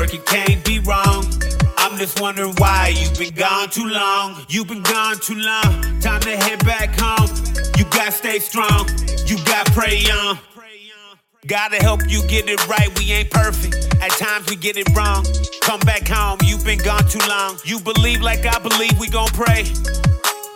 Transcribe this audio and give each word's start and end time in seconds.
Work, 0.00 0.14
it 0.14 0.24
can't 0.24 0.64
be 0.64 0.78
wrong. 0.78 1.26
I'm 1.76 1.98
just 1.98 2.22
wondering 2.22 2.54
why 2.56 2.94
you've 2.96 3.18
been 3.18 3.34
gone 3.34 3.68
too 3.68 3.86
long. 3.86 4.46
You've 4.48 4.66
been 4.66 4.82
gone 4.82 5.18
too 5.18 5.34
long. 5.34 6.00
Time 6.00 6.22
to 6.22 6.36
head 6.38 6.64
back 6.64 6.98
home. 6.98 7.28
You 7.76 7.84
gotta 7.84 8.10
stay 8.10 8.38
strong. 8.38 8.88
You 9.26 9.36
gotta 9.44 9.70
pray 9.72 10.02
on. 10.10 10.38
Gotta 11.46 11.76
help 11.76 12.00
you 12.08 12.26
get 12.28 12.48
it 12.48 12.66
right. 12.66 12.88
We 12.98 13.12
ain't 13.12 13.30
perfect. 13.30 13.74
At 14.00 14.12
times 14.12 14.48
we 14.48 14.56
get 14.56 14.78
it 14.78 14.88
wrong. 14.96 15.26
Come 15.60 15.80
back 15.80 16.08
home. 16.08 16.38
You've 16.44 16.64
been 16.64 16.78
gone 16.78 17.06
too 17.06 17.20
long. 17.28 17.58
You 17.66 17.78
believe 17.78 18.22
like 18.22 18.46
I 18.46 18.58
believe. 18.58 18.98
We 18.98 19.10
gon' 19.10 19.28
pray. 19.28 19.66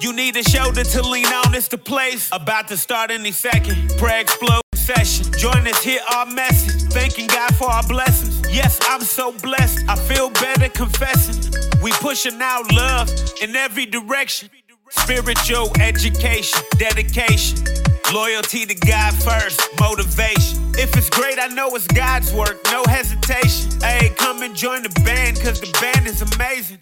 You 0.01 0.15
need 0.15 0.37
a 0.39 0.43
shoulder 0.43 0.85
to 0.85 1.03
lean 1.03 1.27
on. 1.27 1.55
It's 1.55 1.69
the 1.69 1.77
place. 1.77 2.31
About 2.33 2.69
to 2.69 2.79
start 2.79 3.11
any 3.11 3.33
second. 3.33 3.93
Pray 3.99 4.23
explode 4.23 4.64
session. 4.85 5.33
Join 5.39 5.67
us, 5.67 5.83
hear 5.83 6.01
our 6.15 6.27
message. 6.27 6.93
Thanking 6.93 7.27
God 7.27 7.55
for 7.57 7.71
our 7.71 7.83
blessings. 7.85 8.43
Yes, 8.53 8.79
I'm 8.83 9.01
so 9.01 9.33
blessed. 9.33 9.89
I 9.89 9.97
feel 9.97 10.29
better 10.31 10.69
confessing. 10.69 11.53
We 11.83 11.91
pushing 11.93 12.41
out 12.43 12.71
love 12.71 13.11
in 13.41 13.57
every 13.57 13.87
direction. 13.87 14.51
Spiritual 14.91 15.73
education, 15.81 16.61
dedication, 16.79 17.65
loyalty 18.13 18.67
to 18.67 18.75
God 18.75 19.15
first, 19.15 19.61
motivation. 19.81 20.61
If 20.77 20.95
it's 20.97 21.09
great, 21.09 21.39
I 21.39 21.49
know 21.49 21.75
it's 21.75 21.87
God's 21.87 22.33
work, 22.35 22.61
no 22.67 22.85
hesitation. 22.87 23.81
Hey, 23.81 24.11
come 24.17 24.43
and 24.43 24.55
join 24.55 24.83
the 24.83 24.91
band, 25.05 25.41
cause 25.41 25.61
the 25.61 25.73
band 25.81 26.07
is 26.07 26.21
amazing. 26.21 26.79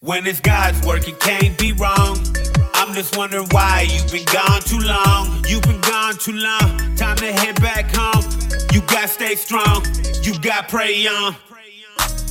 When 0.00 0.26
it's 0.26 0.40
God's 0.40 0.84
work, 0.84 1.06
it 1.06 1.20
can't 1.20 1.56
be 1.56 1.72
wrong. 1.72 2.18
I'm 2.82 2.92
just 2.94 3.16
wondering 3.16 3.46
why 3.52 3.86
you've 3.88 4.10
been 4.10 4.24
gone 4.24 4.60
too 4.62 4.80
long. 4.80 5.44
You've 5.46 5.62
been 5.62 5.80
gone 5.82 6.16
too 6.16 6.32
long. 6.32 6.96
Time 6.96 7.16
to 7.18 7.32
head 7.32 7.54
back 7.62 7.94
home. 7.94 8.24
You 8.72 8.80
gotta 8.80 9.06
stay 9.06 9.36
strong. 9.36 9.86
You 10.24 10.36
gotta 10.40 10.66
pray 10.68 11.06
on. 11.06 11.34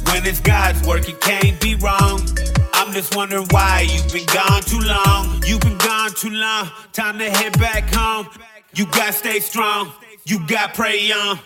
When 0.08 0.26
it's 0.26 0.42
God's 0.42 0.86
work, 0.86 1.08
it 1.08 1.22
can't 1.22 1.58
be 1.62 1.76
wrong. 1.76 2.28
I'm 2.74 2.92
just 2.92 3.16
wondering 3.16 3.48
why 3.52 3.88
you've 3.90 4.12
been 4.12 4.26
gone 4.26 4.62
too 4.64 4.82
long. 4.82 5.42
You've 5.48 5.62
been 5.62 5.78
gone 5.78 6.12
too 6.16 6.32
long. 6.32 6.70
Time 6.92 7.18
to 7.20 7.30
head 7.30 7.58
back 7.58 7.86
home. 7.94 8.28
You 8.76 8.88
gotta 8.88 9.14
stay 9.14 9.40
strong. 9.40 9.94
You 10.26 10.46
gotta 10.48 10.74
pray 10.74 11.14
on. 11.14 11.40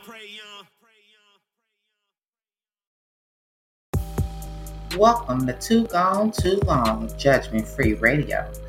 Welcome 4.98 5.45
to 5.45 5.53
Too 5.59 5.86
Gone 5.88 6.31
Too 6.31 6.58
Long 6.66 7.11
Judgment 7.17 7.67
Free 7.67 7.95
Radio, 7.95 8.50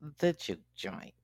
the 0.00 0.32
Juke 0.32 0.60
Joint. 0.76 1.14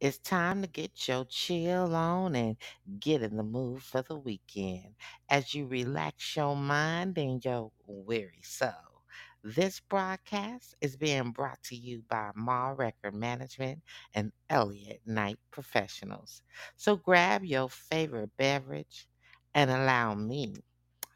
It's 0.00 0.18
time 0.18 0.62
to 0.62 0.68
get 0.68 1.08
your 1.08 1.24
chill 1.26 1.94
on 1.94 2.34
and 2.34 2.56
get 3.00 3.22
in 3.22 3.36
the 3.36 3.42
mood 3.42 3.82
for 3.82 4.02
the 4.02 4.16
weekend 4.16 4.94
as 5.28 5.54
you 5.54 5.66
relax 5.66 6.36
your 6.36 6.56
mind 6.56 7.18
and 7.18 7.44
your 7.44 7.72
weary 7.86 8.42
soul. 8.42 9.04
This 9.44 9.80
broadcast 9.80 10.74
is 10.80 10.96
being 10.96 11.32
brought 11.32 11.62
to 11.64 11.76
you 11.76 12.02
by 12.08 12.30
Ma 12.34 12.70
Record 12.76 13.14
Management 13.14 13.82
and 14.14 14.32
Elliott 14.50 15.02
Night 15.06 15.38
Professionals. 15.50 16.42
So 16.76 16.96
grab 16.96 17.44
your 17.44 17.68
favorite 17.68 18.30
beverage 18.36 19.08
and 19.54 19.70
allow 19.70 20.14
me, 20.14 20.54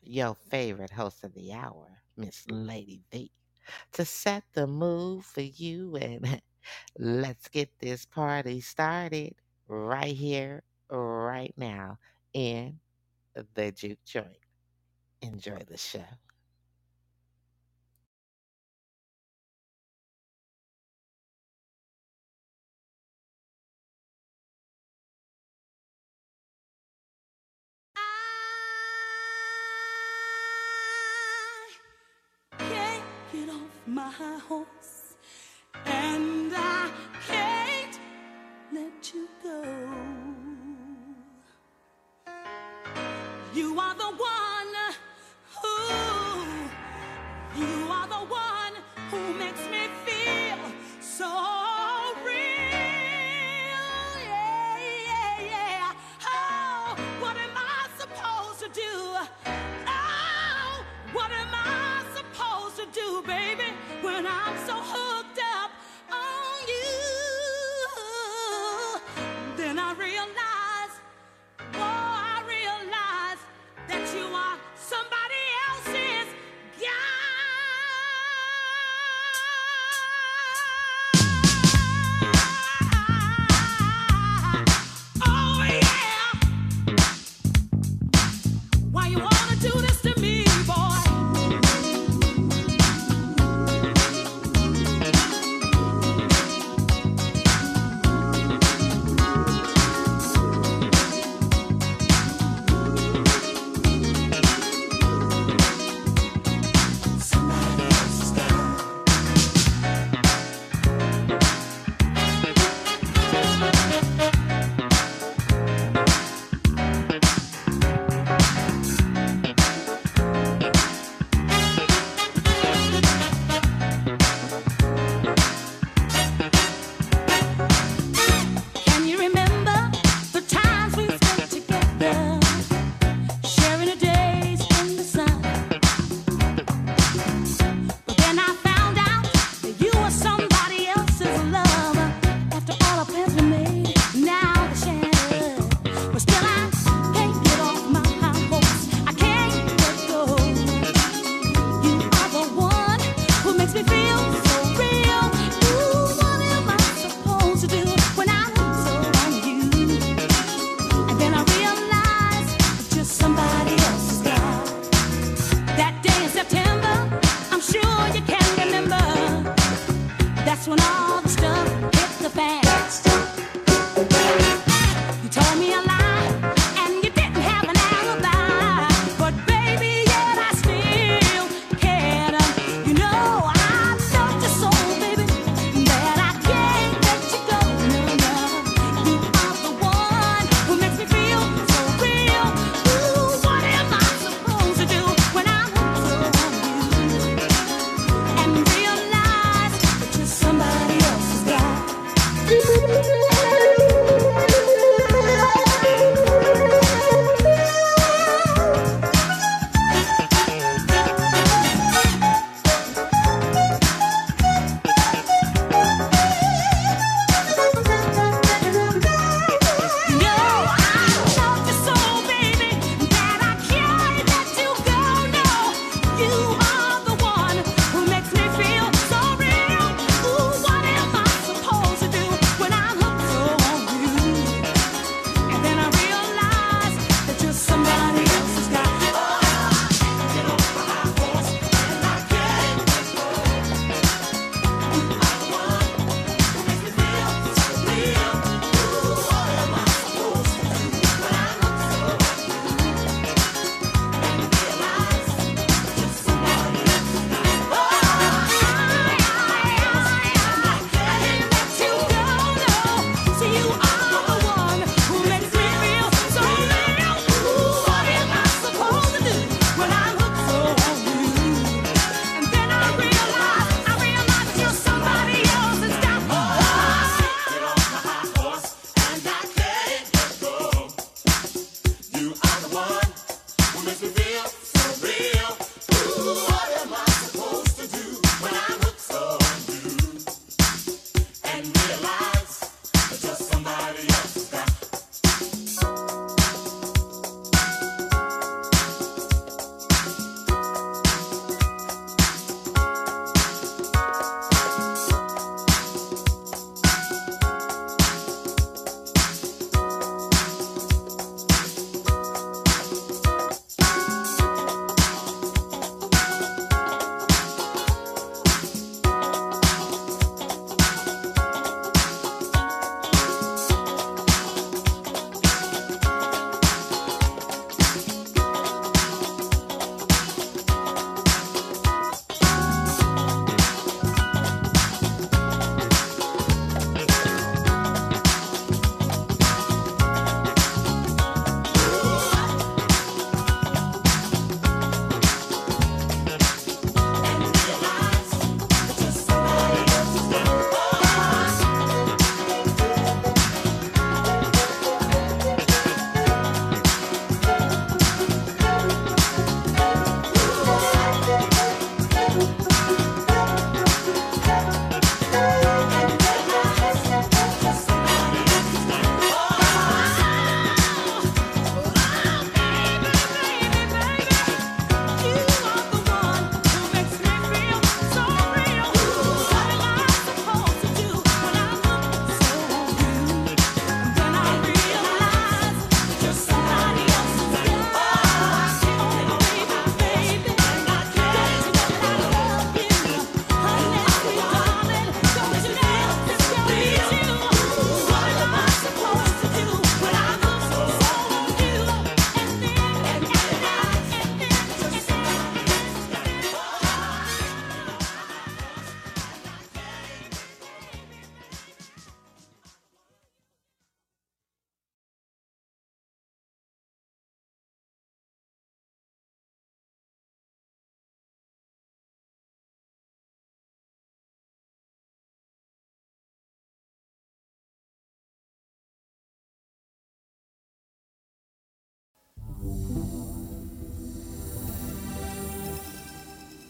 your 0.03 0.35
favorite 0.35 0.91
host 0.91 1.25
of 1.25 1.35
the 1.35 1.53
hour, 1.53 2.03
Miss 2.17 2.45
Lady 2.51 3.03
V 3.13 3.31
to 3.93 4.05
set 4.05 4.45
the 4.53 4.67
mood 4.67 5.25
for 5.25 5.41
you. 5.41 5.97
And 5.97 6.41
let's 6.99 7.49
get 7.49 7.71
this 7.81 8.07
party 8.07 8.61
started 8.61 9.35
right 9.69 10.15
here, 10.15 10.63
right 10.91 11.55
now 11.57 11.99
in 12.33 12.79
the 13.55 13.73
Juke 13.73 14.05
Joint. 14.05 14.37
Enjoy 15.23 15.59
the 15.69 15.77
show. 15.77 16.05
my 33.87 34.11
horse, 34.49 34.84
who, 45.63 46.45
you 47.57 47.89
are 47.91 48.09
the 48.09 48.25
one 48.27 48.75
who 49.11 49.35
makes 49.35 49.61
me 49.71 49.89
feel 50.05 50.59
so 51.01 51.54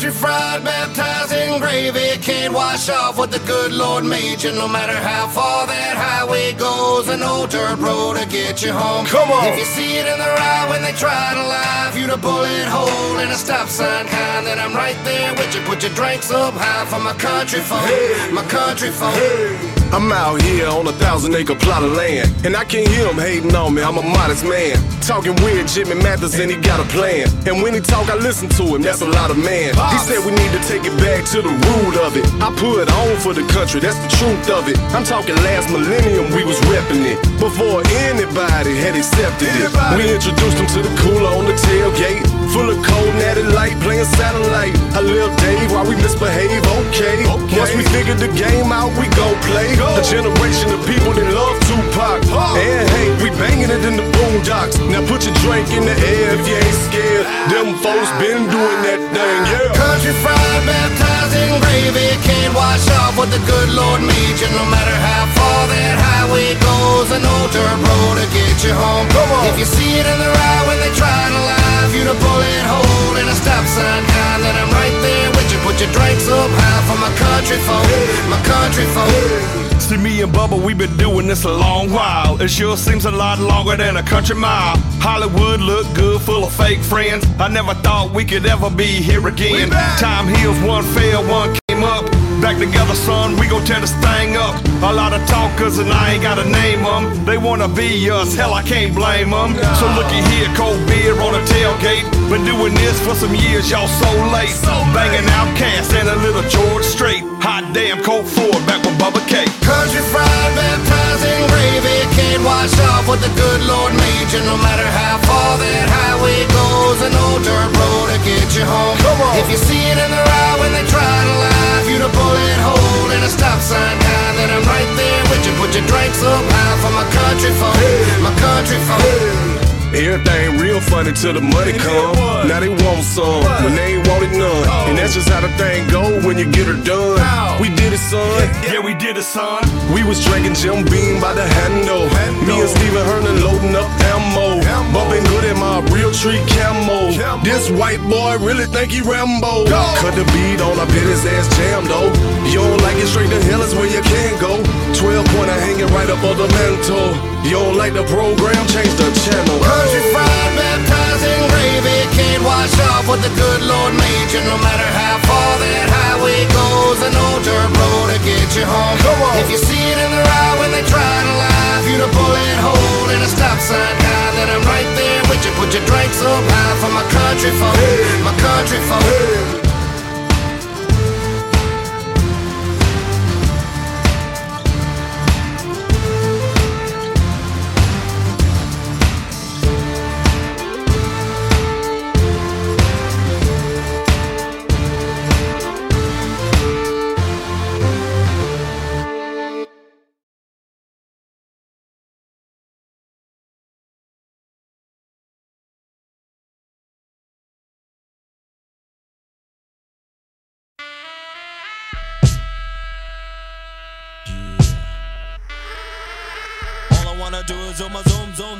Country 0.00 0.18
fried, 0.18 0.64
baptized 0.64 1.30
in 1.30 1.60
gravy, 1.60 2.16
can't 2.22 2.54
wash 2.54 2.88
off 2.88 3.18
what 3.18 3.30
the 3.30 3.38
good 3.40 3.70
Lord 3.70 4.02
made 4.02 4.42
you. 4.42 4.50
No 4.52 4.66
matter 4.66 4.96
how 4.96 5.28
far 5.28 5.66
that 5.66 5.94
highway 5.94 6.54
goes, 6.54 7.10
an 7.10 7.22
old 7.22 7.50
dirt 7.50 7.78
road 7.78 8.16
to 8.16 8.26
get 8.26 8.62
you 8.62 8.72
home. 8.72 9.04
Come 9.04 9.30
on. 9.30 9.44
If 9.48 9.58
you 9.58 9.66
see 9.66 9.98
it 9.98 10.06
in 10.06 10.16
the 10.16 10.24
eye 10.24 10.66
when 10.70 10.80
they 10.80 10.92
try 10.92 11.34
to 11.34 11.42
lie, 11.42 11.92
you 11.94 12.10
a 12.10 12.16
bullet 12.16 12.64
hole 12.64 13.18
in 13.18 13.28
a 13.28 13.34
stop 13.34 13.68
sign 13.68 14.06
kind, 14.06 14.46
then 14.46 14.58
I'm 14.58 14.72
right 14.72 14.96
there 15.04 15.34
with 15.34 15.54
you. 15.54 15.60
Put 15.68 15.82
your 15.82 15.92
drinks 15.92 16.30
up 16.30 16.54
high 16.54 16.86
for 16.86 16.98
my 16.98 17.12
country 17.12 17.60
folk, 17.60 18.32
my 18.32 18.44
country 18.48 18.88
folk. 18.88 19.69
I'm 19.92 20.12
out 20.12 20.40
here 20.42 20.68
on 20.68 20.86
a 20.86 20.92
thousand 20.92 21.34
acre 21.34 21.54
plot 21.54 21.82
of 21.82 21.92
land, 21.92 22.30
and 22.46 22.56
I 22.56 22.64
can't 22.64 22.86
hear 22.88 23.08
him 23.08 23.18
hating 23.18 23.54
on 23.54 23.74
me. 23.74 23.82
I'm 23.82 23.98
a 23.98 24.02
modest 24.02 24.44
man. 24.44 24.78
Talking 25.02 25.34
weird, 25.42 25.66
Jimmy 25.66 25.96
Mathers, 25.96 26.38
and 26.38 26.50
he 26.50 26.56
got 26.56 26.78
a 26.78 26.86
plan. 26.94 27.26
And 27.46 27.62
when 27.62 27.74
he 27.74 27.80
talk, 27.80 28.08
I 28.08 28.14
listen 28.14 28.48
to 28.50 28.64
him. 28.70 28.82
That's 28.82 29.02
a 29.02 29.10
lot 29.10 29.30
of 29.30 29.38
man. 29.38 29.74
He 29.74 29.98
said 29.98 30.22
we 30.24 30.30
need 30.30 30.52
to 30.54 30.62
take 30.70 30.86
it 30.86 30.94
back 31.02 31.26
to 31.34 31.42
the 31.42 31.50
root 31.50 31.96
of 32.06 32.16
it. 32.16 32.24
I 32.38 32.54
put 32.54 32.86
on 32.86 33.16
for 33.18 33.34
the 33.34 33.42
country, 33.50 33.80
that's 33.80 33.98
the 33.98 34.10
truth 34.14 34.46
of 34.50 34.68
it. 34.68 34.78
I'm 34.94 35.02
talking 35.04 35.34
last 35.42 35.70
millennium, 35.74 36.30
we 36.38 36.44
was 36.44 36.58
repping 36.70 37.02
it 37.10 37.18
before 37.42 37.82
anybody 38.06 38.78
had 38.78 38.94
accepted 38.94 39.50
it. 39.58 39.74
We 39.98 40.06
introduced 40.06 40.56
him 40.56 40.70
to 40.78 40.80
the 40.86 40.92
cooler 41.02 41.34
on 41.34 41.46
the 41.50 41.56
tailgate, 41.58 42.22
full 42.52 42.68
of 42.68 42.78
cold 42.82 43.14
natty 43.14 43.42
light, 43.42 43.78
playing 43.80 44.04
satellite. 44.04 44.74
I 44.94 45.00
live 45.00 45.30
Dave 45.38 45.70
while 45.72 45.86
we 45.86 45.94
misbehave, 45.96 46.62
okay. 46.82 47.22
Once 47.56 47.74
we 47.74 47.84
figured 47.94 48.18
the 48.18 48.30
game 48.34 48.70
out, 48.72 48.90
we 48.98 49.06
go 49.14 49.26
play. 49.46 49.74
A 49.74 50.02
generation 50.02 50.68
of 50.74 50.80
people 50.86 51.12
that 51.14 51.28
love 51.30 51.56
Tupac. 51.66 52.20
And 52.58 52.88
hey, 52.90 53.08
we 53.22 53.30
banging 53.38 53.70
it 53.70 53.82
in 53.86 53.96
the 53.96 54.06
boondocks. 54.16 54.76
Now 54.90 55.06
put 55.06 55.24
your 55.26 55.34
drink 55.46 55.70
in 55.70 55.84
the 55.86 55.94
air 55.94 56.34
if 56.34 56.46
you 56.48 56.56
ain't 56.56 56.78
scared. 56.86 57.09
Them 57.50 57.74
folks 57.80 58.10
been 58.20 58.46
doing 58.46 58.80
that 58.86 59.00
thing, 59.10 59.40
yeah. 59.48 59.72
Country 59.74 60.14
fried, 60.22 60.62
baptized 60.68 61.34
in 61.34 61.50
gravy, 61.62 62.08
can't 62.22 62.52
wash 62.54 62.84
off 63.00 63.16
what 63.16 63.30
the 63.32 63.42
good 63.48 63.70
Lord 63.74 64.04
made 64.04 64.36
you. 64.38 64.48
No 64.54 64.64
matter 64.68 64.94
how 64.94 65.24
far 65.34 65.60
that 65.72 65.96
highway 65.98 66.54
goes, 66.60 67.08
an 67.10 67.24
old 67.24 67.50
dirt 67.50 67.78
road 67.80 68.14
to 68.20 68.26
get 68.30 68.56
you 68.62 68.74
home. 68.74 69.06
Come 69.10 69.30
on. 69.34 69.42
If 69.50 69.58
you 69.58 69.68
see 69.68 69.98
it 69.98 70.06
in 70.06 70.18
the 70.20 70.30
eye 70.30 70.62
when 70.68 70.78
they 70.82 70.92
try 70.94 71.08
to 71.08 71.40
lie, 71.40 71.60
you 71.94 72.10
a 72.10 72.14
bullet 72.14 72.64
hole 72.66 73.16
in 73.16 73.26
a 73.28 73.34
stop 73.34 73.64
sign 73.66 74.02
kind, 74.06 74.42
then 74.42 74.54
I'm 74.56 74.70
right 74.70 74.96
there 75.02 75.30
with 75.30 75.52
you. 75.52 75.58
Put 75.62 75.80
your 75.80 75.90
drinks 75.92 76.28
up 76.28 76.50
high 76.50 76.82
for 76.88 76.98
my 76.98 77.12
country 77.18 77.58
folk, 77.62 77.86
my 78.30 78.40
country 78.42 78.86
folk. 78.90 79.69
See, 79.90 79.96
me 79.96 80.22
and 80.22 80.32
Bubba, 80.32 80.56
we've 80.64 80.78
been 80.78 80.96
doing 80.96 81.26
this 81.26 81.42
a 81.42 81.52
long 81.52 81.90
while. 81.90 82.40
It 82.40 82.46
sure 82.46 82.76
seems 82.76 83.06
a 83.06 83.10
lot 83.10 83.40
longer 83.40 83.74
than 83.74 83.96
a 83.96 84.04
country 84.04 84.36
mile. 84.36 84.76
Hollywood 85.00 85.60
look 85.60 85.84
good, 85.96 86.20
full 86.20 86.44
of 86.44 86.52
fake 86.52 86.78
friends. 86.78 87.26
I 87.40 87.48
never 87.48 87.74
thought 87.74 88.14
we 88.14 88.24
could 88.24 88.46
ever 88.46 88.70
be 88.70 88.84
here 88.84 89.26
again. 89.26 89.70
Time 89.98 90.32
heals, 90.32 90.60
one 90.60 90.84
fell, 90.94 91.28
one 91.28 91.58
came 91.66 91.82
up. 91.82 92.04
Back 92.40 92.58
together, 92.58 92.94
son, 92.94 93.36
we 93.36 93.48
gon' 93.48 93.64
tear 93.64 93.80
this 93.80 93.92
thing 93.94 94.36
up. 94.36 94.54
A 94.82 94.92
lot 94.92 95.12
of 95.12 95.20
talkers, 95.28 95.78
and 95.78 95.92
I 95.92 96.14
ain't 96.14 96.22
gotta 96.22 96.44
name 96.48 96.82
them. 96.82 97.24
They 97.26 97.36
wanna 97.36 97.68
be 97.68 98.10
us, 98.10 98.34
hell, 98.34 98.54
I 98.54 98.62
can't 98.62 98.94
blame 98.94 99.30
them. 99.30 99.54
So 99.76 99.86
looky 99.92 100.20
here, 100.32 100.48
cold 100.56 100.80
beer 100.88 101.14
on 101.20 101.34
a 101.34 101.42
tailgate. 101.44 102.08
Been 102.30 102.44
doing 102.44 102.74
this 102.74 102.98
for 103.04 103.14
some 103.14 103.34
years, 103.34 103.70
y'all 103.70 103.86
so 103.86 104.10
late. 104.32 104.56
Banging 104.96 105.28
OutKast 105.40 105.92
and 106.00 106.08
a 106.08 106.16
little 106.24 106.42
George 106.48 106.84
Strait. 106.84 107.22
Hot 107.44 107.64
damn, 107.74 108.02
Colt 108.02 108.26
Ford, 108.26 108.64
back 108.66 108.82
with 108.84 108.96
Bubba 108.98 109.20
K. 109.28 109.44
Country 109.60 110.00
fried, 110.12 110.99
baptized 111.10 111.26
in 111.26 111.48
gravy, 111.48 111.98
can't 112.14 112.42
wash 112.44 112.78
off 112.90 113.08
what 113.08 113.20
the 113.20 113.32
good 113.34 113.62
Lord 113.66 113.92
made 113.94 114.32
you. 114.32 114.40
No 114.46 114.56
matter 114.56 114.86
how 114.86 115.18
far 115.26 115.58
that 115.58 115.86
highway 115.88 116.46
goes, 116.46 117.00
an 117.02 117.14
old 117.26 117.42
dirt 117.42 117.70
road 117.78 118.06
to 118.14 118.18
get 118.22 118.46
you 118.54 118.64
home. 118.64 118.96
Come 118.98 119.20
on. 119.20 119.38
If 119.38 119.50
you 119.50 119.56
see 119.56 119.82
it 119.90 119.98
in 119.98 120.10
the 120.10 120.22
eye 120.22 120.56
when 120.60 120.72
they 120.72 120.86
try 120.86 121.02
to 121.02 121.34
lie, 121.42 121.82
you 121.90 121.98
a 121.98 122.08
bullet 122.08 122.60
hole 122.62 123.10
in 123.10 123.22
a 123.22 123.30
stop 123.30 123.60
sign 123.60 123.98
kind, 123.98 124.34
then 124.38 124.50
I'm 124.50 124.64
right 124.66 124.90
there 124.96 125.22
with 125.30 125.42
you. 125.46 125.52
Put 125.58 125.74
your 125.74 125.86
drinks 125.86 126.22
up 126.22 126.44
high 126.46 126.76
for 126.78 126.92
my 126.94 127.06
country 127.10 127.52
folk, 127.58 127.74
my 128.22 128.32
country 128.38 128.78
folk. 128.86 129.69
Everything 129.90 130.58
real 130.58 130.80
funny 130.80 131.12
till 131.12 131.34
the 131.34 131.40
money 131.40 131.72
come. 131.72 132.14
Now 132.46 132.60
they 132.60 132.68
want 132.68 133.02
some 133.02 133.42
when 133.64 133.74
they 133.74 133.98
ain't 133.98 134.06
wanted 134.06 134.30
none. 134.38 134.46
Oh. 134.46 134.86
And 134.88 134.96
that's 134.96 135.14
just 135.14 135.28
how 135.28 135.40
the 135.40 135.50
thing 135.58 135.88
go 135.90 136.20
when 136.22 136.38
you 136.38 136.46
get 136.46 136.66
her 136.66 136.78
done. 136.84 137.18
We 137.60 137.68
did 137.74 137.92
it, 137.92 137.98
son. 137.98 138.22
Yeah, 138.70 138.80
we 138.80 138.94
did 138.94 139.16
it, 139.18 139.26
son. 139.26 139.66
We 139.92 140.04
was 140.04 140.22
drinking 140.24 140.54
Jim 140.54 140.86
Beam 140.86 141.20
by 141.20 141.34
the 141.34 141.42
handle. 141.42 142.06
Me 142.46 142.54
and 142.54 142.70
Steven 142.70 143.02
Hernan 143.04 143.42
loading 143.42 143.74
up 143.74 143.90
ammo. 144.14 144.62
Bumping 144.94 145.22
good 145.30 145.44
in 145.44 145.58
my 145.58 145.82
Realtree 145.90 146.42
camo. 146.54 147.10
This 147.42 147.70
white 147.70 148.02
boy 148.10 148.38
really 148.38 148.66
think 148.66 148.90
he 148.90 149.00
Rambo. 149.02 149.66
Cut 150.02 150.14
the 150.14 150.24
beat 150.34 150.60
on, 150.62 150.78
I 150.78 150.86
bet 150.86 151.06
his 151.06 151.26
ass 151.26 151.46
jam 151.58 151.84
though. 151.86 152.10
You 152.46 152.58
don't 152.62 152.82
like 152.82 152.96
it 152.98 153.06
straight 153.06 153.30
to 153.30 153.40
hell 153.46 153.62
is 153.62 153.74
where 153.74 153.86
you 153.86 154.02
can 154.02 154.34
go. 154.40 154.58
12 154.98 155.26
pointer 155.34 155.58
hanging 155.66 155.90
right 155.94 156.10
up 156.10 156.22
on 156.24 156.38
the 156.38 156.48
mantle. 156.48 157.14
You 157.40 157.56
don't 157.56 157.76
like 157.80 157.96
the 157.96 158.04
program, 158.04 158.60
change 158.68 158.92
the 159.00 159.08
channel. 159.24 159.56
Country 159.64 160.02
fried, 160.12 160.52
baptized 160.60 161.24
in 161.24 161.40
gravy. 161.48 161.98
Can't 162.12 162.44
wash 162.44 162.76
off 162.92 163.08
what 163.08 163.24
the 163.24 163.32
good 163.32 163.64
Lord 163.64 163.96
made 163.96 164.28
you. 164.28 164.44
No 164.44 164.60
matter 164.60 164.84
how 164.84 165.16
far 165.24 165.50
that 165.64 165.88
highway 165.88 166.44
goes, 166.52 167.00
an 167.00 167.16
old 167.16 167.40
dirt 167.40 167.70
road 167.80 168.12
to 168.12 168.18
get 168.28 168.44
you 168.52 168.68
home. 168.68 168.96
Come 169.00 169.24
on. 169.24 169.40
If 169.40 169.48
you 169.48 169.56
see 169.56 169.80
it 169.88 169.96
in 169.96 170.10
their 170.12 170.28
eye 170.28 170.54
when 170.60 170.68
they 170.68 170.84
try 170.84 171.00
to 171.00 171.32
lie, 171.40 171.80
if 171.80 171.88
you 171.88 171.96
to 172.04 172.10
bullet 172.12 172.58
hole 172.60 173.08
in 173.08 173.24
a 173.24 173.30
stop 173.32 173.56
sign 173.56 173.94
guy, 174.04 174.26
then 174.36 174.46
I'm 174.52 174.64
right 174.68 174.90
there 175.00 175.24
with 175.32 175.40
you. 175.40 175.52
Put 175.56 175.72
your 175.72 175.84
drinks 175.88 176.20
up 176.20 176.44
high 176.44 176.76
for 176.76 176.92
my 176.92 177.04
country 177.08 177.56
folk, 177.56 177.72
my 178.20 178.36
country 178.36 178.80
folk. 178.84 179.64
All 179.64 179.69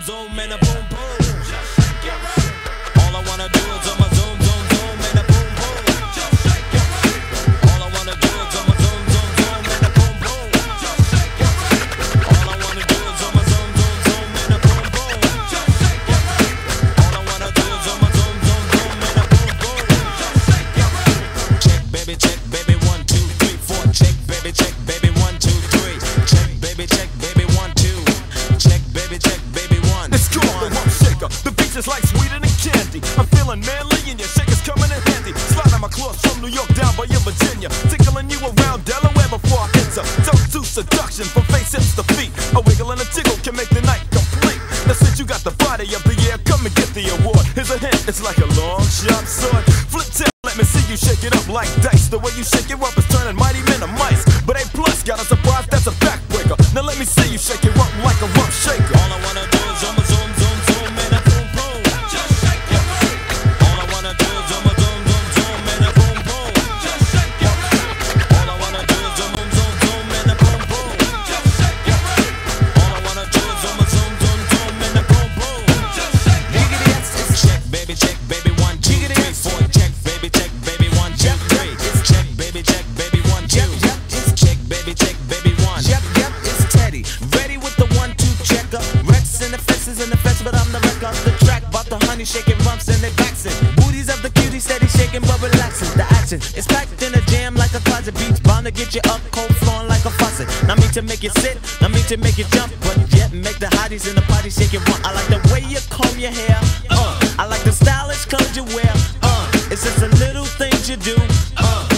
zoom, 0.02 0.38
zoom, 0.38 0.38
and 0.38 0.69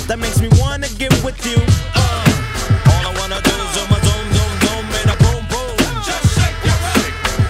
that 0.09 0.19
makes 0.19 0.41
me 0.41 0.49
wanna 0.61 0.89
get 0.99 1.13
with 1.25 1.39
you. 1.47 1.57
Uh, 1.95 2.01
All 2.93 3.05
I 3.09 3.13
wanna 3.19 3.41
do 3.43 3.55
is 3.65 3.77
boom, 3.77 5.47
boom. 5.53 5.71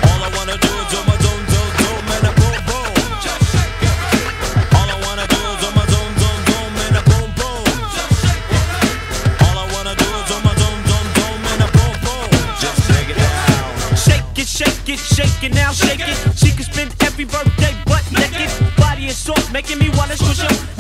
All 0.09 0.21
I 0.23 0.31
wanna 0.37 0.57
do 0.59 0.69
is 0.83 0.95
boom, 0.95 1.17
boom. 2.69 2.97
Just 3.25 3.45
shake. 3.53 3.83
All 4.79 4.89
I 4.95 4.99
wanna 5.07 5.27
do 5.29 5.39
is 5.53 5.61
boom, 5.75 7.31
boom. 7.39 7.65
All 9.47 9.59
I 9.59 9.67
wanna 9.75 9.95
do 9.97 10.09
is 10.21 10.29
boom, 10.31 11.95
boom. 12.05 12.31
Just 12.63 12.81
break 12.89 13.09
it 13.11 13.19
down. 13.19 13.97
Shake 13.97 14.39
it, 14.39 14.49
shake 14.49 14.89
it, 14.89 14.99
shake 14.99 15.45
it 15.45 15.55
now, 15.55 15.73
shake 15.73 16.01
it. 16.01 16.17
She 16.37 16.51
can 16.53 16.65
spend 16.65 16.91
every 17.03 17.25
birthday 17.25 17.75
butt 17.87 18.05
naked. 18.13 18.51
Body 18.77 19.07
is 19.07 19.17
soft, 19.19 19.53
making 19.53 19.79
me 19.79 19.91
wanna 19.97 20.17
squish 20.17 20.41
her. 20.41 20.72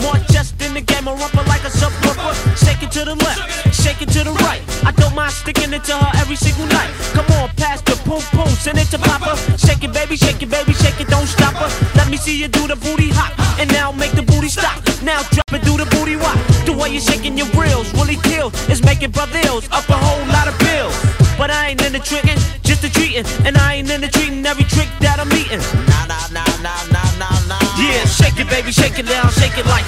To 3.04 3.14
the 3.14 3.24
left, 3.24 3.74
shake 3.74 4.00
it 4.02 4.08
to 4.10 4.22
the 4.22 4.32
right. 4.46 4.62
I 4.84 4.92
don't 4.92 5.14
mind 5.14 5.32
sticking 5.32 5.72
it 5.72 5.84
to 5.84 5.96
her 5.96 6.12
every 6.20 6.36
single 6.36 6.66
night. 6.66 6.90
Come 7.14 7.26
on, 7.38 7.48
pass 7.56 7.82
the 7.82 7.96
boom 8.06 8.22
boom, 8.32 8.48
send 8.62 8.78
it 8.78 8.86
to 8.94 8.98
Papa. 8.98 9.34
Shake 9.58 9.82
it, 9.82 9.92
baby, 9.92 10.16
shake 10.16 10.42
it, 10.42 10.50
baby, 10.50 10.72
shake 10.72 11.00
it, 11.00 11.08
don't 11.08 11.26
stop 11.26 11.54
her. 11.54 11.70
Let 11.96 12.08
me 12.10 12.16
see 12.16 12.38
you 12.38 12.48
do 12.48 12.66
the 12.68 12.76
booty 12.76 13.10
hop, 13.10 13.32
and 13.58 13.70
now 13.72 13.90
make 13.92 14.12
the 14.12 14.22
booty 14.22 14.48
stop. 14.48 14.78
Now 15.02 15.22
drop 15.34 15.50
it, 15.52 15.62
do 15.64 15.76
the 15.76 15.86
booty 15.96 16.16
walk. 16.16 16.38
The 16.66 16.72
way 16.72 16.90
you're 16.90 17.02
shaking 17.02 17.36
your 17.36 17.50
grills, 17.50 17.92
really 17.94 18.16
kills. 18.22 18.52
It's 18.68 18.82
making 18.84 19.10
brothers 19.10 19.66
up 19.72 19.88
a 19.88 19.98
whole 19.98 20.24
lot 20.30 20.46
of 20.46 20.54
bills. 20.58 20.94
But 21.38 21.50
I 21.50 21.70
ain't 21.74 21.82
into 21.82 21.98
tricking, 21.98 22.38
just 22.62 22.82
the 22.82 22.90
treating. 22.90 23.26
And 23.46 23.56
I 23.56 23.82
ain't 23.82 23.90
into 23.90 24.08
treating 24.08 24.44
every 24.46 24.64
trick 24.64 24.88
that 25.00 25.18
I'm 25.18 25.32
eating. 25.32 25.62
Nah, 25.90 26.06
nah, 26.06 26.28
nah, 26.30 26.46
nah, 26.62 26.78
nah, 26.94 27.10
nah, 27.18 27.34
nah. 27.50 27.62
Yeah, 27.82 28.04
shake 28.06 28.38
it, 28.38 28.48
baby, 28.48 28.70
shake 28.70 28.98
it 28.98 29.06
down, 29.06 29.30
shake 29.32 29.58
it 29.58 29.66
like 29.66 29.86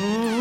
Yeah, 0.00 0.39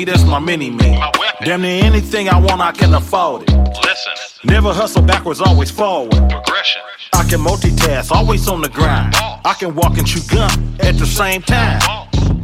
me, 0.00 0.04
that's 0.04 0.24
my 0.24 0.38
mini 0.38 0.70
me. 0.70 0.98
Damn 1.44 1.62
near 1.62 1.84
anything 1.84 2.28
I 2.28 2.38
want, 2.40 2.60
I 2.60 2.72
can 2.72 2.94
afford 2.94 3.42
it. 3.42 3.50
Listen. 3.84 4.12
Never 4.44 4.72
hustle 4.72 5.02
backwards, 5.02 5.40
always 5.40 5.70
forward. 5.70 6.12
Progression. 6.30 6.82
I 7.14 7.24
can 7.24 7.40
multitask, 7.40 8.10
always 8.10 8.48
on 8.48 8.62
the 8.62 8.68
grind. 8.70 9.14
I 9.16 9.54
can 9.58 9.74
walk 9.74 9.98
and 9.98 10.06
chew 10.06 10.20
gum 10.34 10.76
at 10.80 10.96
the 10.96 11.06
same 11.06 11.42
time. 11.42 11.80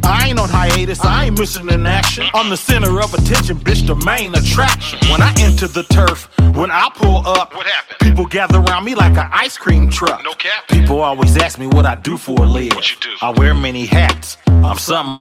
I 0.03 0.27
ain't 0.29 0.39
on 0.39 0.49
hiatus, 0.49 1.01
I 1.03 1.25
ain't 1.25 1.39
missing 1.39 1.69
an 1.71 1.85
action. 1.85 2.25
I'm 2.33 2.49
the 2.49 2.57
center 2.57 3.01
of 3.01 3.13
attention, 3.13 3.57
bitch, 3.57 3.85
the 3.87 3.95
main 4.05 4.35
attraction. 4.35 4.99
When 5.09 5.21
I 5.21 5.33
enter 5.39 5.67
the 5.67 5.83
turf, 5.83 6.29
when 6.55 6.71
I 6.71 6.89
pull 6.95 7.27
up, 7.27 7.53
What 7.55 7.65
happened? 7.67 7.99
people 7.99 8.25
gather 8.25 8.59
around 8.59 8.85
me 8.85 8.95
like 8.95 9.17
an 9.17 9.29
ice 9.33 9.57
cream 9.57 9.89
truck. 9.89 10.23
No 10.23 10.33
cap. 10.33 10.67
People 10.69 11.01
always 11.01 11.35
ask 11.37 11.59
me 11.59 11.67
what 11.67 11.85
I 11.85 11.95
do 11.95 12.17
for 12.17 12.39
a 12.39 12.45
living. 12.47 12.75
What 12.75 12.89
you 12.91 12.97
do? 13.01 13.13
I 13.21 13.31
wear 13.31 13.53
many 13.53 13.85
hats. 13.85 14.37
I'm 14.47 14.77
something 14.77 15.19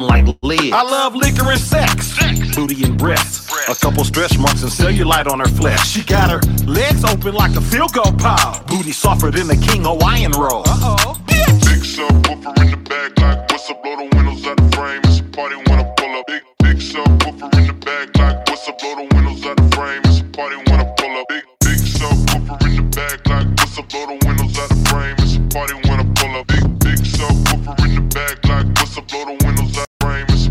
like 0.00 0.26
Liz. 0.42 0.72
I 0.72 0.82
love 0.82 1.14
liquor 1.14 1.50
and 1.50 1.60
sex. 1.60 2.06
Sex. 2.06 2.56
Booty 2.56 2.84
and 2.84 2.98
breasts. 2.98 3.50
Breasts. 3.50 3.82
A 3.82 3.86
couple 3.86 4.04
stretch 4.04 4.38
marks 4.38 4.62
and 4.62 4.72
cellulite 4.72 5.26
on 5.26 5.40
her 5.40 5.48
flesh. 5.48 5.88
She 5.88 6.02
got 6.02 6.30
her 6.30 6.40
legs 6.66 7.04
open 7.04 7.34
like 7.34 7.54
a 7.56 7.60
field 7.60 7.92
goal 7.92 8.12
pile. 8.18 8.62
Booty 8.64 8.92
softer 8.92 9.30
than 9.30 9.46
the 9.46 9.56
King 9.56 9.84
Hawaiian 9.84 10.32
roll. 10.32 10.62
Uh-oh. 10.66 11.20
Big 11.26 11.82
subwoofer 11.82 12.62
in 12.62 12.70
the 12.70 12.76
back, 12.88 13.18
like 13.20 13.50
what's 13.50 13.70
up? 13.70 13.82
Blow 13.82 13.96
the 13.96 14.16
windows 14.16 14.46
out 14.46 14.56
the 14.56 14.76
frame. 14.76 15.00
It's 15.04 15.20
a 15.20 15.24
party 15.24 15.56
when 15.56 15.78
I 15.78 15.84
pull 15.96 16.16
up. 16.16 16.26
Big 16.26 16.42
big 16.62 16.76
subwoofer 16.78 17.58
in 17.58 17.66
the 17.66 17.72
back, 17.72 18.16
like 18.18 18.48
what's 18.48 18.68
up? 18.68 18.78
Blow 18.78 18.94
the 18.96 19.14
windows 19.14 19.46
out 19.46 19.56
the 19.56 19.76
frame. 19.76 20.02
It's 20.04 20.20
a 20.20 20.24
party 20.24 20.56
when 20.56 20.80
I 20.80 20.84
pull 20.96 21.16
up. 21.16 21.28
Big 21.28 21.44
big 21.60 21.78
subwoofer 21.78 22.66
in 22.66 22.76
the 22.76 22.82
back, 22.96 23.26
like 23.28 23.46
what's 23.58 23.78
up? 23.78 23.88
Blow 23.88 24.06
the 24.06 24.26
windows 24.26 24.58
out 24.58 24.68
the 24.68 24.88
frame. 24.90 25.16
It's 25.18 25.36
a 25.36 25.40
party 25.54 25.74
when 25.88 26.00
I 26.00 26.06
pull 26.14 26.36
up. 26.36 26.46
Big 26.48 26.78
big 26.80 26.98
subwoofer 27.00 27.74
in 27.86 27.94
the 27.94 28.02
back, 28.14 28.44
like 28.44 28.66
what's 28.78 28.98
up? 28.98 29.06
Blow 29.08 29.24
the 29.24 29.39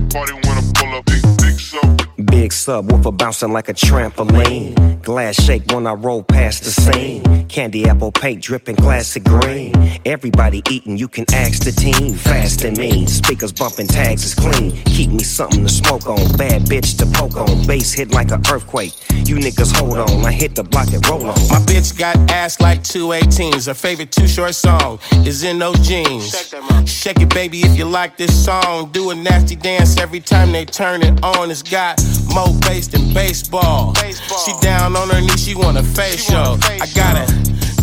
party 0.10 0.34
when 0.34 0.58
I 0.58 0.72
pull 0.74 0.96
up. 0.96 1.06
Big 1.06 1.60
big 2.26 2.52
sub. 2.52 2.80
Big 2.80 2.90
subwoofer 2.90 3.16
bouncing 3.16 3.52
like 3.52 3.70
a 3.70 3.74
trampoline. 3.74 5.02
Glass 5.02 5.42
shake 5.42 5.72
when 5.72 5.88
I 5.88 5.94
roll 5.94 6.24
past 6.24 6.64
the 6.64 6.72
scene. 6.72 7.48
Candy 7.48 7.88
apple 7.88 8.12
paint 8.12 8.42
dripping 8.44 8.76
classic 8.76 9.24
green. 9.24 9.74
Everybody 10.06 10.62
eating, 10.70 10.98
you 10.98 11.08
can 11.08 11.26
ask 11.34 11.64
the 11.64 11.72
team. 11.72 12.14
Fast 12.14 12.64
and 12.64 12.78
mean, 12.78 13.08
speakers 13.08 13.52
bumping 13.52 13.88
tags 13.88 14.24
is 14.24 14.36
clean. 14.36 14.72
Keep 14.86 15.12
me 15.12 15.24
something 15.24 15.64
to 15.64 15.70
smoke 15.70 16.08
on, 16.08 16.38
bad 16.38 16.64
bitch 16.64 16.98
to 17.00 17.06
poke 17.08 17.38
on. 17.38 17.66
Bass 17.66 17.94
hit 17.94 18.12
like 18.12 18.32
an 18.32 18.42
earthquake. 18.52 18.94
You 19.28 19.36
niggas 19.36 19.76
hold 19.76 19.98
on, 19.98 20.26
I 20.26 20.32
hit 20.32 20.56
the 20.56 20.64
block 20.64 20.94
and 20.94 21.06
roll 21.08 21.22
on. 21.22 21.36
My 21.50 21.60
bitch 21.66 21.98
got 21.98 22.16
ass 22.32 22.60
like 22.62 22.84
two 22.84 23.08
18s. 23.08 23.68
Her 23.68 23.74
favorite 23.74 24.12
Too 24.12 24.28
Short 24.28 24.56
song 24.56 25.00
is 25.26 25.44
in 25.44 25.60
those 25.60 25.80
jeans. 25.88 26.30
Shake 26.86 27.20
it, 27.22 27.34
baby, 27.34 27.62
if 27.62 27.78
you 27.78 27.86
like 27.86 28.18
this 28.18 28.34
song. 28.46 28.92
Do 28.92 29.10
a 29.10 29.16
nasty 29.16 29.56
dance 29.56 29.98
every 29.98 30.20
time 30.20 30.52
they 30.52 30.66
turn 30.66 31.02
it 31.02 31.24
on. 31.24 31.52
It's 31.52 31.64
got 31.64 32.00
more 32.34 32.54
bass 32.62 32.88
than 32.88 33.14
baseball. 33.14 33.94
She 34.46 34.54
down 34.62 34.96
on 34.96 35.10
her 35.10 35.22
knees, 35.22 35.44
she 35.44 35.56
want 35.56 35.78
a 35.78 35.84
facial. 35.84 36.58
I 36.64 36.88
gotta 36.96 37.26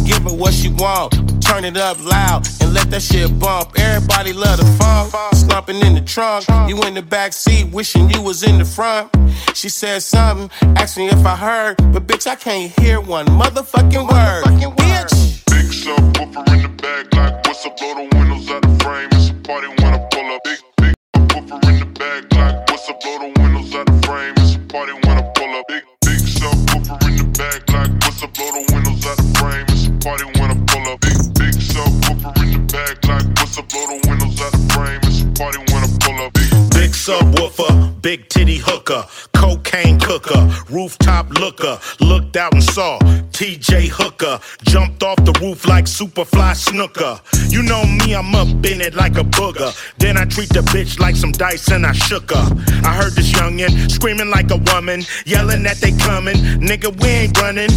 give 0.05 0.23
her 0.23 0.35
what 0.35 0.55
she 0.55 0.69
want. 0.69 1.15
Turn 1.43 1.65
it 1.65 1.77
up 1.77 2.03
loud 2.05 2.47
and 2.61 2.75
let 2.75 2.91
that 2.91 3.03
shit 3.03 3.39
bump. 3.39 3.79
Everybody 3.79 4.33
love 4.33 4.59
the 4.59 4.67
funk. 4.79 5.13
Slumping 5.35 5.81
in 5.87 5.95
the 5.95 6.01
trunk. 6.01 6.47
You 6.69 6.83
in 6.83 6.95
the 6.95 7.03
back 7.03 7.33
seat, 7.33 7.73
wishing 7.73 8.11
you 8.11 8.21
was 8.23 8.43
in 8.43 8.59
the 8.59 8.65
front. 8.65 9.15
She 9.55 9.69
said 9.69 10.03
something, 10.03 10.51
asked 10.77 10.97
me 10.99 11.09
if 11.09 11.25
I 11.25 11.37
heard, 11.37 11.77
but 11.93 12.07
bitch, 12.07 12.27
I 12.27 12.35
can't 12.35 12.71
hear 12.81 13.01
one 13.01 13.27
motherfucking 13.27 14.09
word. 14.11 14.45
Bitch. 14.77 15.45
Big 15.47 15.67
subwoofer 15.67 16.45
in 16.55 16.63
the 16.63 16.69
back, 16.83 17.15
like 17.15 17.47
what's 17.47 17.65
up? 17.65 17.77
Blow 17.79 17.95
the 17.95 18.17
windows 18.17 18.51
out 18.51 18.63
the 18.63 18.85
frame. 18.85 19.09
It's 19.13 19.31
a 19.31 19.35
party 19.35 19.69
when 19.69 19.95
I 19.95 19.99
pull 20.11 20.27
up. 20.35 20.41
Big, 20.45 20.59
big 20.79 20.95
subwoofer 21.15 21.69
in 21.71 21.79
the 21.81 21.87
back, 21.99 22.33
like 22.35 22.71
what's 22.71 22.89
up? 22.91 23.01
Blow 23.01 23.19
the 23.19 23.41
windows 23.41 23.56
party 24.69 24.93
when 24.93 25.19
I 25.19 25.23
pull 25.35 25.55
up. 25.55 25.65
Big, 25.69 25.85
big 26.03 26.21
subwoofer 26.21 27.09
in 27.09 27.17
the 27.17 27.25
back, 27.39 27.69
like 27.71 27.93
what's 28.05 28.23
up? 28.23 28.33
Blow 28.35 28.51
the 28.53 28.73
windows 28.73 29.07
out 29.07 29.17
the 29.17 29.27
frame. 29.39 29.67
It's 29.69 29.87
a 29.87 29.93
party 30.03 30.25
when 30.39 30.51
I 30.51 30.59
pull 30.67 30.93
up. 30.93 31.01
Big, 31.01 31.19
big 31.35 31.55
subwoofer 31.55 32.33
in 32.43 32.53
the 32.53 32.73
back, 32.73 33.05
like 33.07 33.27
what's 33.39 33.59
up? 33.59 33.69
Blow 33.69 33.87
the 33.87 34.09
windows 34.09 34.16
subwoofer, 37.07 38.03
big 38.03 38.29
titty 38.29 38.57
hooker, 38.57 39.05
cocaine 39.33 39.97
cooker, 40.01 40.51
rooftop 40.69 41.31
looker, 41.39 41.79
looked 42.01 42.37
out 42.37 42.53
and 42.53 42.65
saw 42.65 42.99
TJ 43.31 43.89
Hooker, 43.89 44.41
jumped 44.65 45.05
off 45.05 45.23
the 45.25 45.33
roof 45.41 45.69
like 45.69 45.85
Superfly 45.85 46.55
Snuka. 46.57 47.21
You 47.53 47.63
know 47.63 47.85
me, 47.85 48.15
I'm 48.15 48.35
up 48.35 48.49
in 48.49 48.81
it 48.81 48.95
like 48.95 49.19
a 49.19 49.23
booger. 49.23 49.71
Then 49.99 50.17
I 50.17 50.25
treat 50.25 50.49
the 50.49 50.63
bitch 50.63 50.99
like 50.99 51.15
some 51.15 51.33
dice 51.33 51.69
and 51.69 51.87
I 51.87 51.93
shook 51.93 52.31
her. 52.33 52.49
I 52.83 52.95
heard 52.95 53.13
this 53.13 53.31
youngin' 53.33 53.89
screaming 53.91 54.31
like 54.31 54.51
a 54.51 54.57
woman, 54.57 55.03
yelling 55.27 55.63
that 55.63 55.77
they 55.77 55.93
coming. 55.93 56.37
Nigga, 56.59 56.99
we 57.01 57.09
ain't 57.09 57.39
running. 57.39 57.71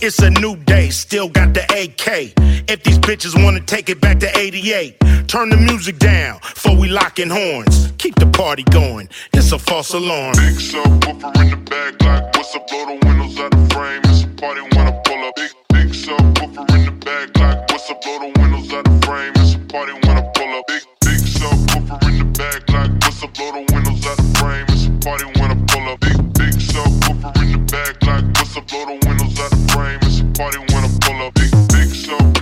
It's 0.00 0.18
a 0.18 0.30
new 0.30 0.56
day, 0.56 0.90
still 0.90 1.28
got 1.28 1.54
the 1.54 1.62
AK. 1.62 2.32
If 2.68 2.82
these 2.82 2.98
bitches 2.98 3.40
wanna 3.40 3.60
take 3.60 3.88
it 3.90 4.00
back 4.00 4.18
to 4.20 4.38
88, 4.38 4.98
turn 5.28 5.50
the 5.50 5.58
music 5.58 5.98
down 5.98 6.38
before 6.40 6.76
we 6.76 6.88
locking 6.88 7.30
horns. 7.30 7.92
Keep 7.98 8.16
the 8.16 8.26
party 8.26 8.63
going, 8.70 9.08
it's 9.32 9.52
a 9.52 9.58
false 9.58 9.92
alarm. 9.94 10.34
Big 10.36 10.56
subwoofer 10.56 11.42
in 11.42 11.50
the 11.50 11.56
back, 11.56 12.02
like 12.02 12.36
what's 12.36 12.54
up? 12.54 12.66
Blow 12.68 12.86
the 12.86 13.06
windows 13.06 13.38
out 13.38 13.50
the 13.50 13.74
frame. 13.74 14.00
It's 14.04 14.24
a 14.24 14.28
party 14.28 14.60
when 14.62 14.86
I 14.86 14.92
pull 15.04 15.24
up. 15.24 15.34
Big, 15.36 15.50
big 15.72 15.88
subwoofer 15.92 16.70
in 16.74 16.84
the 16.84 16.92
back, 17.04 17.36
like 17.38 17.70
what's 17.70 17.90
up? 17.90 18.00
Blow 18.02 18.18
the 18.18 18.40
windows 18.40 18.72
out 18.72 18.84
the 18.84 19.06
frame. 19.06 19.32
It's 19.36 19.54
a 19.54 19.58
party 19.72 19.92
when 19.92 20.16
I 20.16 20.22
pull 20.34 20.54
up. 20.54 20.66
Big, 20.68 20.82
big 21.00 21.20
subwoofer 21.20 21.98
in 22.08 22.18
the 22.18 22.24
back, 22.38 22.68
like 22.70 22.90
what's 23.02 23.22
up? 23.22 23.34
Blow 23.34 23.52
the 23.52 23.62
windows 23.72 24.06
out 24.06 24.16
the 24.16 24.38
frame. 24.38 24.66
It's 24.68 24.86
a 24.86 24.90
party 25.04 25.24
when 25.40 25.50
I 25.50 25.56
pull 25.66 25.88
up. 25.88 26.00
Big, 26.00 26.18
big 26.34 26.54
subwoofer 26.54 27.32
in 27.42 27.52
the 27.52 27.58
back, 27.70 28.02
like 28.02 28.24
what's 28.36 28.56
up? 28.56 28.66
Blow 28.68 28.84
the 28.86 28.96
windows 29.06 29.38
out 29.40 29.50
the 29.50 29.60
frame. 29.72 29.98
It's 30.02 30.20
a 30.20 30.24
party 30.36 30.58
when 30.72 30.84
I 30.84 30.90
pull 31.00 31.22
up. 31.22 31.34
Big, 31.34 31.52
big 31.72 31.90
sub. 31.94 32.34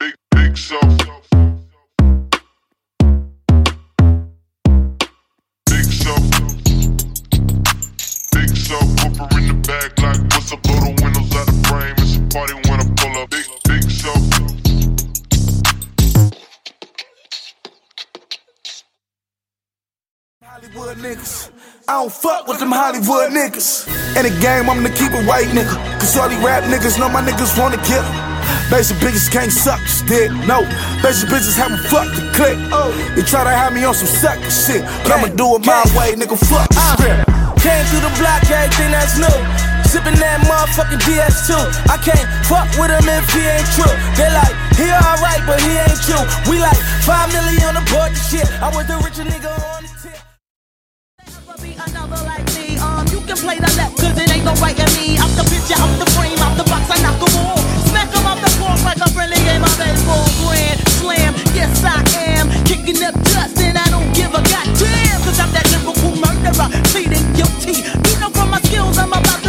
Big, 0.00 0.14
big 0.30 0.56
sub. 0.56 1.03
Subwoofer 9.14 9.38
in 9.38 9.48
the 9.48 9.54
back, 9.68 9.98
like 10.00 10.20
what's 10.32 10.52
up? 10.52 10.62
Blow 10.62 10.80
the 10.80 11.02
windows 11.02 11.34
out 11.36 11.46
the 11.46 11.56
frame. 11.68 11.94
It's 11.98 12.16
a 12.16 12.20
party 12.34 12.54
when 12.68 12.80
I 12.80 12.86
pull 12.96 13.22
up. 13.22 13.30
Big, 13.30 13.46
big 13.68 13.90
sub. 13.90 14.18
Hollywood 20.42 20.96
niggas. 20.98 21.50
I 21.88 21.92
don't 22.00 22.12
fuck 22.12 22.48
with 22.48 22.58
them 22.60 22.72
Hollywood 22.72 23.32
niggas. 23.32 23.86
In 24.16 24.22
the 24.22 24.40
game, 24.40 24.70
I'm 24.70 24.82
the 24.82 24.90
keep 24.90 25.12
it 25.12 25.26
white 25.26 25.48
nigga. 25.48 25.74
Cause 26.00 26.16
all 26.16 26.28
these 26.28 26.38
rap 26.38 26.64
niggas 26.64 26.98
know 26.98 27.08
my 27.08 27.20
niggas 27.22 27.58
wanna 27.58 27.78
kill 27.84 28.02
'em. 28.02 28.70
Basic 28.70 28.96
bitches 28.98 29.30
can't 29.30 29.52
suck 29.52 29.80
this 29.80 30.02
dick. 30.02 30.30
No, 30.46 30.62
basic 31.02 31.28
bitches 31.28 31.56
haven't 31.56 31.82
fucked 31.90 32.16
the 32.16 32.22
click. 32.34 32.56
They 33.14 33.22
try 33.22 33.44
to 33.44 33.50
have 33.50 33.72
me 33.72 33.84
on 33.84 33.94
some 33.94 34.08
sucker 34.08 34.50
shit. 34.50 34.82
But 35.02 35.12
I'ma 35.12 35.28
do 35.34 35.56
it 35.56 35.66
my 35.66 35.82
way, 35.96 36.14
nigga. 36.14 36.38
Fuck 36.38 36.68
the 36.68 36.80
uh. 36.80 36.96
script. 36.96 37.43
Came 37.64 37.80
through 37.88 38.04
the 38.04 38.12
block, 38.20 38.44
everything 38.52 38.92
that's 38.92 39.16
new. 39.16 39.40
Sippin' 39.88 40.20
that 40.20 40.44
motherfucking 40.44 41.00
DS2. 41.00 41.56
I 41.88 41.96
can't 41.96 42.28
fuck 42.44 42.68
with 42.76 42.92
him 42.92 43.08
if 43.08 43.24
he 43.32 43.40
ain't 43.40 43.64
true. 43.72 43.88
They 44.20 44.28
like, 44.36 44.52
he 44.76 44.84
alright, 44.92 45.40
but 45.48 45.56
he 45.64 45.72
ain't 45.72 45.96
you. 46.04 46.20
We 46.44 46.60
like, 46.60 46.76
five 47.08 47.32
million 47.32 47.64
on 47.72 47.80
the 47.80 47.84
board, 47.88 48.12
shit. 48.12 48.44
I 48.60 48.68
was 48.68 48.84
the 48.84 49.00
richer 49.00 49.24
nigga 49.24 49.48
on 49.48 49.80
the 49.80 49.92
tip. 49.96 50.20
another 51.88 52.20
like 52.28 52.44
me. 52.52 52.76
Um, 52.76 53.08
you 53.08 53.24
can 53.24 53.40
play 53.40 53.56
the 53.56 53.72
left, 53.80 53.96
cause 53.96 54.12
it 54.12 54.28
ain't 54.28 54.44
no 54.44 54.52
right 54.60 54.76
in 54.76 54.90
me. 55.00 55.16
Out 55.16 55.32
the 55.32 55.48
picture, 55.48 55.80
out 55.80 55.88
the 55.96 56.04
frame, 56.12 56.36
out 56.44 56.60
the 56.60 56.68
box, 56.68 56.84
I 56.92 57.00
knock 57.00 57.16
them 57.16 57.32
all. 57.48 57.64
Smack 57.88 58.12
them 58.12 58.28
off 58.28 58.44
the 58.44 58.52
floor 58.60 58.76
like 58.84 59.00
a 59.00 59.08
friendly 59.08 59.40
game 59.40 59.64
of 59.64 59.72
baseball. 59.80 60.28
Grand 60.44 60.84
slam, 61.00 61.32
yes 61.56 61.80
I 61.80 61.96
am. 62.28 62.52
Kicking 62.68 63.00
up 63.00 63.16
dust 63.32 63.56
and 63.56 63.80
I 63.80 63.88
don't 63.88 64.12
give 64.12 64.36
a 64.36 64.44
goddamn. 64.44 65.16
Cause 65.24 65.40
I'm 65.40 65.48
that 65.56 65.64
lyrical 65.72 66.03
murderer, 66.44 66.68
pleading 66.84 67.32
guilty. 67.32 67.82
You 68.10 68.20
know 68.20 68.30
from 68.30 68.50
my 68.50 68.60
skills, 68.60 68.98
I'm 68.98 69.12
about 69.12 69.43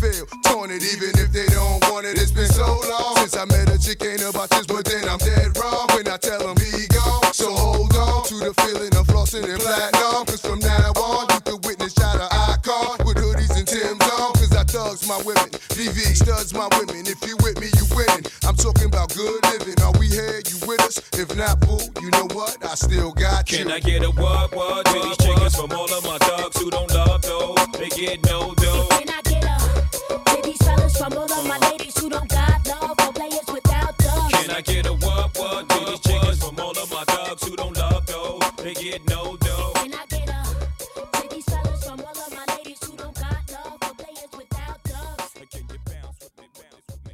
feel 0.00 0.26
torn 0.44 0.70
it, 0.70 0.82
even 0.82 1.12
if 1.18 1.32
they 1.32 1.46
don't 1.52 1.82
want 1.90 2.06
it. 2.06 2.18
It's 2.18 2.30
been 2.30 2.50
so 2.50 2.66
long 2.88 3.16
since 3.22 3.36
I 3.36 3.44
met 3.46 3.70
a 3.70 3.78
chick 3.78 4.02
ain't 4.04 4.22
about 4.22 4.50
this, 4.50 4.66
but 4.66 4.84
then 4.84 5.08
I'm 5.08 5.18
dead 5.18 5.56
wrong 5.58 5.88
when 5.94 6.08
I 6.08 6.16
tell 6.16 6.40
them 6.40 6.56
be 6.56 6.86
gone. 6.88 7.32
So 7.32 7.52
hold 7.52 7.94
on 7.96 8.24
to 8.30 8.36
the 8.40 8.54
feeling 8.62 8.94
of 8.96 9.06
flossing 9.06 9.44
and 9.44 9.60
platinum, 9.60 10.26
cause 10.26 10.40
from 10.40 10.60
now 10.60 10.92
on 10.96 11.28
you 11.34 11.40
can 11.40 11.58
witness 11.62 11.94
shot 11.94 12.16
a 12.16 12.28
icon 12.52 12.98
with 13.06 13.16
hoodies 13.16 13.54
and 13.56 13.66
Timbs 13.66 14.02
on, 14.18 14.32
cause 14.34 14.54
I 14.54 14.64
thugs 14.64 15.06
my 15.08 15.18
women, 15.22 15.50
VV 15.76 16.16
studs 16.16 16.54
my 16.54 16.68
women. 16.78 17.06
If 17.06 17.20
you 17.26 17.36
with 17.42 17.60
me, 17.60 17.68
you 17.76 17.86
winning. 17.94 18.24
I'm 18.46 18.56
talking 18.56 18.86
about 18.86 19.14
good 19.14 19.42
living. 19.52 19.74
Are 19.82 19.92
we 19.98 20.06
here? 20.08 20.40
You 20.46 20.58
with 20.66 20.80
us? 20.82 20.98
If 21.18 21.34
not, 21.36 21.60
boo, 21.60 21.78
you 22.00 22.10
know 22.10 22.28
what? 22.32 22.64
I 22.64 22.74
still 22.74 23.12
got 23.12 23.50
you. 23.50 23.58
Can 23.58 23.72
I 23.72 23.80
get 23.80 24.04
a 24.04 24.10
what 24.10 24.54
what 24.54 24.86
to 24.86 24.92
these 24.92 25.16
chickens 25.18 25.56
from 25.56 25.72
all 25.72 25.92
of 25.92 26.04
my 26.04 26.18
dogs 26.18 26.60
who 26.60 26.70
don't 26.70 26.90
love 26.92 27.22
dough? 27.22 27.56
They 27.78 27.88
get 27.88 28.24
no 28.24 28.54
dough. 28.54 28.95
From 31.08 31.18
all 31.18 31.32
of 31.32 31.46
my 31.46 31.58
ladies 31.70 31.96
who 31.98 32.10
don't 32.10 32.28
got 32.28 32.66
love 32.66 32.96
for 32.98 33.12
players 33.12 33.46
without 33.52 33.96
dubs? 33.98 34.34
Can 34.34 34.50
I 34.50 34.60
get 34.60 34.86
a 34.86 34.92
what 34.92 35.38
what 35.38 35.68
to 35.68 35.84
these 35.86 36.00
chickens 36.00 36.42
from 36.42 36.58
all 36.58 36.70
of 36.70 36.90
my 36.90 37.04
dogs 37.04 37.46
who 37.46 37.54
don't 37.54 37.76
love 37.76 38.06
dough? 38.06 38.40
They 38.58 38.74
get 38.74 39.08
no 39.08 39.36
dough. 39.36 39.72
Can 39.76 39.94
I 39.94 40.04
get 40.06 40.28
a 40.28 40.42
to 41.22 41.28
these 41.30 41.44
fellas 41.44 41.84
from 41.84 42.00
all 42.00 42.10
of 42.10 42.32
my 42.34 42.44
ladies 42.56 42.82
who 42.84 42.96
don't 42.96 43.14
got 43.14 43.52
love 43.52 43.78
for 43.82 43.94
players 43.94 44.32
without 44.36 44.82
dubs? 44.82 45.32
Can 45.52 45.62
you 45.70 45.78
bounce 45.86 46.18
with 46.22 46.36
me, 46.38 46.46
bounce 46.58 46.86
with 46.90 47.06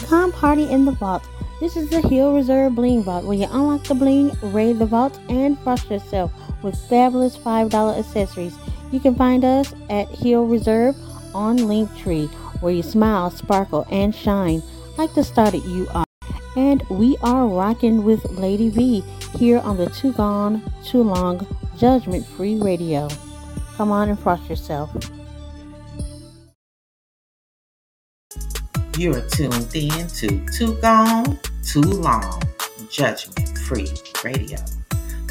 me? 0.00 0.06
Come 0.08 0.32
party 0.32 0.68
in 0.68 0.84
the 0.84 0.92
vault. 0.92 1.22
This 1.60 1.76
is 1.76 1.88
the 1.90 2.00
Hill 2.00 2.34
Reserve 2.34 2.74
Bling 2.74 3.04
Vault 3.04 3.24
where 3.24 3.36
you 3.36 3.46
unlock 3.50 3.84
the 3.84 3.94
bling, 3.94 4.32
raid 4.42 4.78
the 4.78 4.86
vault, 4.86 5.18
and 5.28 5.58
frost 5.60 5.88
yourself 5.90 6.32
with 6.62 6.78
fabulous 6.88 7.36
$5 7.36 7.98
accessories. 7.98 8.56
You 8.92 9.00
can 9.00 9.14
find 9.14 9.44
us 9.44 9.74
at 9.90 10.08
Hill 10.08 10.46
Reserve 10.46 10.96
on 11.34 11.58
Linktree 11.58 12.28
where 12.60 12.72
you 12.72 12.82
smile, 12.82 13.30
sparkle, 13.30 13.86
and 13.90 14.14
shine 14.14 14.62
like 14.96 15.14
the 15.14 15.24
star 15.24 15.50
that 15.50 15.64
you 15.64 15.86
are. 15.92 16.04
And 16.56 16.82
we 16.88 17.16
are 17.22 17.46
rocking 17.46 18.04
with 18.04 18.24
Lady 18.30 18.70
V 18.70 19.02
here 19.36 19.58
on 19.58 19.76
the 19.76 19.90
Too 19.90 20.12
Gone, 20.12 20.62
Too 20.84 21.02
Long 21.02 21.46
Judgment 21.76 22.26
Free 22.26 22.58
Radio. 22.58 23.08
Come 23.76 23.92
on 23.92 24.08
and 24.08 24.18
frost 24.18 24.48
yourself. 24.48 24.90
You 28.96 29.14
are 29.14 29.28
tuned 29.28 29.70
in 29.74 30.06
to 30.06 30.46
Too 30.56 30.74
Gone, 30.80 31.38
Too 31.62 31.82
Long, 31.82 32.42
Judgment 32.88 33.58
Free 33.58 33.88
Radio. 34.24 34.56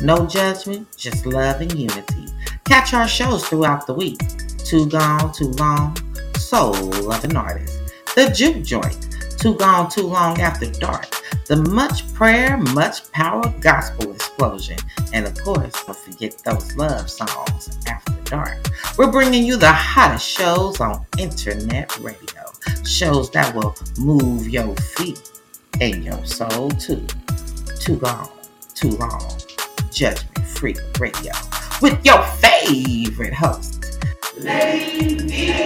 No 0.01 0.25
judgment, 0.25 0.87
just 0.97 1.25
love 1.25 1.61
and 1.61 1.73
unity. 1.73 2.25
Catch 2.65 2.93
our 2.93 3.07
shows 3.07 3.47
throughout 3.47 3.87
the 3.87 3.93
week. 3.93 4.19
Too 4.57 4.87
Gone, 4.87 5.31
Too 5.31 5.49
Long, 5.51 5.95
Soul 6.37 7.11
of 7.11 7.23
an 7.23 7.37
Artist. 7.37 7.79
The 8.15 8.29
Juke 8.29 8.63
Joint, 8.63 9.17
Too 9.37 9.55
Gone, 9.55 9.89
Too 9.89 10.07
Long 10.07 10.39
After 10.41 10.69
Dark. 10.71 11.07
The 11.47 11.57
Much 11.57 12.11
Prayer, 12.13 12.57
Much 12.57 13.11
Power 13.11 13.53
Gospel 13.61 14.11
Explosion. 14.11 14.77
And 15.13 15.27
of 15.27 15.39
course, 15.43 15.71
don't 15.85 15.97
forget 15.97 16.37
those 16.43 16.75
love 16.75 17.09
songs 17.09 17.77
after 17.87 18.13
dark. 18.23 18.57
We're 18.97 19.11
bringing 19.11 19.45
you 19.45 19.55
the 19.55 19.71
hottest 19.71 20.27
shows 20.27 20.81
on 20.81 21.05
internet 21.17 21.97
radio. 21.99 22.41
Shows 22.83 23.29
that 23.31 23.53
will 23.55 23.75
move 23.99 24.49
your 24.49 24.75
feet 24.75 25.31
and 25.79 26.03
your 26.03 26.25
soul 26.25 26.69
too. 26.71 27.05
Too 27.79 27.97
gone, 27.97 28.29
too 28.73 28.89
long. 28.89 29.37
Judgment 29.95 30.45
Free 30.45 30.75
Radio 30.99 31.31
with 31.81 32.05
your 32.05 32.21
favorite 32.21 33.33
host, 33.33 33.97
she 35.29 35.65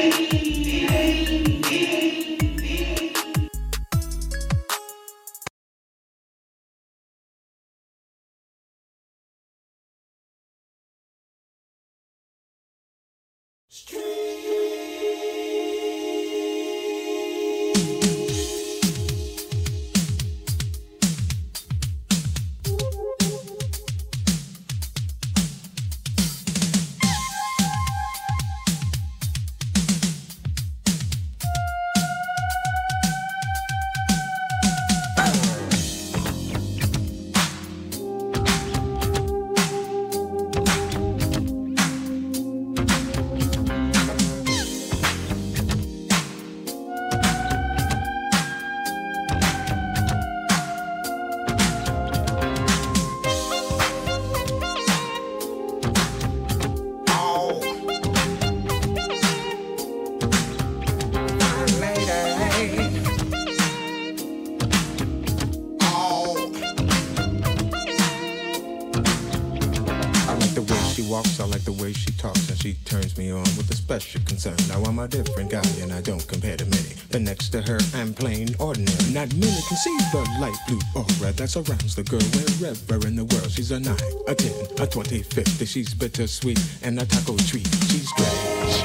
Not 79.19 79.35
many 79.35 79.61
can 79.67 79.75
see 79.75 79.97
the 80.13 80.23
light 80.39 80.55
blue 80.65 80.79
aura 80.95 81.33
that 81.33 81.49
surrounds 81.49 81.93
the 81.93 82.03
girl 82.03 82.21
wherever 82.61 83.05
in 83.05 83.17
the 83.17 83.25
world. 83.25 83.51
She's 83.51 83.71
a 83.71 83.79
9, 83.81 83.93
a 84.29 84.33
10, 84.33 84.51
a 84.79 84.87
20, 84.87 85.23
50. 85.23 85.65
She's 85.65 85.93
bittersweet 85.93 86.57
and 86.83 86.97
a 87.01 87.05
taco 87.05 87.35
treat. 87.35 87.67
She's 87.91 88.07
strange. 88.07 88.81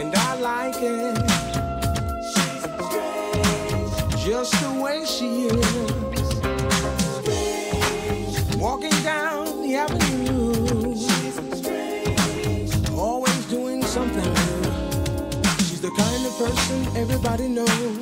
And 0.00 0.14
I 0.16 0.40
like 0.40 0.76
it. 0.80 1.18
She's 2.32 2.62
strange. 2.80 4.24
Just 4.24 4.56
the 4.62 4.72
way 4.80 5.04
she 5.04 5.48
is. 5.52 5.76
Walking 8.56 9.02
down 9.04 9.60
the 9.60 9.74
avenue. 9.74 10.96
She's 10.96 11.36
always 12.88 13.44
doing 13.50 13.82
something 13.82 14.24
new. 14.24 14.62
She's 15.68 15.82
the 15.82 15.90
kind 15.90 16.24
of 16.24 16.38
person 16.38 16.96
everybody 16.96 17.48
knows. 17.48 18.01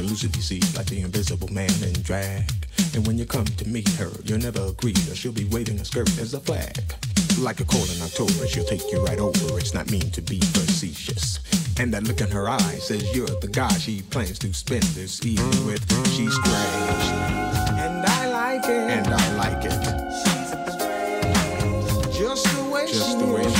Elusive, 0.00 0.34
you 0.34 0.42
see, 0.42 0.60
like 0.76 0.86
the 0.86 1.00
invisible 1.00 1.48
man 1.48 1.70
in 1.82 1.92
drag. 2.02 2.50
And 2.94 3.06
when 3.06 3.18
you 3.18 3.26
come 3.26 3.44
to 3.44 3.68
meet 3.68 3.88
her, 3.90 4.10
you'll 4.24 4.38
never 4.38 4.62
agree 4.66 4.92
that 4.92 5.16
she'll 5.16 5.32
be 5.32 5.44
waving 5.44 5.78
her 5.78 5.84
skirt 5.84 6.08
as 6.18 6.34
a 6.34 6.40
flag. 6.40 6.76
Like 7.38 7.60
a 7.60 7.64
cold 7.64 7.88
in 7.94 8.02
October, 8.02 8.46
she'll 8.48 8.64
take 8.64 8.90
you 8.90 9.04
right 9.04 9.18
over. 9.18 9.58
It's 9.58 9.74
not 9.74 9.90
mean 9.90 10.10
to 10.10 10.20
be 10.22 10.40
facetious. 10.40 11.38
And 11.78 11.94
that 11.94 12.04
look 12.04 12.20
in 12.20 12.30
her 12.30 12.48
eyes 12.48 12.88
says 12.88 13.14
you're 13.14 13.26
the 13.26 13.48
guy 13.48 13.72
she 13.78 14.02
plans 14.02 14.38
to 14.40 14.52
spend 14.52 14.82
this 14.82 15.24
evening 15.24 15.66
with. 15.66 15.80
She's 16.08 16.34
strange. 16.34 17.06
And 17.78 18.04
I 18.04 18.26
like 18.28 18.64
it. 18.64 18.90
And 18.90 19.06
I 19.06 19.36
like 19.36 19.64
it. 19.64 19.80
Just 22.12 22.44
the 22.54 22.64
way 22.64 22.86
Just 22.86 23.12
she 23.12 23.16
the 23.16 23.32
way 23.32 23.59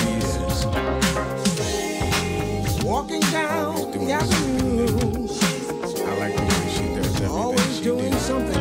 something 8.30 8.59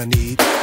I 0.00 0.06
need. 0.06 0.59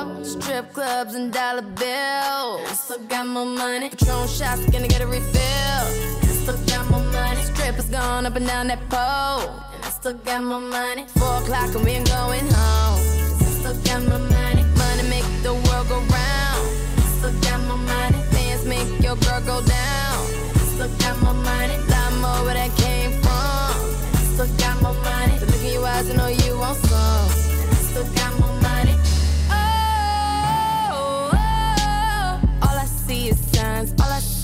Strip 0.00 0.72
clubs 0.72 1.14
and 1.14 1.30
dollar 1.30 1.60
bills. 1.60 2.64
I 2.64 2.72
still 2.72 3.04
got 3.06 3.26
more 3.26 3.44
money. 3.44 3.90
Patron 3.90 4.26
shots, 4.28 4.64
gonna 4.70 4.88
get 4.88 5.02
a 5.02 5.06
refill. 5.06 5.84
I 6.22 6.26
still 6.40 6.56
got 6.64 6.90
more 6.90 7.04
money. 7.12 7.42
Strippers 7.42 7.90
gone 7.90 8.24
up 8.24 8.34
and 8.34 8.46
down 8.46 8.68
that 8.68 8.80
pole. 8.88 9.52
And 9.74 9.84
I 9.84 9.90
still 9.90 10.14
got 10.14 10.42
more 10.42 10.58
money. 10.58 11.04
Four 11.18 11.42
o'clock 11.42 11.74
and 11.74 11.84
we 11.84 11.90
ain't 11.90 12.08
going 12.08 12.46
home. 12.48 13.00
I 13.44 13.48
still 13.60 13.76
got 13.84 14.00
more 14.08 14.18
money. 14.18 14.62
Money 14.80 15.02
make 15.10 15.28
the 15.42 15.52
world 15.52 15.86
go 15.88 15.98
round. 15.98 16.64
I 16.96 17.06
still 17.18 17.34
got 17.44 17.60
more 17.68 17.76
money. 17.76 18.18
Fans 18.32 18.64
make 18.64 18.88
your 19.04 19.16
girl 19.16 19.40
go 19.44 19.60
down. 19.60 20.16
I 20.56 20.64
still 20.72 20.92
got 20.96 21.20
more 21.20 21.34
money. 21.34 21.76
Lot 21.92 22.12
more 22.24 22.40
where 22.46 22.54
that 22.54 22.72
came 22.78 23.12
from. 23.20 23.76
I 24.16 24.22
still 24.32 24.48
got 24.56 24.80
more 24.80 24.96
money. 25.04 25.36
The 25.36 25.44
look 25.44 25.62
in 25.62 25.72
your 25.74 25.86
eyes, 25.86 26.08
I 26.08 26.16
know 26.16 26.28
you 26.28 26.58
want 26.58 26.78
some. 26.78 27.39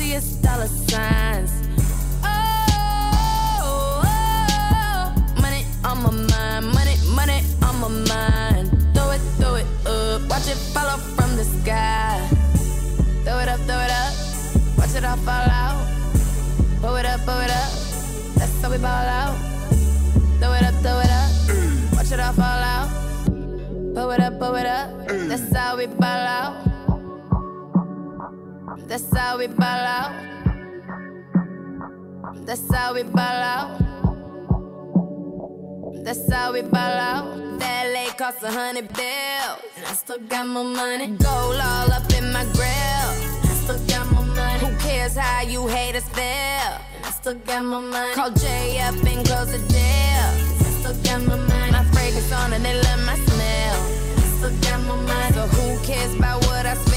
See 0.07 0.15
is 0.15 0.37
dollar 0.37 0.67
signs. 0.67 1.53
Oh, 2.23 4.03
oh, 4.05 5.15
money 5.41 5.65
on 5.85 6.03
my 6.03 6.11
mind. 6.11 6.67
Money, 6.75 6.97
money 7.15 7.41
on 7.63 7.75
my 7.81 7.89
mind. 7.89 8.67
Throw 8.95 9.11
it, 9.11 9.23
throw 9.39 9.55
it 9.57 9.67
up. 9.87 10.23
Watch 10.31 10.49
it 10.49 10.59
follow 10.75 10.99
from 11.17 11.37
the 11.37 11.45
sky. 11.45 12.29
Throw 13.25 13.39
it 13.39 13.49
up, 13.49 13.61
throw 13.69 13.81
it 13.87 13.93
up. 14.03 14.13
Watch 14.79 14.95
it 14.95 15.05
all 15.05 15.17
fall 15.27 15.49
out. 15.63 15.87
Pull 16.81 16.97
it 16.97 17.07
up, 17.07 17.21
pull 17.21 17.41
it 17.41 17.51
up. 17.51 17.71
That's 18.37 18.63
how 18.63 18.71
we 18.71 18.79
ball 18.79 19.07
out. 19.21 19.37
Throw 20.41 20.53
it 20.53 20.63
up, 20.63 20.75
throw 20.85 20.99
it 21.01 21.11
up. 21.21 21.31
Watch 21.97 22.13
it 22.13 22.21
all 22.21 22.33
fall 22.33 22.63
out. 22.75 22.89
Pull 23.95 24.11
it 24.11 24.21
up, 24.21 24.39
pull 24.39 24.55
it 24.55 24.67
up. 24.67 24.89
That's 25.29 25.57
how 25.57 25.77
we 25.77 25.87
ball 25.87 26.27
out. 26.41 26.76
That's 28.87 29.17
how 29.17 29.37
we 29.39 29.49
ball 29.49 29.67
out. 29.67 30.15
That's 32.47 32.73
how 32.73 32.95
we 32.95 33.03
ball 33.03 33.21
out. 33.21 33.81
That's 36.05 36.33
how 36.33 36.53
we 36.53 36.63
ball 36.63 36.79
out. 36.79 37.59
That 37.59 37.91
lake 37.93 38.17
cost 38.17 38.45
a 38.45 38.51
hundred 38.51 38.87
bills. 38.95 39.61
And 39.77 39.87
I 39.87 39.93
still 39.93 40.21
got 40.21 40.47
more 40.47 40.63
money. 40.63 41.09
Gold 41.09 41.57
all 41.57 41.91
up 41.91 42.13
in 42.15 42.33
my 42.33 42.45
grill. 42.55 43.11
And 43.43 43.51
I 43.51 43.55
still 43.65 43.87
got 43.89 44.13
more 44.13 44.25
money. 44.25 44.59
Who 44.61 44.77
cares 44.79 45.17
how 45.17 45.43
you 45.43 45.67
haters 45.67 46.09
feel? 46.11 46.23
And 46.23 47.05
I 47.05 47.11
still 47.11 47.35
got 47.35 47.65
more 47.65 47.83
money. 47.83 48.15
Call 48.15 48.31
Jay 48.31 48.79
up 48.79 48.95
and 48.95 49.27
close 49.27 49.51
the 49.51 49.59
deal. 49.67 50.29
I 50.63 50.71
still 50.79 50.95
got 51.03 51.27
more 51.27 51.39
money. 51.49 51.73
My 51.73 51.83
fragrance 51.91 52.33
on 52.33 52.53
and 52.53 52.65
they 52.65 52.81
love 52.83 53.01
my 53.05 53.17
smell. 53.17 53.79
And 54.13 54.21
I 54.21 54.27
still 54.39 54.55
got 54.61 54.81
more 54.87 55.03
money. 55.03 55.35
So 55.35 55.47
who 55.49 55.85
cares 55.85 56.15
about 56.15 56.47
what 56.47 56.67
I 56.67 56.75
spend? 56.75 56.96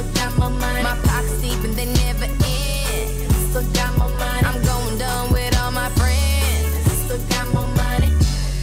Still 0.00 0.14
got 0.14 0.38
more 0.38 0.48
money. 0.48 0.82
My 0.82 0.96
pockets 1.04 1.42
deep 1.42 1.62
and 1.62 1.74
they 1.74 1.84
never 1.84 2.24
end. 2.24 3.32
Still 3.50 3.70
got 3.74 3.98
more 3.98 4.08
money. 4.08 4.46
I'm 4.46 4.62
going 4.64 4.96
done 4.96 5.30
with 5.30 5.58
all 5.58 5.70
my 5.72 5.90
friends. 5.90 6.92
Still 7.04 7.18
got 7.28 7.52
more 7.52 7.68
money. 7.76 8.10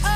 Oh, 0.02 0.08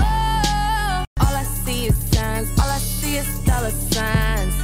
oh, 0.00 1.04
all 1.20 1.36
I 1.36 1.44
see 1.44 1.86
is 1.86 1.96
signs. 2.10 2.50
All 2.58 2.68
I 2.68 2.78
see 2.78 3.16
is 3.18 3.28
dollar 3.44 3.70
signs. 3.70 4.63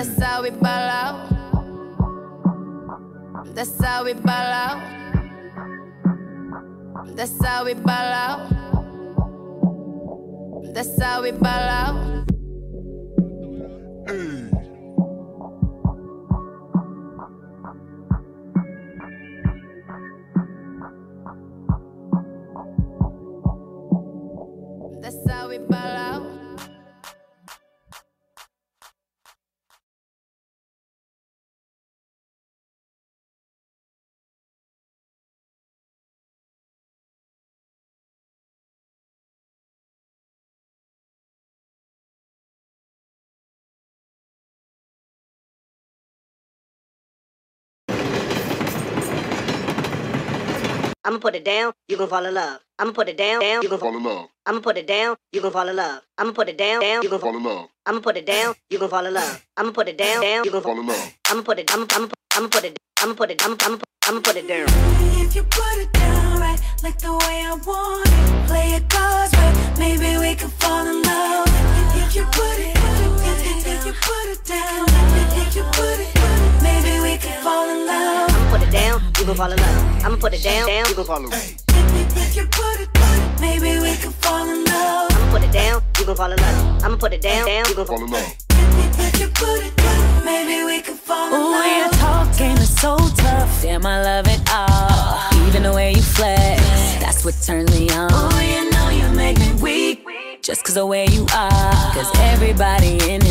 That's 0.00 0.18
how 0.22 0.42
we 0.42 0.48
ball 0.48 0.64
out. 0.66 1.28
That's 3.54 3.84
how 3.84 4.02
we 4.02 4.14
ball 4.14 4.32
out. 4.32 4.80
That's 7.14 7.44
how 7.44 7.66
we 7.66 7.74
ball 7.74 7.92
out. 7.92 8.48
That's 10.72 11.02
how 11.02 11.22
we 11.22 11.32
ball 11.32 11.50
out. 11.50 12.24
That's 14.06 14.49
I'ma 51.02 51.18
put 51.18 51.34
it 51.34 51.44
down, 51.46 51.72
you 51.88 51.96
gon' 51.96 52.08
fall 52.08 52.26
in 52.26 52.34
love. 52.34 52.60
I'ma 52.78 52.92
put 52.92 53.08
it 53.08 53.16
down, 53.16 53.40
down, 53.40 53.62
you 53.62 53.70
gon' 53.70 53.78
fall 53.78 53.96
in 53.96 54.02
love. 54.04 54.28
I'ma 54.44 54.60
put 54.60 54.76
it 54.76 54.86
down, 54.86 55.16
you 55.32 55.40
gon' 55.40 55.50
fall 55.50 55.68
in 55.68 55.76
love. 55.76 56.02
I'ma 56.18 56.32
put 56.32 56.48
it 56.50 56.58
down, 56.58 56.80
down, 56.82 57.02
you 57.02 57.08
gon' 57.08 57.20
fall 57.20 57.34
in 57.36 57.42
love. 57.42 57.70
I'ma 57.86 58.00
put 58.00 58.16
it 58.18 58.26
down, 58.26 58.54
you 58.68 58.78
gon' 58.78 58.90
fall 58.90 59.06
in 59.06 59.14
love. 59.14 59.46
I'ma 59.56 59.70
put 59.72 59.88
it 59.88 59.96
down, 59.96 60.20
down, 60.20 60.44
you 60.44 60.50
gon' 60.50 60.60
fall 60.62 60.78
in 60.78 60.86
love. 60.86 61.14
I'ma 61.30 61.42
put 61.42 61.58
it, 61.58 61.72
I'ma, 61.72 61.86
I'ma, 61.90 62.08
I'ma 62.36 62.48
put 62.48 62.64
it, 62.64 62.78
I'ma 63.00 63.14
put 63.14 63.30
it, 63.30 63.42
I'ma, 63.42 63.56
I'ma, 63.62 63.78
I'ma 64.08 64.20
put 64.20 64.36
it 64.36 64.46
down. 64.46 64.66
If 65.24 65.34
you 65.36 65.42
put 65.44 65.78
it 65.78 65.90
down 65.94 66.38
right, 66.38 66.60
like 66.82 66.98
the 66.98 67.12
way 67.12 67.44
I 67.48 67.54
want 67.64 68.06
it, 68.06 68.46
play 68.46 68.72
it 68.76 68.86
God's 68.90 69.32
way, 69.32 69.52
maybe 69.78 70.18
we 70.18 70.34
could 70.34 70.52
fall 70.52 70.86
in 70.86 71.00
love. 71.00 71.48
If 71.96 72.14
you 72.14 72.24
put 72.24 72.58
it, 72.58 72.76
if, 72.76 73.66
if 73.66 73.86
you 73.86 73.92
put 73.94 74.26
it 74.28 74.44
down, 74.44 74.84
if 75.40 75.56
you 75.56 75.62
put 75.62 75.98
it, 75.98 76.19
maybe 76.90 77.02
we 77.02 77.18
could 77.18 77.38
fall 77.44 77.68
in 77.68 77.86
love. 77.86 78.30
I'ma 78.30 78.50
put 78.50 78.62
it 78.66 78.72
down, 78.72 79.00
you 79.18 79.24
gon' 79.24 79.36
fall 79.36 79.52
in 79.52 79.58
love. 79.58 80.04
I'ma 80.04 80.16
put 80.16 80.34
it 80.34 80.42
down, 80.42 80.66
down, 80.66 80.84
you 80.88 80.94
gon' 80.94 81.04
fall 81.04 81.24
in 81.24 81.30
love. 81.30 81.54
If 82.16 82.36
you 82.36 82.44
put 82.46 82.80
it, 82.80 82.92
down, 82.92 83.40
maybe 83.40 83.78
we 83.80 83.96
could 83.96 84.14
fall 84.14 84.48
in 84.48 84.64
love. 84.64 85.12
I'ma 85.12 85.30
put 85.32 85.42
it 85.42 85.52
down, 85.52 85.82
you 85.98 86.04
gon' 86.06 86.16
fall 86.16 86.32
in 86.32 86.38
love. 86.38 86.84
I'ma 86.84 86.96
put 86.96 87.12
it 87.12 87.22
down, 87.22 87.46
down, 87.46 87.64
you 87.68 87.74
gon' 87.74 87.86
fall 87.86 88.02
in 88.04 88.10
love. 88.10 88.36
If 88.50 89.20
you 89.20 89.28
put 89.28 89.60
it, 89.66 89.76
down, 89.76 90.24
maybe 90.24 90.64
we 90.64 90.80
could 90.80 90.98
fall 90.98 91.26
in 91.26 91.32
love. 91.32 91.40
Ooh, 91.40 91.52
love. 91.52 91.78
your 91.78 91.90
talk 92.02 92.38
game 92.38 92.58
is 92.58 92.74
so 92.80 92.96
tough. 93.22 93.62
Damn, 93.62 93.86
I 93.86 94.02
love 94.02 94.26
it 94.28 94.40
all. 94.50 95.46
Even 95.46 95.62
the 95.62 95.72
way 95.72 95.92
you 95.92 96.02
flex, 96.02 96.60
that's 97.02 97.24
what 97.24 97.34
turns 97.46 97.70
me 97.78 97.90
on. 97.90 98.12
Ooh, 98.12 98.40
you 98.52 98.70
know 98.70 98.88
you 98.88 99.08
make 99.14 99.38
me 99.38 99.52
weak. 99.62 100.06
Just 100.42 100.64
cause 100.64 100.74
the 100.74 100.86
way 100.86 101.06
you 101.06 101.26
are. 101.34 101.92
Cause 101.92 102.10
everybody 102.32 102.98
in 103.10 103.20
here 103.20 103.29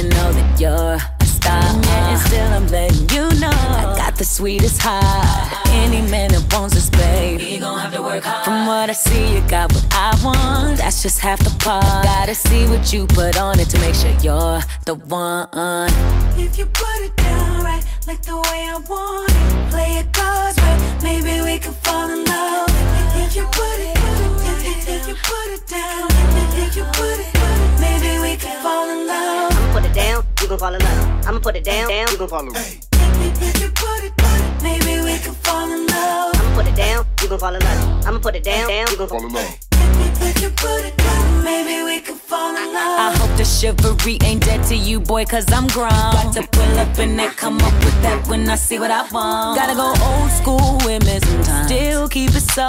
still 2.28 2.54
I'm 2.54 2.68
letting 2.68 3.10
you 3.10 3.24
know 3.40 3.50
I 3.50 3.94
got 3.98 4.16
the 4.16 4.26
sweetest 4.26 4.82
heart. 4.82 5.68
Any 5.70 6.02
man 6.10 6.32
that 6.32 6.54
wants 6.54 6.76
this, 6.76 6.90
babe, 6.90 7.40
he 7.40 7.58
gon' 7.60 7.80
have 7.80 7.94
to 7.94 8.02
work 8.02 8.24
hard. 8.24 8.46
From 8.46 8.66
what 8.68 8.90
I 8.90 8.94
see, 8.94 9.36
you 9.36 9.42
got 9.48 9.72
what 9.74 9.86
I 9.92 10.10
want. 10.24 10.78
That's 10.78 11.02
just 11.02 11.20
half 11.20 11.40
the 11.40 11.52
part. 11.64 12.04
Gotta 12.04 12.36
see 12.36 12.66
what 12.68 12.92
you 12.92 13.08
put 13.08 13.38
on 13.38 13.60
it 13.60 13.70
to 13.70 13.80
make 13.80 13.96
sure 13.96 14.12
you're 14.22 14.62
the 14.86 14.96
one. 14.96 15.90
If 16.38 16.58
you 16.58 16.66
put 16.66 17.00
it 17.02 17.16
down 17.16 17.64
right, 17.64 17.84
like 18.08 18.22
the 18.22 18.36
way 18.36 18.60
I 18.74 18.78
want 18.90 19.32
it, 19.32 19.72
play 19.72 19.92
it 20.00 20.12
God's 20.12 20.58
way, 20.62 20.76
maybe 21.04 21.42
we 21.42 21.60
could 21.60 21.76
fall 21.86 22.10
in 22.10 22.24
love. 22.26 22.70
If 23.24 23.36
you 23.36 23.44
put 23.44 23.80
it, 23.80 23.98
if, 24.50 24.60
if, 24.66 24.90
if 24.90 25.08
you 25.08 25.16
put 25.16 25.48
it 25.56 25.68
down, 25.68 26.08
if 26.64 26.76
you 26.76 26.84
put 26.84 27.18
it, 27.20 27.32
maybe 27.80 28.20
we 28.26 28.36
could 28.38 28.58
fall 28.64 28.90
in 28.90 29.08
love. 29.08 29.52
Put 29.74 29.86
it 29.86 29.94
down, 29.94 30.24
you 30.24 30.29
gon' 30.50 30.58
fall 30.58 30.74
in 30.74 30.82
love. 30.82 31.28
I'ma 31.28 31.40
put 31.40 31.56
it 31.56 31.64
down, 31.64 31.88
down, 31.88 32.08
you 32.12 32.18
gon' 32.18 32.28
fall 32.28 32.42
in 32.42 32.54
love. 32.54 32.99
If 33.42 33.62
you 33.62 33.70
put 33.70 34.04
it, 34.04 34.14
maybe 34.62 35.02
we 35.04 35.18
could 35.20 35.36
fall 35.36 35.72
in 35.72 35.88
love. 35.88 36.36
I'ma 36.36 36.56
put 36.56 36.68
it 36.68 36.76
down, 36.76 37.06
you 37.22 37.28
gon' 37.30 37.40
fall 37.40 37.56
in 37.56 37.62
love. 37.62 38.06
I'ma 38.06 38.20
put 38.20 38.36
it 38.36 38.44
down, 38.44 38.68
down, 38.68 38.88
you 38.90 38.98
gon' 38.98 39.08
fall 39.08 39.26
in 39.26 39.34
love. 39.34 39.58
If 40.22 40.42
you 40.42 40.50
put 40.50 40.86
it 40.86 40.98
down, 40.98 41.44
maybe 41.44 41.84
we 41.84 42.00
could 42.02 42.18
fall 42.18 42.56
in 42.56 42.74
love. 42.74 43.00
I 43.00 43.16
hope 43.18 43.36
the 43.38 43.46
chivalry 43.46 44.18
ain't 44.24 44.44
dead 44.46 44.66
to 44.68 44.76
you, 44.76 45.00
boy, 45.00 45.26
cause 45.26 45.52
I'm 45.52 45.68
grown. 45.68 45.90
Got 45.90 46.34
to 46.34 46.48
pull 46.48 46.78
up 46.78 46.98
and 46.98 47.18
then 47.18 47.32
come 47.32 47.58
up 47.58 47.74
with 47.86 48.02
that 48.02 48.28
when 48.28 48.50
I 48.50 48.56
see 48.56 48.80
what 48.80 48.92
I 48.92 49.08
want. 49.10 49.58
Gotta 49.58 49.76
go 49.76 49.94
old 50.04 50.32
school 50.32 50.78
with 50.86 51.06
me 51.06 51.20
sometimes. 51.20 51.68
Still 51.68 52.08
keep 52.10 52.32
it 52.32 52.42
so 52.42 52.68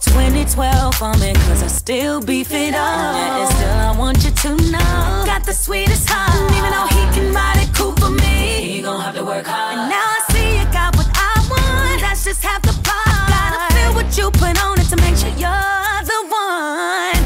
2012 0.00 0.94
for 0.94 1.12
me, 1.18 1.32
cause 1.48 1.62
I 1.62 1.68
still 1.68 2.20
beef 2.20 2.52
it 2.52 2.74
up. 2.74 3.14
And 3.14 3.48
still, 3.54 3.78
I 3.90 3.96
want 3.98 4.24
you 4.24 4.30
to 4.30 4.48
know. 4.70 5.22
Got 5.26 5.44
the 5.44 5.54
sweetest 5.54 6.08
heart, 6.08 6.50
even 6.56 6.70
though 6.70 6.88
he 6.88 7.02
can 7.14 7.34
ride 7.34 7.58
it 7.58 7.61
cool 7.82 7.94
for 7.98 8.10
me. 8.10 8.38
He 8.72 8.80
gon' 8.80 9.00
have 9.00 9.14
to 9.16 9.24
work 9.24 9.46
hard. 9.46 9.78
And 9.78 9.90
now 9.90 10.16
I 10.16 10.20
see 10.30 10.48
you 10.58 10.66
got 10.70 10.94
what 10.96 11.10
I 11.30 11.34
want. 11.50 12.00
That's 12.00 12.24
just 12.24 12.42
half 12.42 12.62
the 12.62 12.74
part. 12.86 13.26
Gotta 13.34 13.60
feel 13.74 13.92
what 13.98 14.08
you 14.18 14.30
put 14.42 14.54
on 14.64 14.78
it 14.78 14.88
to 14.92 14.96
make 15.04 15.16
sure 15.18 15.34
you're 15.42 16.00
the 16.12 16.20
one. 16.30 17.18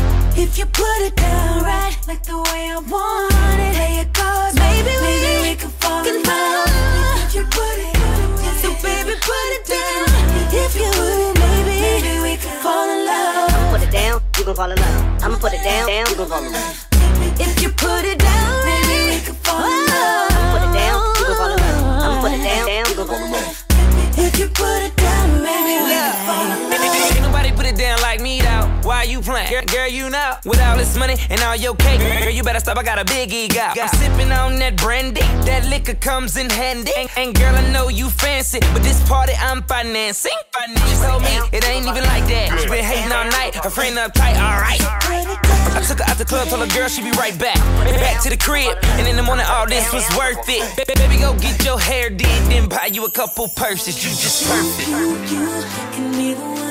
If 0.43 0.59
you 0.59 0.67
put 0.67 0.99
it 1.09 1.15
down 1.17 1.63
right, 1.63 1.97
like 2.09 2.23
the 2.23 2.39
way 2.49 2.63
I 2.73 2.79
want 2.93 3.61
it, 3.67 3.73
play 3.77 3.95
it 4.05 4.11
goes. 4.17 4.53
Maybe, 4.65 4.93
maybe 5.05 5.33
we 5.45 5.53
can 5.61 5.73
fall 5.83 6.05
in 6.11 6.23
love. 6.25 6.69
If 7.25 7.35
you 7.37 7.45
put 7.61 7.77
it, 7.89 7.97
so 8.63 8.69
baby 8.81 9.15
put 9.31 9.49
it 9.57 9.65
down. 9.77 10.09
If 10.65 10.73
you 10.81 10.89
would, 10.99 11.35
maybe, 11.45 11.75
maybe 11.85 12.13
we 12.25 12.33
can 12.43 12.55
fall 12.65 12.89
in 12.89 13.01
love. 13.05 13.53
I'ma 13.53 13.67
put 13.75 13.83
it 13.87 13.93
down, 13.93 14.17
you 14.39 14.45
gon' 14.45 14.57
fall 14.57 14.71
in 14.73 14.79
love. 14.79 15.23
I'ma 15.25 15.37
put 15.37 15.53
it 15.53 15.63
down, 15.65 15.87
down, 15.89 16.07
you 16.09 16.17
gon' 16.17 16.29
fall 16.29 16.45
in 16.45 16.53
love. 16.53 16.77
If 17.39 17.63
you 17.63 17.69
put 17.69 18.05
it 18.05 18.19
down, 18.19 18.26
Girl, 29.27 29.63
girl, 29.67 29.89
you 29.89 30.09
know. 30.09 30.35
With 30.45 30.61
all 30.61 30.77
this 30.77 30.97
money 30.97 31.17
and 31.31 31.41
all 31.43 31.57
your 31.57 31.75
cake, 31.75 31.99
girl, 32.23 32.31
you 32.31 32.43
better 32.45 32.61
stop. 32.61 32.79
I 32.79 32.83
got 32.85 32.99
a 32.99 33.05
big 33.05 33.33
ego. 33.33 33.59
I'm 33.61 33.89
sipping 33.89 34.31
on 34.31 34.59
that 34.61 34.77
brandy. 34.77 35.21
That 35.43 35.67
liquor 35.69 35.95
comes 35.95 36.37
in 36.37 36.49
handy. 36.49 36.93
And, 37.17 37.35
girl, 37.35 37.55
I 37.55 37.69
know 37.73 37.89
you 37.89 38.09
fancy, 38.09 38.61
but 38.73 38.83
this 38.83 39.03
party 39.09 39.33
I'm 39.39 39.63
financing. 39.65 40.31
She 40.87 40.95
told 41.03 41.23
me 41.23 41.35
it 41.53 41.67
ain't 41.67 41.87
even 41.87 42.05
like 42.05 42.27
that. 42.31 42.59
She 42.61 42.69
been 42.69 42.85
hating 42.85 43.11
all 43.11 43.25
night. 43.27 43.57
Her 43.57 43.71
friend 43.71 43.97
uptight, 43.99 44.37
alright. 44.39 44.81
I 44.81 45.83
took 45.87 45.99
her 45.99 46.05
out 46.09 46.19
the 46.19 46.25
club, 46.25 46.49
told 46.49 46.61
her 46.67 46.75
girl 46.79 46.89
she 46.89 47.03
be 47.03 47.11
right 47.19 47.37
back. 47.39 47.57
Back 47.99 48.23
to 48.23 48.31
the 48.31 48.37
crib, 48.37 48.79
and 48.97 49.07
in 49.09 49.17
the 49.17 49.23
morning 49.23 49.45
all 49.49 49.67
this 49.67 49.93
was 49.93 50.07
worth 50.17 50.39
it. 50.49 50.63
Ba- 50.77 50.95
Baby, 50.97 51.19
go 51.19 51.35
get 51.39 51.65
your 51.65 51.79
hair 51.79 52.11
did, 52.11 52.29
then 52.51 52.69
buy 52.69 52.87
you 52.87 53.05
a 53.05 53.11
couple 53.11 53.49
purses. 53.49 54.03
You 54.03 54.11
just 54.11 54.47
perfect. 54.49 54.89
You 54.89 55.65
can 55.93 56.13
be 56.13 56.66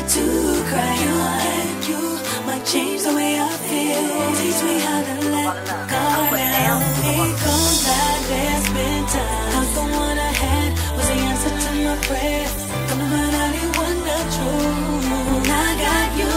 need 0.00 0.08
a 0.08 0.08
shoulder 0.08 0.08
to 0.08 0.64
cry 0.68 0.96
on. 1.06 1.82
You 1.88 2.00
might 2.46 2.64
change 2.64 3.02
the 3.02 3.14
way 3.14 3.38
I 3.38 3.48
feel. 3.48 4.34
Teach 4.36 4.62
me 4.62 4.80
how 4.80 5.02
to 5.02 5.14
let 5.30 5.66
go 5.66 6.36
now. 6.36 6.80
Ain't 7.04 7.38
gon' 7.40 7.74
lie, 7.86 8.20
there's 8.28 8.68
been 8.70 9.04
times. 9.06 9.54
I'm 9.56 9.66
the 9.74 9.96
one 9.96 10.18
I 10.18 10.32
had 10.32 10.72
was 10.96 11.06
the 11.08 11.14
answer 11.14 11.50
to 11.50 11.70
my 11.84 11.96
prayers. 12.06 12.52
Come 12.88 13.00
on, 13.00 13.34
I 13.34 13.52
didn't 13.52 13.76
want 13.76 13.98
the 14.06 14.18
truth. 14.34 15.50
I 15.50 15.76
got 15.84 16.08
you 16.18 16.32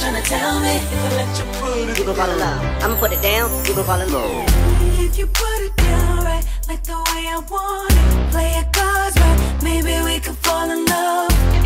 trying 0.00 0.22
to 0.22 0.28
tell 0.28 0.60
me 0.60 0.76
if 0.76 1.04
I 1.04 1.10
let 1.16 1.38
you 1.38 1.46
put 1.60 1.88
it 1.90 1.98
You 1.98 2.04
gon' 2.04 2.16
fall 2.16 2.30
in 2.30 2.38
love. 2.38 2.82
I'ma 2.82 2.96
put 3.00 3.12
it 3.12 3.22
down, 3.22 3.50
you 3.66 3.74
gon' 3.74 3.84
fall 3.84 4.00
in 4.00 4.12
love. 4.12 4.44
If 4.98 5.18
you 5.18 5.26
put 5.26 5.60
it 5.60 5.76
down 5.76 6.24
right, 6.24 6.44
like 6.68 6.82
the 6.84 6.96
way 6.96 7.22
I 7.28 7.42
want 7.50 7.92
it, 7.92 8.30
play 8.30 8.54
your 8.54 8.68
cards 8.72 9.16
right, 9.18 9.62
maybe 9.62 10.00
we 10.04 10.20
could 10.20 10.36
fall 10.36 10.70
in 10.70 10.84
love. 10.84 11.59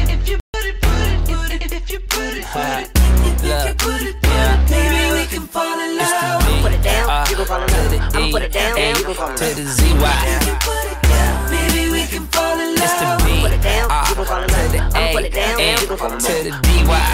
It, 2.45 2.53
put 2.53 2.69
it, 2.69 3.45
if 3.45 3.69
you 3.69 3.75
put 3.75 4.03
it, 4.03 4.17
put 4.23 4.33
it, 4.33 4.71
maybe 4.71 5.01
we 5.17 5.25
can 5.27 5.47
fall 5.49 5.79
in 5.81 5.97
love. 5.99 6.13
I'ma 6.45 6.63
put 6.63 6.73
it 6.73 6.83
down, 6.83 7.27
you 7.31 7.37
gon' 7.37 7.47
fall 7.47 7.63
in 7.63 7.69
love. 7.73 8.15
I'ma 8.15 8.31
put 8.31 8.43
it 8.43 8.53
down, 8.53 8.73
A 8.73 8.77
down, 8.77 8.97
you 9.01 9.05
gon' 9.05 9.15
fall 9.15 9.31
in 9.31 9.37
to 9.37 9.45
love. 9.45 9.57
the 9.57 9.65
ZY. 9.65 10.15
If 10.25 10.47
you 10.47 10.57
put 10.65 10.87
it 10.93 11.01
down, 11.03 11.51
maybe 11.51 11.83
we 11.93 12.03
can 12.07 12.25
fall 12.29 12.59
in 12.61 12.71
It's 12.75 12.95
the 13.01 13.05
love. 13.05 13.25
B 13.25 13.41
Put 13.43 13.53
it 13.53 13.63
down, 13.63 13.91
R 13.91 14.05
you 14.09 14.15
gon' 14.15 14.25
uh, 14.25 14.29
fall 14.29 14.43
in 14.43 14.49
to 14.49 14.55
love. 14.55 14.73
the 14.73 14.79
I'ma 14.79 15.09
A 15.09 15.13
put 15.15 15.25
it 15.25 15.33
down, 15.33 15.61
M 15.61 15.79
you 15.81 15.87
gon' 15.89 15.99
fall 15.99 16.13
in 16.13 16.19
to 16.19 16.33
love. 16.33 16.45
the 16.45 16.51
DY. 16.65 17.05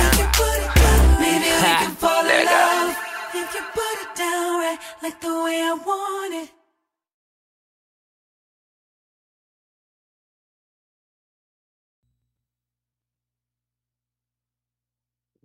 Maybe 1.20 1.48
we 1.50 1.60
Ha, 1.62 1.76
can 1.84 1.94
fall 1.96 2.22
there 2.24 2.40
in 2.40 2.46
you 2.46 2.50
go. 2.50 2.60
love. 2.60 2.96
If 3.40 3.48
you 3.54 3.62
put 3.74 3.96
it 4.04 4.10
down 4.16 4.48
right, 4.62 4.78
like 5.02 5.20
the 5.20 5.34
way 5.44 5.56
I 5.62 5.74
want 5.74 6.34
it. 6.42 6.59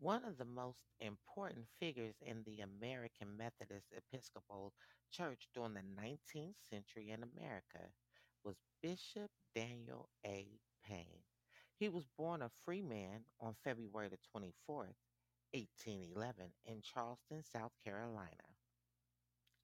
One 0.05 0.23
of 0.23 0.37
the 0.37 0.45
most 0.45 0.85
important 0.99 1.65
figures 1.79 2.13
in 2.21 2.43
the 2.45 2.59
American 2.61 3.35
Methodist 3.35 3.87
Episcopal 3.91 4.71
Church 5.11 5.49
during 5.55 5.73
the 5.73 5.81
19th 5.81 6.53
century 6.69 7.09
in 7.09 7.23
America 7.23 7.89
was 8.43 8.61
Bishop 8.83 9.31
Daniel 9.55 10.09
A. 10.23 10.59
Payne. 10.83 11.23
He 11.79 11.89
was 11.89 12.05
born 12.19 12.43
a 12.43 12.51
free 12.63 12.83
man 12.83 13.25
on 13.41 13.55
February 13.63 14.09
the 14.09 14.19
24th, 14.39 14.93
1811, 15.53 16.53
in 16.67 16.83
Charleston, 16.83 17.43
South 17.43 17.73
Carolina. 17.83 18.29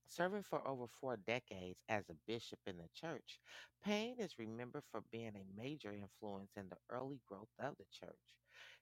Serving 0.08 0.42
for 0.44 0.68
over 0.68 0.88
four 0.88 1.18
decades 1.18 1.84
as 1.88 2.10
a 2.10 2.16
bishop 2.26 2.60
in 2.66 2.78
the 2.78 2.89
church, 2.96 3.39
Payne 3.84 4.16
is 4.18 4.39
remembered 4.39 4.86
for 4.92 5.04
being 5.12 5.36
a 5.36 5.62
major 5.62 5.94
influence 5.94 6.54
in 6.58 6.68
the 6.70 6.78
early 6.89 7.22
growth 7.28 7.54
of 7.60 7.78
the 7.78 7.86
church. 7.92 8.41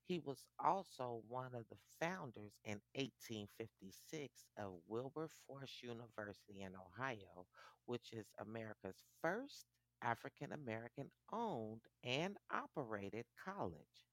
He 0.10 0.18
was 0.18 0.44
also 0.58 1.22
one 1.28 1.54
of 1.54 1.70
the 1.70 1.78
founders 2.00 2.58
in 2.64 2.82
1856 2.96 4.48
of 4.58 4.82
Wilberforce 4.88 5.84
University 5.84 6.64
in 6.64 6.72
Ohio, 6.76 7.46
which 7.86 8.12
is 8.12 8.26
America's 8.40 9.04
first 9.22 9.68
African 10.02 10.52
American 10.52 11.12
owned 11.32 11.82
and 12.04 12.38
operated 12.52 13.26
college. 13.46 14.08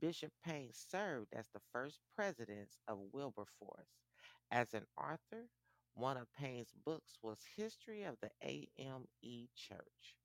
Bishop 0.00 0.32
Payne 0.44 0.72
served 0.72 1.32
as 1.32 1.46
the 1.54 1.62
first 1.72 2.00
president 2.16 2.70
of 2.88 2.98
Wilberforce. 3.12 4.02
As 4.50 4.74
an 4.74 4.86
author, 4.98 5.46
one 5.94 6.16
of 6.16 6.26
Payne's 6.34 6.72
books 6.84 7.18
was 7.22 7.38
History 7.56 8.02
of 8.02 8.16
the 8.20 8.32
AME 8.42 9.48
Church, 9.54 10.16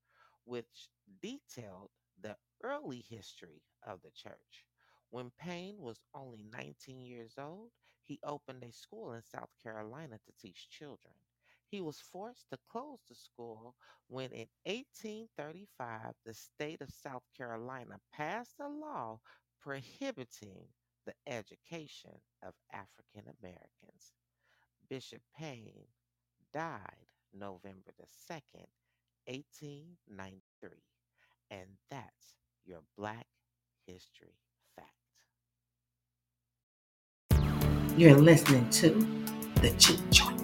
which 0.46 0.90
detailed 1.22 1.92
the 2.20 2.38
early 2.64 3.06
history 3.08 3.62
of 3.86 4.02
the 4.02 4.10
church. 4.16 4.66
When 5.12 5.32
Payne 5.40 5.78
was 5.80 6.02
only 6.16 6.44
19 6.52 7.02
years 7.02 7.36
old, 7.38 7.72
he 8.02 8.20
opened 8.24 8.64
a 8.64 8.72
school 8.72 9.14
in 9.14 9.22
South 9.22 9.52
Carolina 9.62 10.18
to 10.26 10.34
teach 10.42 10.70
children. 10.70 11.14
He 11.70 11.82
was 11.82 12.00
forced 12.02 12.50
to 12.50 12.58
close 12.70 13.02
the 13.08 13.16
school 13.16 13.76
when 14.08 14.32
in 14.32 14.48
1835 14.66 16.16
the 16.26 16.34
state 16.34 16.82
of 16.82 16.90
South 16.90 17.24
Carolina 17.38 18.00
passed 18.12 18.60
a 18.60 18.68
law 18.68 19.20
prohibiting 19.62 20.68
the 21.06 21.14
education 21.28 22.20
of 22.42 22.56
African 22.74 23.32
Americans. 23.42 24.14
Bishop 24.90 25.22
Payne 25.38 25.88
died 26.54 27.08
November 27.34 27.92
the 27.98 28.08
2nd, 28.34 28.68
1893. 29.26 30.70
And 31.52 31.78
that's 31.90 32.36
your 32.66 32.82
Black 32.98 33.28
History 33.86 34.36
You're 37.98 38.16
listening 38.16 38.70
to 38.70 38.90
The 39.56 39.70
Juke 39.78 40.10
Joint. 40.12 40.41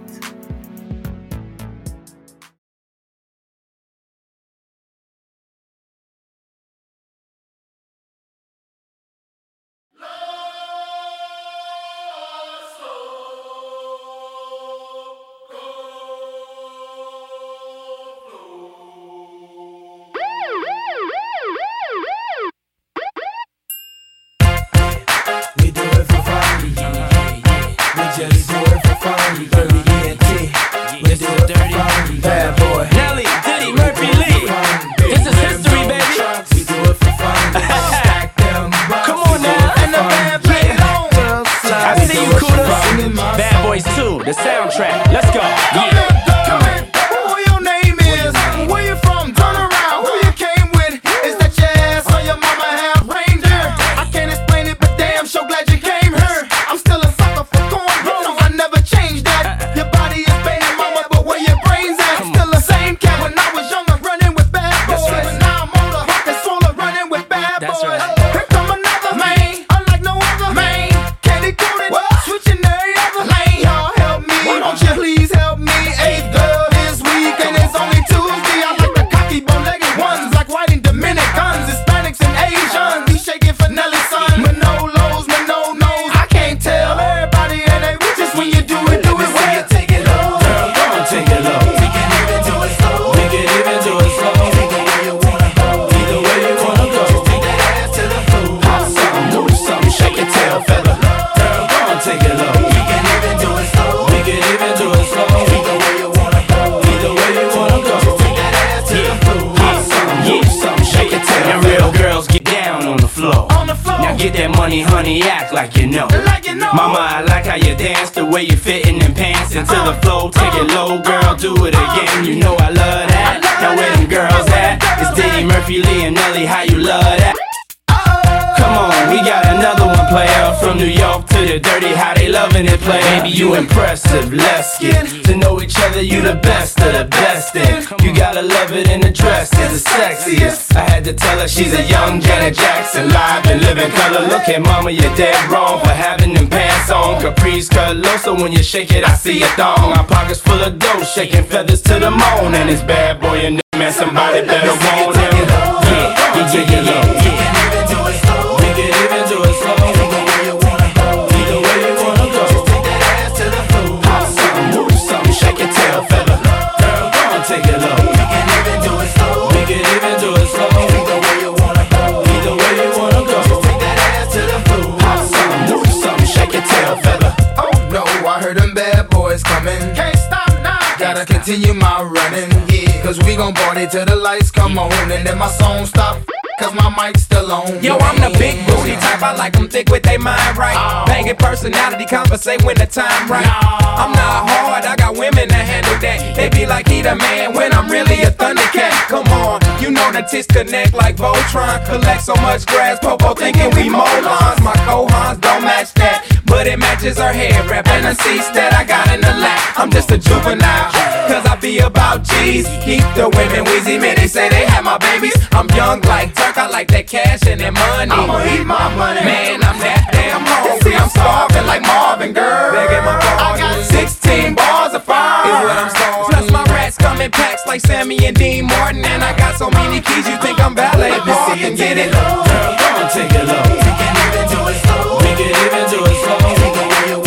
Running, 182.47 182.69
yeah. 182.69 183.01
Cause 183.03 183.17
we 183.19 183.35
gon' 183.35 183.53
party 183.53 183.87
till 183.87 184.05
the 184.05 184.15
lights 184.15 184.51
come 184.51 184.77
on. 184.77 184.91
And 185.11 185.25
then 185.25 185.37
my 185.37 185.49
song 185.49 185.85
stop. 185.85 186.21
Cause 186.59 186.73
my 186.73 186.89
mic's 186.89 187.21
still 187.21 187.51
on. 187.51 187.83
Yo, 187.83 187.97
I'm 187.97 188.17
the 188.19 188.35
big 188.39 188.65
booty 188.65 188.95
type. 188.95 189.21
I 189.21 189.35
like 189.35 189.53
them 189.53 189.69
thick 189.69 189.89
with 189.89 190.01
they 190.01 190.17
mind 190.17 190.57
right. 190.57 190.75
Oh. 190.75 191.05
Banging 191.05 191.35
personality, 191.35 192.05
conversate 192.05 192.63
when 192.63 192.75
the 192.77 192.87
time 192.87 193.29
right. 193.29 193.45
I'm 193.45 194.11
not 194.11 194.49
hard, 194.49 194.85
I 194.85 194.95
got 194.95 195.15
women 195.15 195.49
that 195.49 195.65
handle 195.69 195.97
that. 196.01 196.35
They 196.35 196.49
be 196.49 196.65
like, 196.65 196.87
he 196.87 197.03
the 197.03 197.15
man 197.15 197.53
when 197.53 197.73
I'm 197.73 197.87
really 197.89 198.23
a 198.23 198.31
thundercat. 198.31 198.89
Come 199.05 199.27
on, 199.37 199.61
you 199.79 199.91
know 199.91 200.11
the 200.11 200.21
tits 200.21 200.47
connect 200.47 200.95
like 200.95 201.15
Voltron. 201.17 201.85
Collect 201.85 202.23
so 202.23 202.33
much 202.41 202.65
grass, 202.65 202.97
Popo 202.99 203.35
thinking 203.35 203.69
we 203.77 203.93
molons. 203.93 204.57
My 204.63 204.73
cohons 204.89 205.37
don't 205.37 205.61
match 205.61 205.93
that, 206.01 206.25
but 206.57 206.65
it 206.65 206.79
matches 206.79 207.19
her 207.19 207.31
hair 207.31 207.53
wrap 207.69 207.85
and 207.93 208.01
the 208.01 208.17
seats 208.17 208.49
that 208.57 208.73
I 208.73 208.81
got 208.81 209.13
in 209.13 209.21
the 209.21 209.29
lap. 209.29 209.77
I'm 209.77 209.93
just 209.93 210.09
a 210.09 210.17
juvenile, 210.17 210.89
cause 211.29 211.45
I 211.45 211.53
be 211.61 211.77
about 211.85 212.25
G's. 212.25 212.65
Keep 212.81 213.05
the 213.13 213.29
women 213.29 213.61
wheezy, 213.69 214.01
man, 214.01 214.17
they 214.17 214.25
say 214.25 214.49
they 214.49 214.65
have 214.65 214.81
my 214.81 214.97
babies. 214.97 215.37
I'm 215.53 215.69
young 215.77 216.01
like 216.09 216.33
Turk, 216.33 216.57
I 216.57 216.65
like 216.65 216.89
that 216.97 217.05
cash 217.05 217.45
and 217.45 217.61
that 217.61 217.77
money. 217.77 218.09
I'ma 218.09 218.41
eat 218.49 218.65
my 218.65 218.89
money. 218.97 219.21
Man, 219.21 219.61
I'm 219.61 219.77
that 219.85 220.09
damn 220.09 220.41
hungry. 220.41 220.81
See, 220.81 220.97
I'm 220.97 221.13
starving 221.13 221.69
like 221.69 221.85
Marvin, 221.85 222.33
girl. 222.33 222.73
Begging 222.73 223.05
my 223.05 223.21
pardon. 223.21 223.61
I 223.61 223.77
got 223.77 223.77
16 223.93 224.57
bars 224.57 224.97
of 224.97 225.05
fire. 225.05 225.45
Is 225.45 225.61
what 225.61 225.77
I'm 225.77 225.93
starving. 225.93 226.25
Plus 226.25 226.45
my 226.49 226.65
rats 226.73 226.97
come 226.97 227.21
in 227.21 227.29
packs 227.29 227.69
like 227.69 227.85
Sammy 227.85 228.17
and 228.25 228.33
Dean 228.33 228.65
Martin. 228.65 229.05
And 229.05 229.21
I 229.21 229.37
got 229.37 229.61
so 229.61 229.69
many 229.69 230.01
keys, 230.01 230.25
you 230.25 230.41
think 230.41 230.57
I'm 230.57 230.73
valet 230.73 231.21
parking. 231.21 231.77
Get 231.77 232.01
it? 232.01 232.09
Girl, 232.09 232.41
go 232.81 232.87
on, 232.97 233.05
take 233.13 233.29
it 233.29 233.45
low. 233.45 233.61
We 233.61 233.93
can 233.93 234.13
even 234.25 234.45
do 234.49 234.59
it 234.73 234.77
slow. 234.81 235.21
We 235.21 235.31
can 235.37 235.53
even 235.53 235.85
do 235.93 236.01
it 236.01 236.17
slow. 236.25 236.46
Either 236.49 236.71
way 236.77 237.09
you 237.09 237.26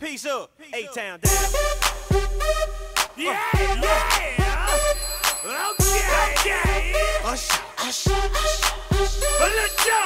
Peace 0.00 0.24
up, 0.24 0.50
A-Town 0.72 1.20
down. 1.20 1.32
Yeah, 3.18 3.38
yeah. 3.54 4.68
Okay, 5.44 6.00
okay. 6.38 6.94
Ush, 7.26 7.50
ush, 7.84 8.06
ush, 8.06 8.62
ush. 8.92 9.20
Let's 9.40 9.84
go. 9.84 9.96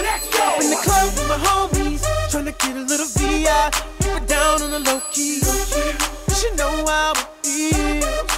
Let's 0.00 0.26
go. 0.32 0.44
In 0.58 0.70
the 0.70 0.76
club 0.82 1.12
with 1.12 1.28
my 1.28 1.36
homies, 1.36 2.02
tryna 2.30 2.54
get 2.58 2.76
a 2.76 2.80
little 2.80 3.06
VI. 3.08 3.70
Keep 4.00 4.22
it 4.22 4.26
down 4.26 4.62
on 4.62 4.70
the 4.70 4.80
low 4.80 5.00
key. 5.12 5.40
You 6.28 6.34
should 6.34 6.56
know 6.56 6.86
how 6.86 7.12
it 7.12 7.28
feels. 7.44 8.35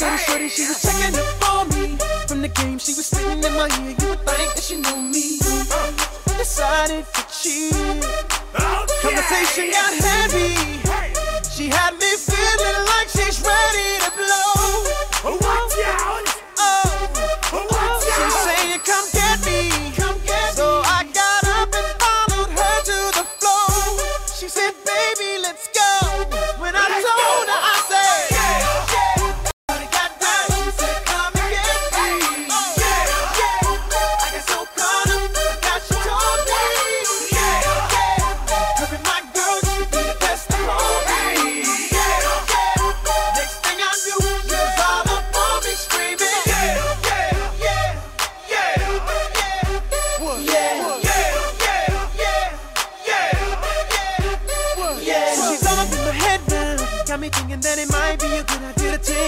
Shorty, 0.00 0.48
she 0.48 0.66
was 0.66 0.80
checking 0.80 1.14
up 1.14 1.52
on 1.52 1.68
me. 1.68 1.98
From 2.26 2.40
the 2.40 2.48
game, 2.48 2.78
she 2.78 2.94
was 2.94 3.04
spitting 3.04 3.44
in 3.44 3.52
my 3.52 3.68
ear. 3.84 3.94
You 4.00 4.08
would 4.08 4.24
think 4.24 4.54
that 4.54 4.62
she 4.64 4.76
knew 4.76 4.96
me. 4.96 5.36
Decided 6.38 7.04
to 7.12 7.22
chill. 7.28 8.00
Conversation 9.02 9.70
got 9.70 9.92
heavy. 9.92 10.56
She 11.52 11.68
had 11.68 11.92
me 12.00 12.16
feeling 12.16 12.86
like 12.86 13.08
she's 13.08 13.42
ready 13.44 13.98
to 14.04 14.10
blow. 14.16 14.49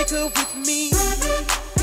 Take 0.05 0.19
her 0.19 0.27
with 0.27 0.57
me. 0.67 0.89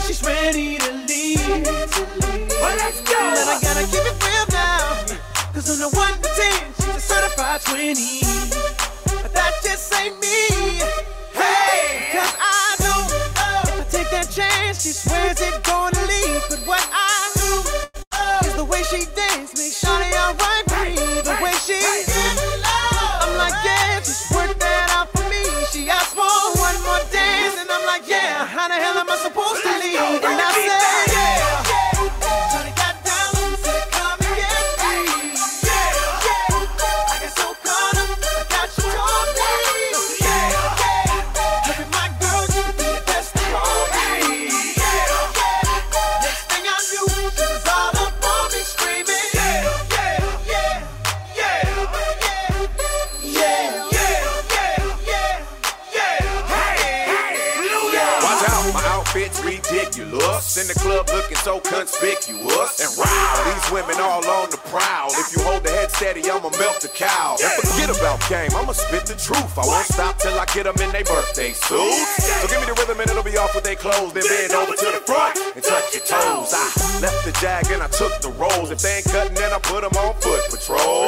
She's 0.06 0.22
ready 0.24 0.78
to 0.78 0.92
leave. 1.08 1.48
Well, 1.48 2.76
let's 2.78 3.02
go. 3.02 3.16
But 3.16 3.48
I 3.48 3.60
gotta 3.62 3.86
keep 3.88 4.04
it 4.04 4.18
real 4.24 4.46
now. 4.52 5.06
Cause 5.54 5.70
on 5.70 5.80
the 5.80 5.90
1 5.96 6.14
to 6.22 6.30
10, 6.30 6.74
she's 6.80 6.96
a 6.96 7.00
certified 7.00 7.62
20. 7.62 8.22
But 9.22 9.34
that 9.34 9.54
just 9.64 9.94
ain't 9.94 10.20
me. 10.20 10.82
Hey, 11.34 12.12
cause 12.12 12.36
I 12.40 12.76
know 12.82 13.00
if 13.08 13.38
I 13.38 13.86
take 13.90 14.10
that 14.12 14.30
chance, 14.30 14.84
she 14.84 14.90
swears 14.90 15.40
it's 15.40 15.60
gonna 15.60 16.02
leave. 16.08 16.44
But 16.50 16.60
what 16.68 16.90
I 16.92 17.09
clothes. 74.12 74.28
Then 74.28 74.50
bend 74.50 74.54
over 74.54 74.76
to 74.76 74.86
the 74.86 75.04
front 75.06 75.38
and 75.56 75.64
touch 75.64 75.94
your 75.94 76.04
toes. 76.04 76.54
I 76.54 77.00
left 77.02 77.26
the 77.26 77.32
jag 77.42 77.72
and 77.72 77.82
I 77.84 77.88
took 77.88 78.22
the 78.22 78.32
rolls. 78.32 78.72
If 78.72 78.82
they 78.82 78.98
ain't 78.98 79.06
cutting, 79.06 79.36
then 79.36 79.54
I 79.54 79.60
put 79.60 79.82
them 79.82 79.94
on 79.98 80.14
foot 80.22 80.42
patrol. 80.50 81.08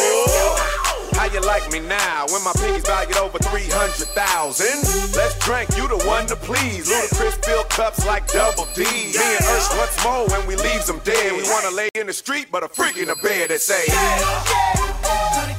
How 1.13 1.27
you 1.27 1.41
like 1.41 1.69
me 1.71 1.79
now 1.79 2.25
when 2.31 2.43
my 2.43 2.53
pinky's 2.53 2.85
valued 2.85 3.17
over 3.17 3.37
300,000? 3.37 4.65
Let's 5.13 5.37
drink, 5.45 5.69
you 5.77 5.87
the 5.87 6.01
one 6.07 6.25
to 6.27 6.35
please. 6.35 6.89
Ludacris 6.89 7.45
fill 7.45 7.63
cups 7.65 8.05
like 8.05 8.27
double 8.27 8.65
D. 8.73 8.83
Me 8.83 9.19
and 9.19 9.45
Ursh 9.45 9.77
once 9.77 10.03
more 10.03 10.25
when 10.29 10.47
we 10.47 10.55
leaves 10.55 10.87
them 10.87 10.99
dead. 11.03 11.33
We 11.33 11.43
wanna 11.43 11.75
lay 11.75 11.89
in 11.95 12.07
the 12.07 12.13
street, 12.13 12.47
but 12.51 12.63
a 12.63 12.69
freak 12.69 12.97
in 12.97 13.07
the 13.07 13.15
bed 13.21 13.49
that 13.49 13.61
say, 13.61 13.85
down 13.87 15.50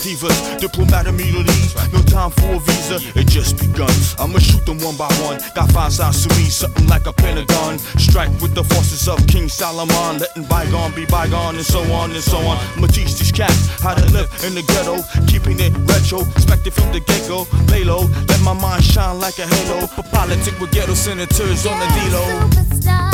divas, 0.00 0.60
diplomat 0.60 1.06
immunities. 1.06 1.74
No 1.92 2.00
time 2.02 2.30
for 2.30 2.54
a 2.54 2.60
visa, 2.60 2.98
it 3.18 3.28
just 3.28 3.58
begun. 3.58 3.92
I'ma 4.18 4.38
shoot 4.38 4.64
them 4.66 4.78
one 4.80 4.96
by 4.96 5.08
one. 5.24 5.40
Got 5.54 5.70
five 5.72 5.92
sides 5.92 6.26
to 6.26 6.28
me, 6.36 6.48
something 6.48 6.86
like 6.88 7.06
a 7.06 7.12
pentagon. 7.12 7.78
Strike 7.98 8.32
with 8.40 8.54
the 8.54 8.64
forces 8.64 9.08
of 9.08 9.18
King 9.26 9.48
Solomon, 9.48 10.18
letting 10.18 10.44
bygone 10.44 10.94
be 10.94 11.06
bygone, 11.06 11.56
and 11.56 11.64
so 11.64 11.80
on 11.92 12.10
and 12.12 12.22
so 12.22 12.38
on. 12.38 12.56
I'ma 12.76 12.88
teach 12.88 13.18
these 13.18 13.32
cats 13.32 13.68
how 13.80 13.94
to 13.94 14.04
live 14.12 14.28
in 14.44 14.54
the 14.54 14.62
ghetto, 14.62 15.02
keeping 15.26 15.60
it 15.60 15.72
retro, 15.86 16.20
expected 16.36 16.72
from 16.72 16.92
the 16.92 17.00
get 17.00 17.28
go. 17.28 17.46
Lay 17.70 17.84
low, 17.84 18.08
let 18.28 18.40
my 18.42 18.54
mind 18.54 18.84
shine 18.84 19.18
like 19.20 19.38
a 19.38 19.46
halo. 19.46 19.86
For 19.86 20.02
politic 20.02 20.58
with 20.60 20.72
ghetto 20.72 20.94
senators 20.94 21.66
on 21.66 21.78
the 21.78 21.86
D-Lo. 21.86 22.22
One, 22.22 23.09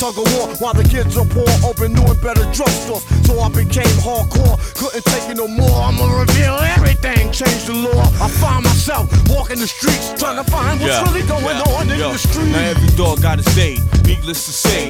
tug 0.00 0.16
of 0.16 0.24
war 0.32 0.48
while 0.64 0.72
the 0.72 0.82
kids 0.82 1.16
are 1.18 1.26
poor. 1.26 1.44
Open 1.60 1.92
new 1.92 2.00
and 2.08 2.20
better 2.22 2.48
drugstores, 2.56 3.04
so 3.26 3.38
I 3.38 3.48
became 3.52 3.92
hardcore. 4.00 4.56
Couldn't 4.72 5.04
take 5.04 5.28
it 5.28 5.36
no 5.36 5.46
more. 5.46 5.76
I'ma 5.84 6.08
reveal 6.24 6.56
everything, 6.72 7.30
change 7.32 7.68
the 7.68 7.74
law. 7.74 8.08
I 8.16 8.28
find 8.40 8.64
myself 8.64 9.12
walking 9.28 9.60
the 9.60 9.68
streets, 9.68 10.16
trying 10.16 10.42
to 10.42 10.50
find 10.50 10.80
what's 10.80 10.96
really 11.04 11.26
going 11.28 11.44
yeah, 11.44 11.76
on 11.76 11.90
in 11.90 12.00
yeah. 12.00 12.12
the 12.12 12.18
street. 12.18 12.48
Now 12.48 12.64
every 12.72 12.88
dog 12.96 13.20
got 13.20 13.38
its 13.38 13.54
day. 13.54 13.76
Needless 14.08 14.46
to 14.46 14.52
say, 14.52 14.89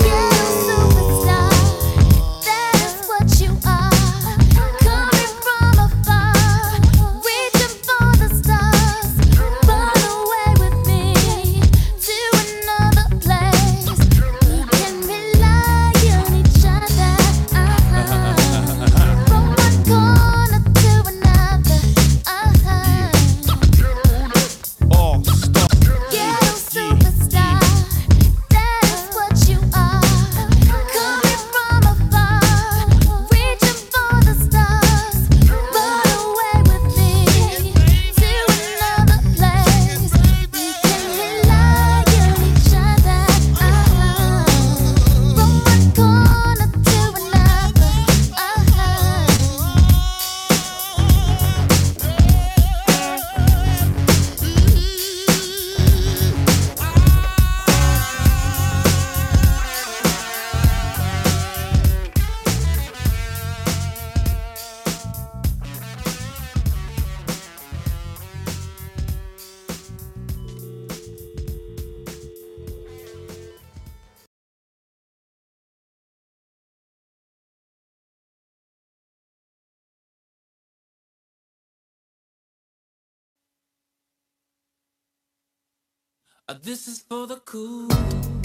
This 86.59 86.87
is 86.87 86.99
for 86.99 87.27
the 87.27 87.37
cool. 87.37 88.40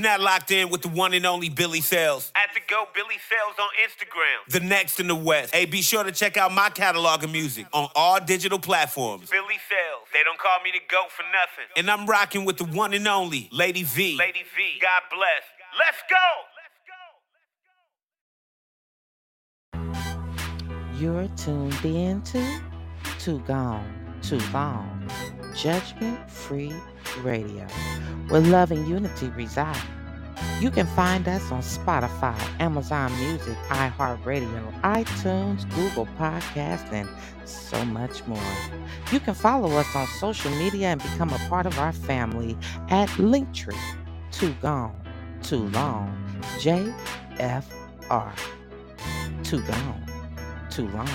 You 0.00 0.04
now 0.04 0.18
locked 0.18 0.50
in 0.50 0.70
with 0.70 0.80
the 0.80 0.88
one 0.88 1.12
and 1.12 1.26
only 1.26 1.50
Billy 1.50 1.82
Sales. 1.82 2.32
At 2.34 2.54
the 2.54 2.60
Go 2.66 2.86
Billy 2.94 3.16
Sales 3.28 3.54
on 3.60 3.68
Instagram. 3.84 4.50
The 4.50 4.60
next 4.60 4.98
in 4.98 5.08
the 5.08 5.14
West. 5.14 5.54
Hey, 5.54 5.66
be 5.66 5.82
sure 5.82 6.02
to 6.02 6.10
check 6.10 6.38
out 6.38 6.54
my 6.54 6.70
catalog 6.70 7.22
of 7.22 7.30
music 7.30 7.66
on 7.74 7.90
all 7.94 8.18
digital 8.18 8.58
platforms. 8.58 9.28
Billy 9.28 9.58
Sales. 9.68 10.08
They 10.14 10.20
don't 10.24 10.38
call 10.38 10.58
me 10.64 10.70
the 10.72 10.80
GOAT 10.88 11.12
for 11.12 11.24
nothing. 11.24 11.66
And 11.76 11.90
I'm 11.90 12.06
rocking 12.06 12.46
with 12.46 12.56
the 12.56 12.64
one 12.64 12.94
and 12.94 13.06
only 13.06 13.50
Lady 13.52 13.82
V. 13.82 14.16
Lady 14.16 14.38
V. 14.56 14.80
God 14.80 15.02
bless. 15.10 15.42
Let's 15.78 16.02
go. 16.08 16.16
Let's 16.56 16.80
go. 19.76 19.84
Let's 19.84 20.14
go. 20.14 20.98
You're 20.98 21.28
tuned 21.36 21.84
in 21.84 22.22
to 22.22 22.60
Too 23.18 23.40
Gone, 23.40 24.16
Too 24.22 24.40
Long, 24.54 25.10
Judgment 25.54 26.30
Free 26.30 26.72
Radio, 27.20 27.66
where 28.28 28.40
love 28.40 28.70
and 28.70 28.86
unity 28.88 29.28
reside. 29.30 29.80
You 30.60 30.70
can 30.70 30.86
find 30.88 31.26
us 31.26 31.50
on 31.50 31.62
Spotify, 31.62 32.38
Amazon 32.60 33.12
Music, 33.18 33.56
iHeartRadio, 33.68 34.80
iTunes, 34.82 35.68
Google 35.74 36.06
Podcast, 36.18 36.92
and 36.92 37.08
so 37.44 37.82
much 37.86 38.26
more. 38.26 38.38
You 39.10 39.20
can 39.20 39.34
follow 39.34 39.70
us 39.76 39.94
on 39.96 40.06
social 40.06 40.50
media 40.52 40.88
and 40.88 41.02
become 41.02 41.30
a 41.30 41.38
part 41.48 41.66
of 41.66 41.78
our 41.78 41.92
family 41.92 42.56
at 42.88 43.08
Linktree. 43.10 43.78
Too 44.32 44.54
gone, 44.60 44.94
too 45.42 45.68
long. 45.70 46.14
JFR. 46.58 48.32
Too 49.42 49.62
gone, 49.62 50.06
too 50.70 50.88
long. 50.88 51.08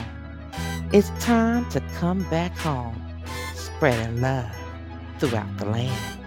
It's 0.91 1.09
time 1.23 1.69
to 1.69 1.79
come 1.99 2.23
back 2.29 2.55
home, 2.57 3.01
spreading 3.53 4.21
love 4.21 4.64
throughout 5.19 5.57
the 5.57 5.65
land. 5.65 6.24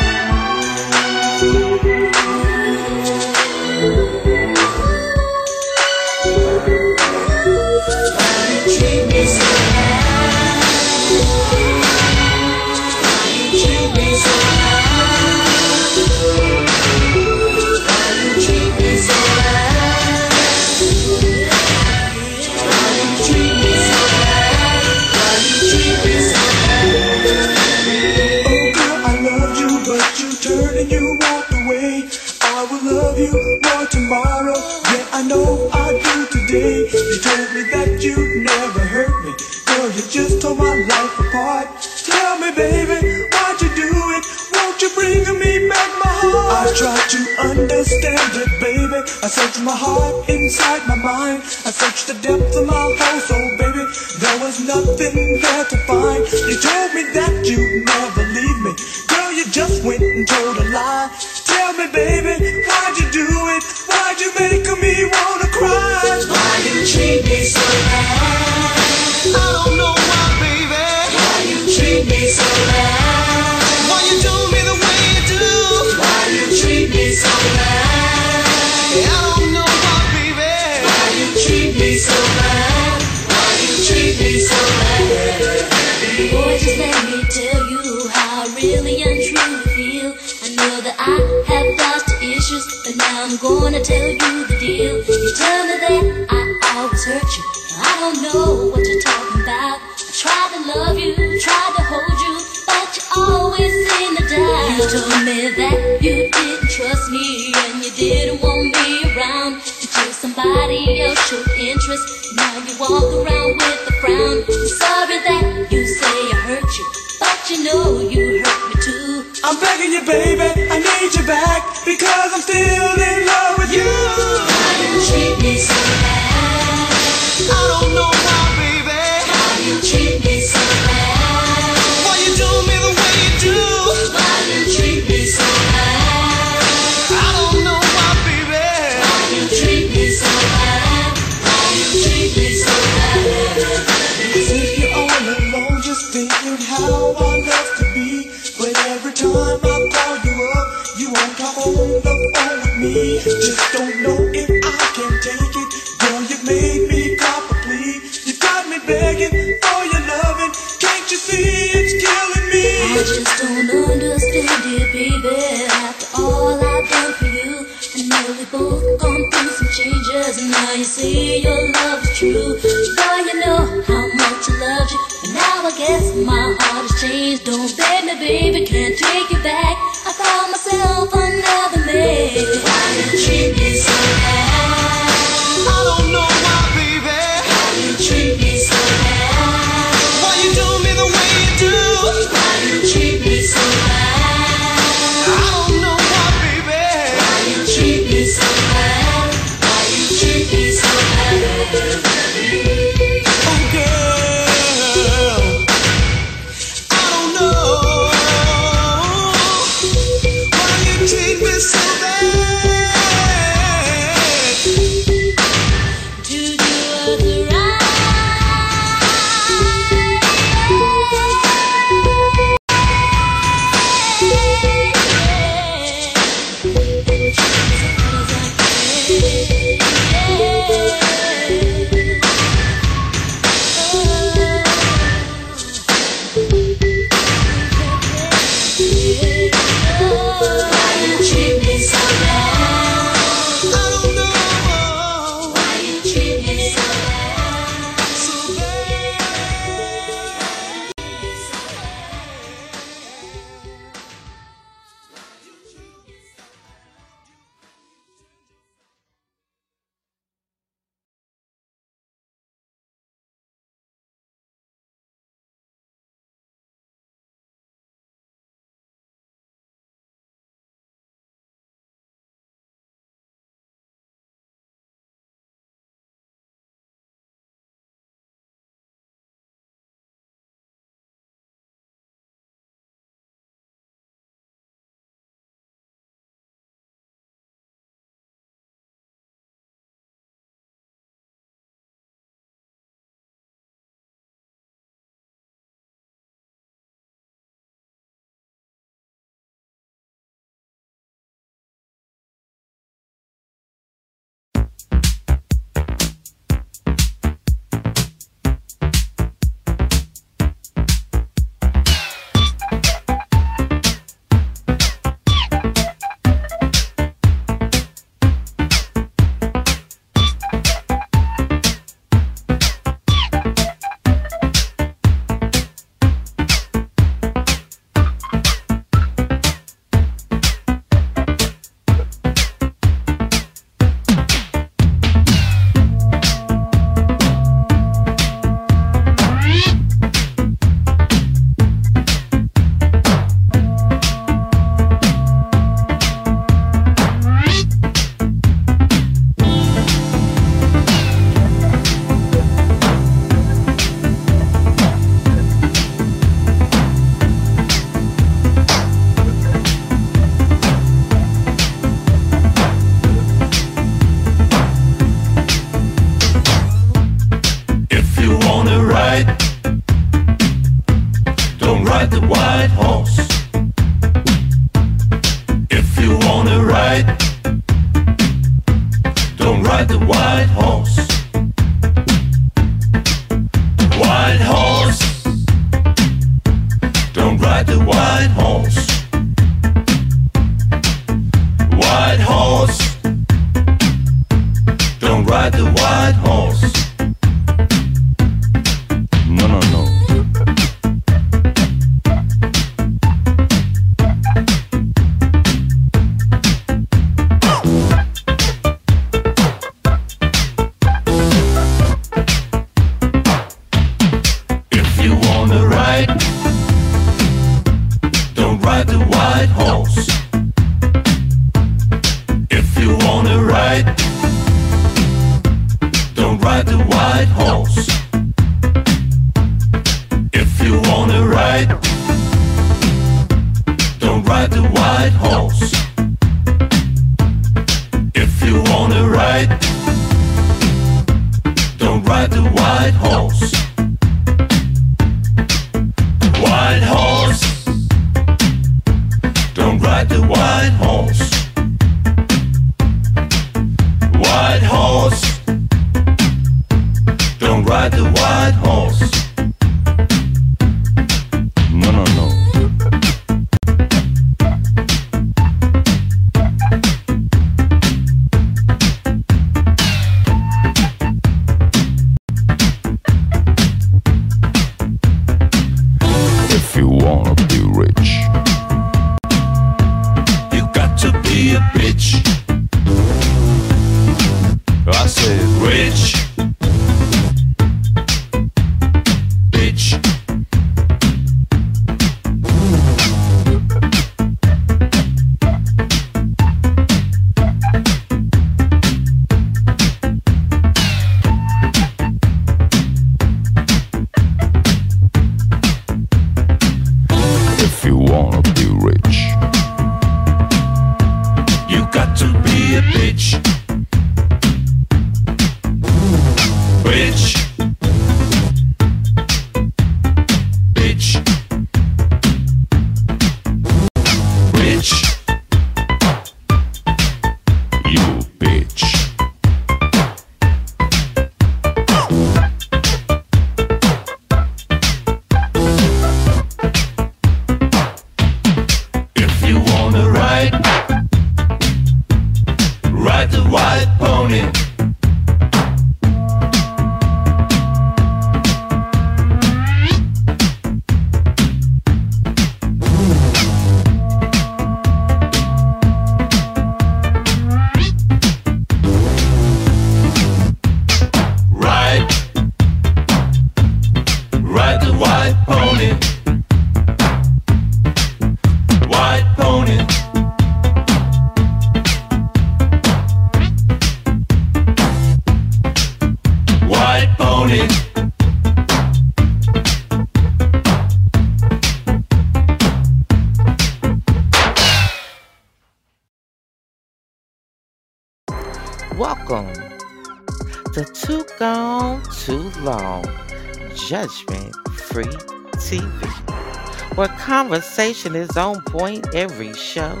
Conversation 597.82 598.14
is 598.14 598.36
on 598.36 598.62
point 598.62 599.12
every 599.12 599.52
show, 599.54 600.00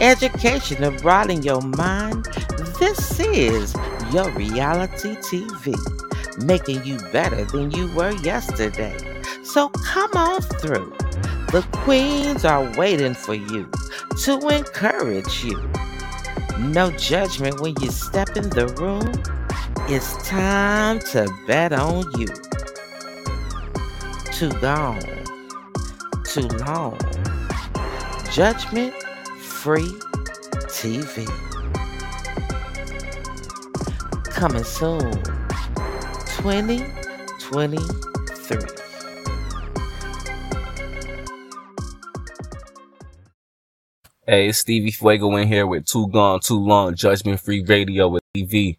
education 0.00 0.80
to 0.80 0.92
broaden 1.02 1.42
your 1.42 1.60
mind. 1.60 2.24
This 2.78 3.18
is 3.18 3.74
your 4.12 4.30
reality 4.30 5.16
TV, 5.16 5.74
making 6.44 6.84
you 6.84 6.98
better 7.10 7.44
than 7.46 7.72
you 7.72 7.92
were 7.96 8.12
yesterday. 8.22 8.96
So 9.42 9.70
come 9.70 10.10
on 10.14 10.40
through. 10.40 10.94
The 11.50 11.66
queens 11.72 12.44
are 12.44 12.72
waiting 12.78 13.14
for 13.14 13.34
you 13.34 13.68
to 14.22 14.48
encourage 14.48 15.42
you. 15.42 15.60
No 16.60 16.92
judgment 16.92 17.60
when 17.60 17.74
you 17.80 17.90
step 17.90 18.36
in 18.36 18.50
the 18.50 18.68
room. 18.78 19.12
It's 19.88 20.16
time 20.28 21.00
to 21.10 21.28
bet 21.48 21.72
on 21.72 22.04
you. 22.20 22.28
Too 24.32 24.50
gone, 24.60 25.02
too 26.24 26.46
long. 26.64 27.05
Judgment 28.36 28.92
free 29.40 29.88
TV. 30.68 31.24
Coming 34.26 34.62
soon, 34.62 35.10
2023. 36.36 38.58
Hey, 44.26 44.48
it's 44.48 44.58
Stevie 44.58 44.90
Fuego 44.90 45.34
in 45.36 45.48
here 45.48 45.66
with 45.66 45.86
Too 45.86 46.06
Gone 46.08 46.40
Too 46.40 46.58
Long 46.58 46.94
Judgment 46.94 47.40
Free 47.40 47.64
Radio 47.64 48.08
with 48.08 48.22
EV. 48.36 48.76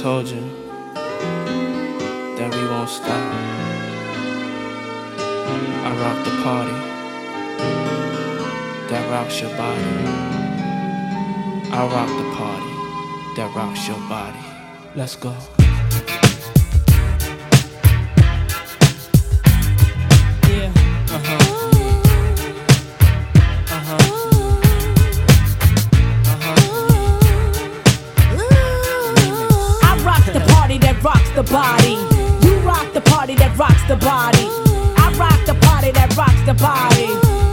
Told 0.00 0.26
you 0.26 0.40
that 2.38 2.50
we 2.54 2.64
won't 2.68 2.88
stop. 2.88 3.34
I 5.84 5.90
rock 6.00 6.24
the 6.24 6.34
party 6.42 6.78
that 8.88 9.10
rocks 9.10 9.42
your 9.42 9.50
body. 9.58 9.84
I 11.70 11.80
rock 11.94 12.08
the 12.08 12.28
party 12.34 12.72
that 13.36 13.54
rocks 13.54 13.86
your 13.88 14.00
body. 14.08 14.38
Let's 14.96 15.16
go. 15.16 15.36
The 31.42 31.52
body. 31.52 31.96
You 32.46 32.58
rock 32.60 32.92
the 32.92 33.00
party 33.00 33.34
that 33.36 33.56
rocks 33.56 33.82
the 33.88 33.96
body. 33.96 34.44
I 35.00 35.08
rock 35.16 35.40
the 35.46 35.54
party 35.66 35.90
that 35.92 36.14
rocks 36.14 36.42
the 36.44 36.52
body. 36.52 37.08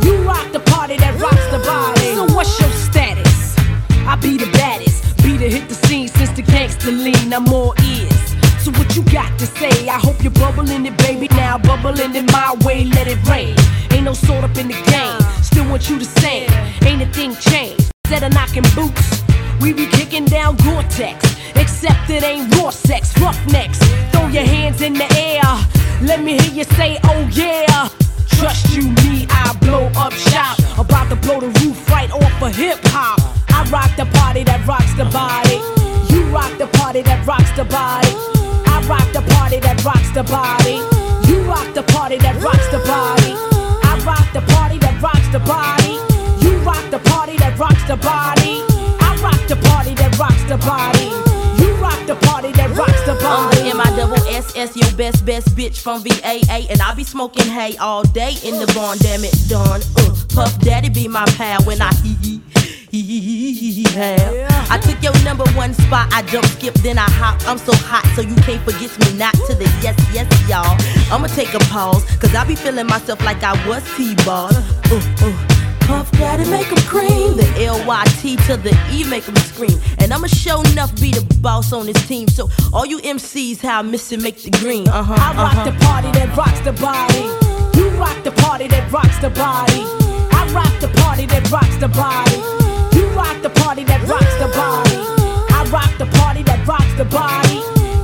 You 0.05 0.15
rock 0.27 0.51
the 0.51 0.59
party 0.59 0.97
that 0.97 1.15
rocks 1.21 1.47
the 1.55 1.59
body. 1.59 2.15
So 2.15 2.25
what's 2.35 2.59
your 2.59 2.69
status? 2.71 3.55
I 4.05 4.17
be 4.17 4.37
the 4.37 4.51
baddest. 4.51 5.23
Be 5.23 5.37
the 5.37 5.47
hit 5.47 5.69
the 5.69 5.75
scene 5.75 6.09
since 6.09 6.31
the 6.31 6.41
gangster 6.41 6.91
lean. 6.91 7.31
I'm 7.31 7.47
all 7.47 7.73
ears. 7.81 8.35
So 8.59 8.71
what 8.71 8.93
you 8.93 9.03
got 9.03 9.31
to 9.39 9.45
say? 9.45 9.87
I 9.87 9.99
hope 9.99 10.21
you're 10.21 10.35
bubbling 10.35 10.85
it, 10.85 10.97
baby. 10.97 11.29
Now 11.29 11.57
bubbling 11.57 12.13
it 12.13 12.29
my 12.33 12.55
way, 12.65 12.83
let 12.83 13.07
it 13.07 13.23
rain. 13.29 13.55
Ain't 13.91 14.03
no 14.03 14.13
sort 14.13 14.43
up 14.43 14.57
in 14.57 14.67
the 14.67 14.79
game. 14.91 15.21
Still 15.41 15.69
want 15.69 15.89
you 15.89 15.97
the 15.97 16.11
same. 16.19 16.51
Ain't 16.83 17.01
a 17.03 17.07
thing 17.13 17.35
changed. 17.35 17.89
Instead 18.03 18.23
of 18.23 18.33
knocking 18.33 18.67
boots, 18.75 19.23
we 19.61 19.71
be 19.71 19.87
kicking 19.87 20.25
down 20.25 20.57
Gore-Tex. 20.57 21.36
Except 21.79 22.09
it 22.09 22.23
ain't 22.23 22.55
raw 22.55 22.71
sex, 22.71 23.15
roughnecks. 23.21 23.77
Throw 24.09 24.25
your 24.29 24.41
hands 24.41 24.81
in 24.81 24.93
the 24.93 25.05
air. 25.13 25.45
Let 26.01 26.23
me 26.23 26.39
hear 26.39 26.51
you 26.51 26.63
say, 26.73 26.97
oh 27.03 27.29
yeah. 27.31 27.87
Trust 28.29 28.75
you, 28.75 28.89
me, 29.05 29.27
I 29.29 29.55
blow 29.61 29.85
up 29.95 30.11
shop. 30.11 30.57
About 30.79 31.07
to 31.09 31.15
blow 31.15 31.39
the 31.39 31.53
roof 31.61 31.77
right 31.91 32.09
off 32.09 32.41
of 32.41 32.55
hip 32.55 32.79
hop. 32.85 33.21
I 33.53 33.61
rock 33.69 33.95
the 33.95 34.07
party 34.17 34.43
that 34.45 34.65
rocks 34.65 34.91
the 34.97 35.05
body. 35.05 35.61
You 36.09 36.25
rock 36.33 36.57
the 36.57 36.65
party 36.79 37.03
that 37.03 37.21
rocks 37.27 37.51
the 37.51 37.65
body. 37.65 38.09
I 38.65 38.81
rock 38.89 39.05
the 39.13 39.21
party 39.37 39.59
that 39.59 39.77
rocks 39.85 40.09
the 40.17 40.23
body. 40.23 40.81
You 41.29 41.45
rock 41.45 41.71
the 41.75 41.83
party 41.93 42.17
that 42.17 42.41
rocks 42.41 42.67
the 42.73 42.81
body. 42.89 43.37
I 43.85 44.01
rock 44.01 44.25
the 44.33 44.41
party 44.51 44.79
that 44.79 44.99
rocks 44.99 45.29
the 45.29 45.39
body. 45.45 45.93
You 46.41 46.57
rock 46.65 46.89
the 46.89 46.97
party 47.11 47.37
that 47.37 47.53
rocks 47.59 47.83
the 47.85 47.97
body. 47.97 48.65
I 48.97 49.13
rock 49.21 49.45
the 49.45 49.57
party 49.69 49.93
that 49.93 50.17
rocks 50.17 50.43
the 50.49 50.57
body. 50.57 50.96
The 53.07 53.25
I'm 53.25 53.49
the 53.51 53.61
M 53.69 53.79
I 53.79 53.95
double 53.95 54.21
S 54.27 54.53
S, 54.55 54.75
your 54.75 54.91
best 54.97 55.25
best 55.25 55.55
bitch 55.55 55.79
from 55.79 56.03
VAA, 56.03 56.67
and 56.69 56.81
I 56.81 56.93
be 56.93 57.03
smoking 57.03 57.45
hay 57.45 57.77
all 57.77 58.03
day 58.03 58.35
in 58.43 58.59
the 58.59 58.69
barn. 58.75 58.97
Damn 58.97 59.23
it, 59.23 59.33
done. 59.47 59.81
Uh, 59.95 60.13
Puff 60.35 60.59
Daddy 60.59 60.89
be 60.89 61.07
my 61.07 61.25
pal 61.37 61.63
when 61.63 61.81
I 61.81 61.93
hee 61.95 62.41
hee. 62.91 63.83
have. 63.93 64.69
I 64.69 64.77
took 64.79 65.01
your 65.01 65.13
number 65.23 65.45
one 65.51 65.73
spot, 65.73 66.11
I 66.13 66.21
jump 66.23 66.45
skip, 66.47 66.73
then 66.75 66.97
I 66.97 67.09
hop. 67.09 67.47
I'm 67.47 67.57
so 67.57 67.73
hot, 67.73 68.05
so 68.15 68.21
you 68.21 68.35
can't 68.43 68.61
forget 68.63 68.91
me 68.99 69.17
not 69.17 69.33
to 69.47 69.55
the 69.55 69.65
yes, 69.81 69.95
yes, 70.13 70.27
y'all. 70.49 70.77
I'ma 71.13 71.27
take 71.27 71.53
a 71.53 71.59
pause, 71.71 72.03
cause 72.17 72.35
I 72.35 72.43
be 72.43 72.55
feeling 72.55 72.87
myself 72.87 73.23
like 73.23 73.41
I 73.41 73.53
was 73.67 73.83
T-ball. 73.95 74.51
Uh, 74.51 75.01
uh. 75.21 75.56
Puff 75.87 76.11
Daddy 76.11 76.43
make 76.49 76.69
'em 76.69 76.83
cream. 76.91 77.37
The 77.37 77.47
L-Y-T 77.63 78.35
to 78.47 78.57
the 78.57 78.75
E 78.91 79.05
make 79.05 79.25
'em 79.27 79.35
scream. 79.37 79.79
And 79.99 80.13
I'ma 80.13 80.27
show 80.27 80.61
enough 80.73 80.93
be 80.99 81.11
the 81.11 81.23
boss 81.41 81.71
on 81.71 81.85
this 81.85 82.01
team. 82.07 82.27
So 82.27 82.49
all 82.73 82.85
you 82.85 82.99
MCs, 83.03 83.61
how 83.61 83.79
I 83.79 83.81
miss 83.83 84.11
it, 84.11 84.21
make 84.21 84.43
the 84.43 84.49
green. 84.49 84.87
Uh-huh. 84.89 85.15
I 85.17 85.29
rock 85.43 85.57
the 85.63 85.75
party 85.85 86.11
that 86.11 86.35
rocks 86.35 86.59
the 86.67 86.73
body. 86.73 87.23
You 87.77 87.87
rock 88.03 88.17
the 88.25 88.31
party 88.31 88.67
that 88.67 88.91
rocks 88.91 89.17
the 89.21 89.29
body. 89.29 89.81
I 90.39 90.41
rock 90.51 90.73
the 90.81 90.89
party 91.01 91.25
that 91.27 91.49
rocks 91.49 91.77
the 91.79 91.87
body. 91.87 92.37
You 92.95 93.05
rock 93.15 93.37
the 93.41 93.49
party 93.61 93.83
that 93.85 94.01
rocks 94.11 94.35
the 94.43 94.49
body. 94.59 94.97
I 95.57 95.63
rock 95.75 95.91
the 95.97 96.07
party 96.19 96.43
that 96.43 96.67
rocks 96.67 96.93
the 96.97 97.05
body. 97.05 97.61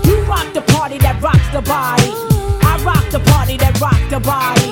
You 0.08 0.16
rock 0.32 0.48
the 0.54 0.62
party 0.74 0.98
that 1.00 1.22
rocks 1.22 1.50
the 1.52 1.62
body. 1.62 2.12
I 2.64 2.74
rock 2.88 3.06
the 3.12 3.20
party 3.32 3.58
that 3.58 3.74
rocks 3.82 4.08
the 4.10 4.20
body. 4.22 4.70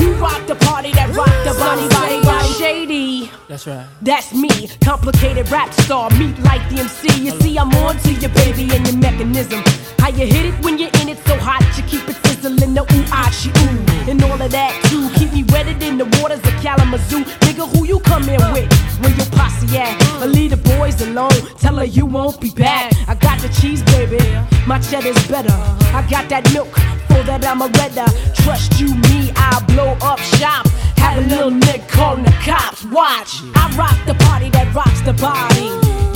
You 0.00 0.12
rock 0.24 0.42
the 0.46 0.56
party 0.56 0.92
that 0.92 1.08
rocks 1.16 1.40
the 1.46 1.54
body. 1.54 1.88
Body, 1.88 2.20
body, 2.20 2.29
shady. 2.58 3.30
That's 3.48 3.66
right. 3.66 3.86
That's 4.02 4.32
me, 4.34 4.68
complicated 4.82 5.50
rap 5.50 5.72
star, 5.72 6.10
meet 6.10 6.38
like 6.40 6.68
the 6.70 6.80
MC. 6.80 7.22
You 7.22 7.32
see, 7.40 7.58
I'm 7.58 7.72
on 7.76 7.96
to 7.98 8.12
your 8.12 8.30
baby 8.30 8.68
and 8.74 8.86
your 8.86 8.96
mechanism. 8.96 9.62
How 9.98 10.08
you 10.08 10.26
hit 10.26 10.46
it 10.46 10.64
when 10.64 10.78
you're 10.78 10.94
in 11.00 11.08
it 11.08 11.18
so 11.26 11.36
hot, 11.38 11.62
you 11.76 11.82
keep 11.84 12.08
it 12.08 12.29
sizzling, 12.40 12.74
the 12.74 12.82
ooh, 12.82 13.04
ah, 13.12 13.30
she 13.30 13.50
ooh. 13.50 14.10
And 14.10 14.22
all 14.24 14.40
of 14.40 14.50
that 14.50 14.72
too, 14.88 15.08
keep 15.18 15.32
me 15.32 15.44
wetted 15.52 15.82
in 15.82 15.98
the 15.98 16.06
waters 16.20 16.40
of 16.40 16.54
Kalamazoo. 16.62 17.24
Nigga, 17.44 17.68
who 17.72 17.84
you 17.84 18.00
come 18.00 18.24
in 18.28 18.40
with? 18.52 18.70
Where 19.00 19.14
your 19.14 19.26
posse 19.26 19.76
at? 19.76 20.22
Or 20.22 20.26
leave 20.26 20.50
the 20.50 20.56
boys 20.56 21.00
alone, 21.02 21.30
tell 21.58 21.76
her 21.76 21.84
you 21.84 22.06
won't 22.06 22.40
be 22.40 22.50
back. 22.50 22.92
I 23.08 23.14
got 23.14 23.40
the 23.40 23.48
cheese, 23.48 23.82
baby, 23.94 24.20
my 24.66 24.78
cheddar's 24.78 25.26
better. 25.28 25.54
I 25.94 26.06
got 26.10 26.28
that 26.30 26.50
milk, 26.52 26.72
for 27.08 27.22
that 27.22 27.44
I'm 27.44 27.62
a 27.62 27.68
redder. 27.78 28.08
Trust 28.42 28.80
you, 28.80 28.94
me, 29.08 29.32
I'll 29.36 29.64
blow 29.66 29.96
up 30.00 30.18
shop. 30.18 30.66
Have 30.96 31.18
a 31.18 31.26
little 31.28 31.50
nigga 31.50 31.88
calling 31.88 32.24
the 32.24 32.32
cops. 32.44 32.84
Watch, 32.84 33.40
I 33.54 33.72
rock 33.76 33.98
the 34.06 34.14
party 34.24 34.50
that 34.50 34.74
rocks 34.74 35.00
the 35.02 35.14
body. 35.14 35.68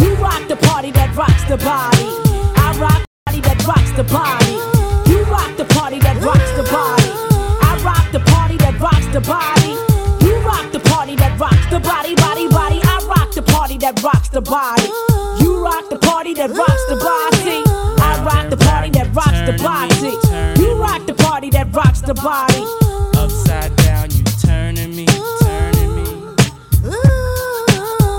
You 0.02 0.14
rock 0.16 0.46
the 0.48 0.56
party 0.56 0.90
that 0.92 1.14
rocks 1.16 1.44
the 1.44 1.56
body. 1.56 2.09
I 2.56 2.76
rock 2.78 3.01
the 3.01 3.32
party 3.32 3.40
that 3.40 3.66
rocks 3.66 3.92
the 3.92 4.05
body. 4.05 4.73
You 5.24 5.30
rock 5.30 5.56
the 5.56 5.64
party 5.64 5.98
that 6.01 6.22
rocks 6.22 6.51
the 6.52 6.64
body. 6.64 7.09
I 7.64 7.80
rock 7.82 8.12
the 8.12 8.20
party 8.30 8.59
that 8.59 8.78
rocks 8.78 9.06
the 9.06 9.22
body. 9.22 9.72
You 10.20 10.36
rock 10.44 10.70
the 10.70 10.80
party 10.80 11.16
that 11.16 11.40
rocks 11.40 11.64
the 11.70 11.80
body, 11.80 12.14
body, 12.14 12.46
body. 12.48 12.80
I 12.84 13.01
rock 13.09 13.32
the 13.32 13.40
party 13.40 13.78
that 13.78 14.02
rocks 14.02 14.28
the 14.28 14.42
body. 14.42 14.84
You 15.40 15.64
rock 15.64 15.88
the 15.88 15.96
party 15.96 16.34
that 16.34 16.51
rocks 16.51 16.84
the 16.90 16.96
body. 16.96 17.62
I 18.05 18.22
rock 18.22 18.51
the 18.51 18.59
party 18.59 18.90
that 18.90 19.14
rocks 19.14 19.40
the 19.48 19.56
body. 19.64 20.60
You 20.60 20.74
rock 20.74 21.06
the 21.06 21.14
party 21.14 21.48
that 21.56 21.74
rocks 21.74 22.02
the 22.02 22.12
body. 22.12 22.62
Upside 23.16 23.74
down, 23.76 24.10
you 24.10 24.24
turning 24.44 24.94
me, 24.94 25.06
turning 25.40 25.94
me. 25.96 26.05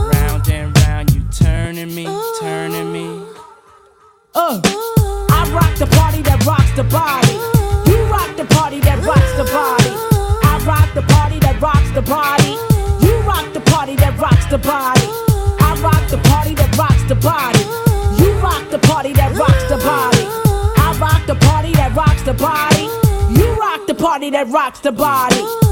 Round 0.09 0.49
and 0.49 0.75
round, 0.79 1.13
you 1.13 1.21
turning 1.31 1.93
me, 1.93 2.07
turning 2.39 2.91
me. 2.91 3.21
Uh, 4.33 4.59
I 5.29 5.51
rock 5.53 5.77
the 5.77 5.85
party 5.85 6.24
the 6.75 6.83
body. 6.83 7.31
You 7.89 8.03
rock 8.11 8.35
the 8.35 8.43
party 8.53 8.81
that 8.81 8.99
rocks 9.05 9.31
the 9.37 9.45
body. 9.45 9.95
I 10.43 10.61
rock 10.67 10.93
the 10.93 11.03
party 11.03 11.39
that 11.39 11.61
rocks 11.61 11.89
the 11.91 12.01
body. 12.01 12.59
You 12.99 13.15
rock 13.23 13.53
the 13.53 13.61
party 13.61 13.95
that 13.95 14.19
rocks 14.19 14.45
the 14.47 14.57
body. 14.57 15.07
I 15.61 15.79
rock 15.81 16.09
the 16.09 16.17
party 16.29 16.53
that 16.55 16.75
rocks 16.77 17.03
the 17.07 17.15
body. 17.15 17.63
You 18.21 18.33
rock 18.39 18.69
the 18.71 18.79
party 18.79 19.13
that 19.13 19.33
rocks 19.37 19.63
the 19.69 19.77
body. 19.77 20.27
I 20.75 20.97
rock 20.99 21.25
the 21.25 21.35
party 21.35 21.71
that 21.73 21.95
rocks 21.95 22.23
the 22.23 22.33
body. 22.33 22.89
You 23.39 23.53
rock 23.55 23.87
the 23.87 23.95
party 23.95 24.29
that 24.31 24.47
rocks 24.49 24.81
the 24.81 24.91
body. 24.91 25.64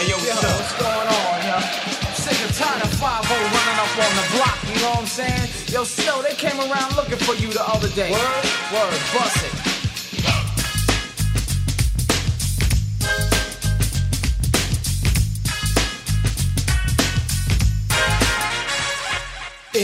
Hey, 0.00 0.08
yo, 0.08 0.16
yo 0.16 0.32
what's, 0.32 0.72
going 0.80 1.08
on, 1.12 1.44
yo? 1.44 1.60
I'm 1.60 2.16
sick 2.16 2.40
and 2.40 2.54
tired 2.56 2.80
of 2.80 2.88
5 2.88 3.04
running 3.04 3.78
up 3.84 3.92
on 4.00 4.12
the 4.16 4.24
block, 4.32 4.56
you 4.64 4.80
know 4.80 4.96
what 4.96 5.00
I'm 5.00 5.06
saying? 5.06 5.44
Yo, 5.68 5.84
still, 5.84 6.22
they 6.22 6.32
came 6.32 6.56
around 6.56 6.96
looking 6.96 7.18
for 7.18 7.34
you 7.34 7.52
the 7.52 7.60
other 7.60 7.90
day. 7.90 8.10
Word? 8.10 8.44
Word, 8.72 8.96
bust 9.12 9.44
it. 9.44 9.52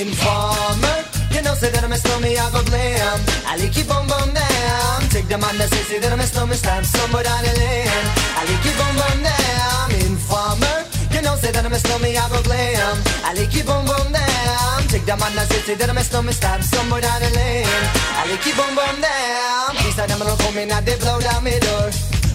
Informer, 0.01 1.05
you 1.29 1.43
know 1.43 1.53
say 1.53 1.71
that 1.73 1.85
I'm 1.85 1.93
a 1.93 1.99
stormy, 1.99 2.39
I 2.39 2.51
go 2.53 2.65
blam. 2.65 3.21
I 3.45 3.57
like 3.61 3.77
you 3.77 3.85
bum 3.85 4.09
bum 4.09 4.33
down. 4.33 5.03
Take 5.11 5.29
the 5.29 5.37
man 5.37 5.59
that 5.59 5.69
says 5.69 5.87
say 5.87 5.99
that 5.99 6.11
I'm 6.11 6.21
a 6.21 6.23
stormy, 6.25 6.57
slam 6.57 6.85
somebody 6.85 7.29
down 7.29 7.45
the 7.45 7.53
lane. 7.61 8.09
I 8.33 8.49
like 8.49 8.65
you 8.65 8.73
bum 8.81 8.97
bum 8.97 9.23
down. 9.23 9.46
Informer. 10.27 10.83
You 11.15 11.23
know, 11.23 11.39
say 11.39 11.55
that 11.55 11.63
I'm 11.63 11.71
a 11.73 11.79
snowman, 11.79 12.19
I 12.19 12.27
go 12.27 12.43
blam. 12.43 12.99
I 13.23 13.31
like 13.39 13.47
keep 13.47 13.71
on 13.71 13.87
bum 13.87 14.11
down. 14.11 14.83
Take 14.91 15.07
the 15.07 15.15
man 15.15 15.31
that 15.39 15.47
say, 15.47 15.75
that 15.79 15.87
I'm 15.89 15.99
a 15.99 16.03
snowman, 16.03 16.35
stamp 16.35 16.67
somewhere 16.67 17.01
down 17.01 17.23
the 17.23 17.31
lane. 17.31 17.87
I 18.19 18.27
like 18.27 18.43
keep 18.43 18.59
on 18.59 18.75
bum 18.75 18.99
down. 18.99 19.79
Them 19.95 20.19
gonna 20.19 20.37
come 20.43 20.59
in 20.59 20.71
and 20.71 20.85
they 20.85 20.99
blow 20.99 21.19
down 21.23 21.43
my 21.47 21.55
door. 21.63 21.91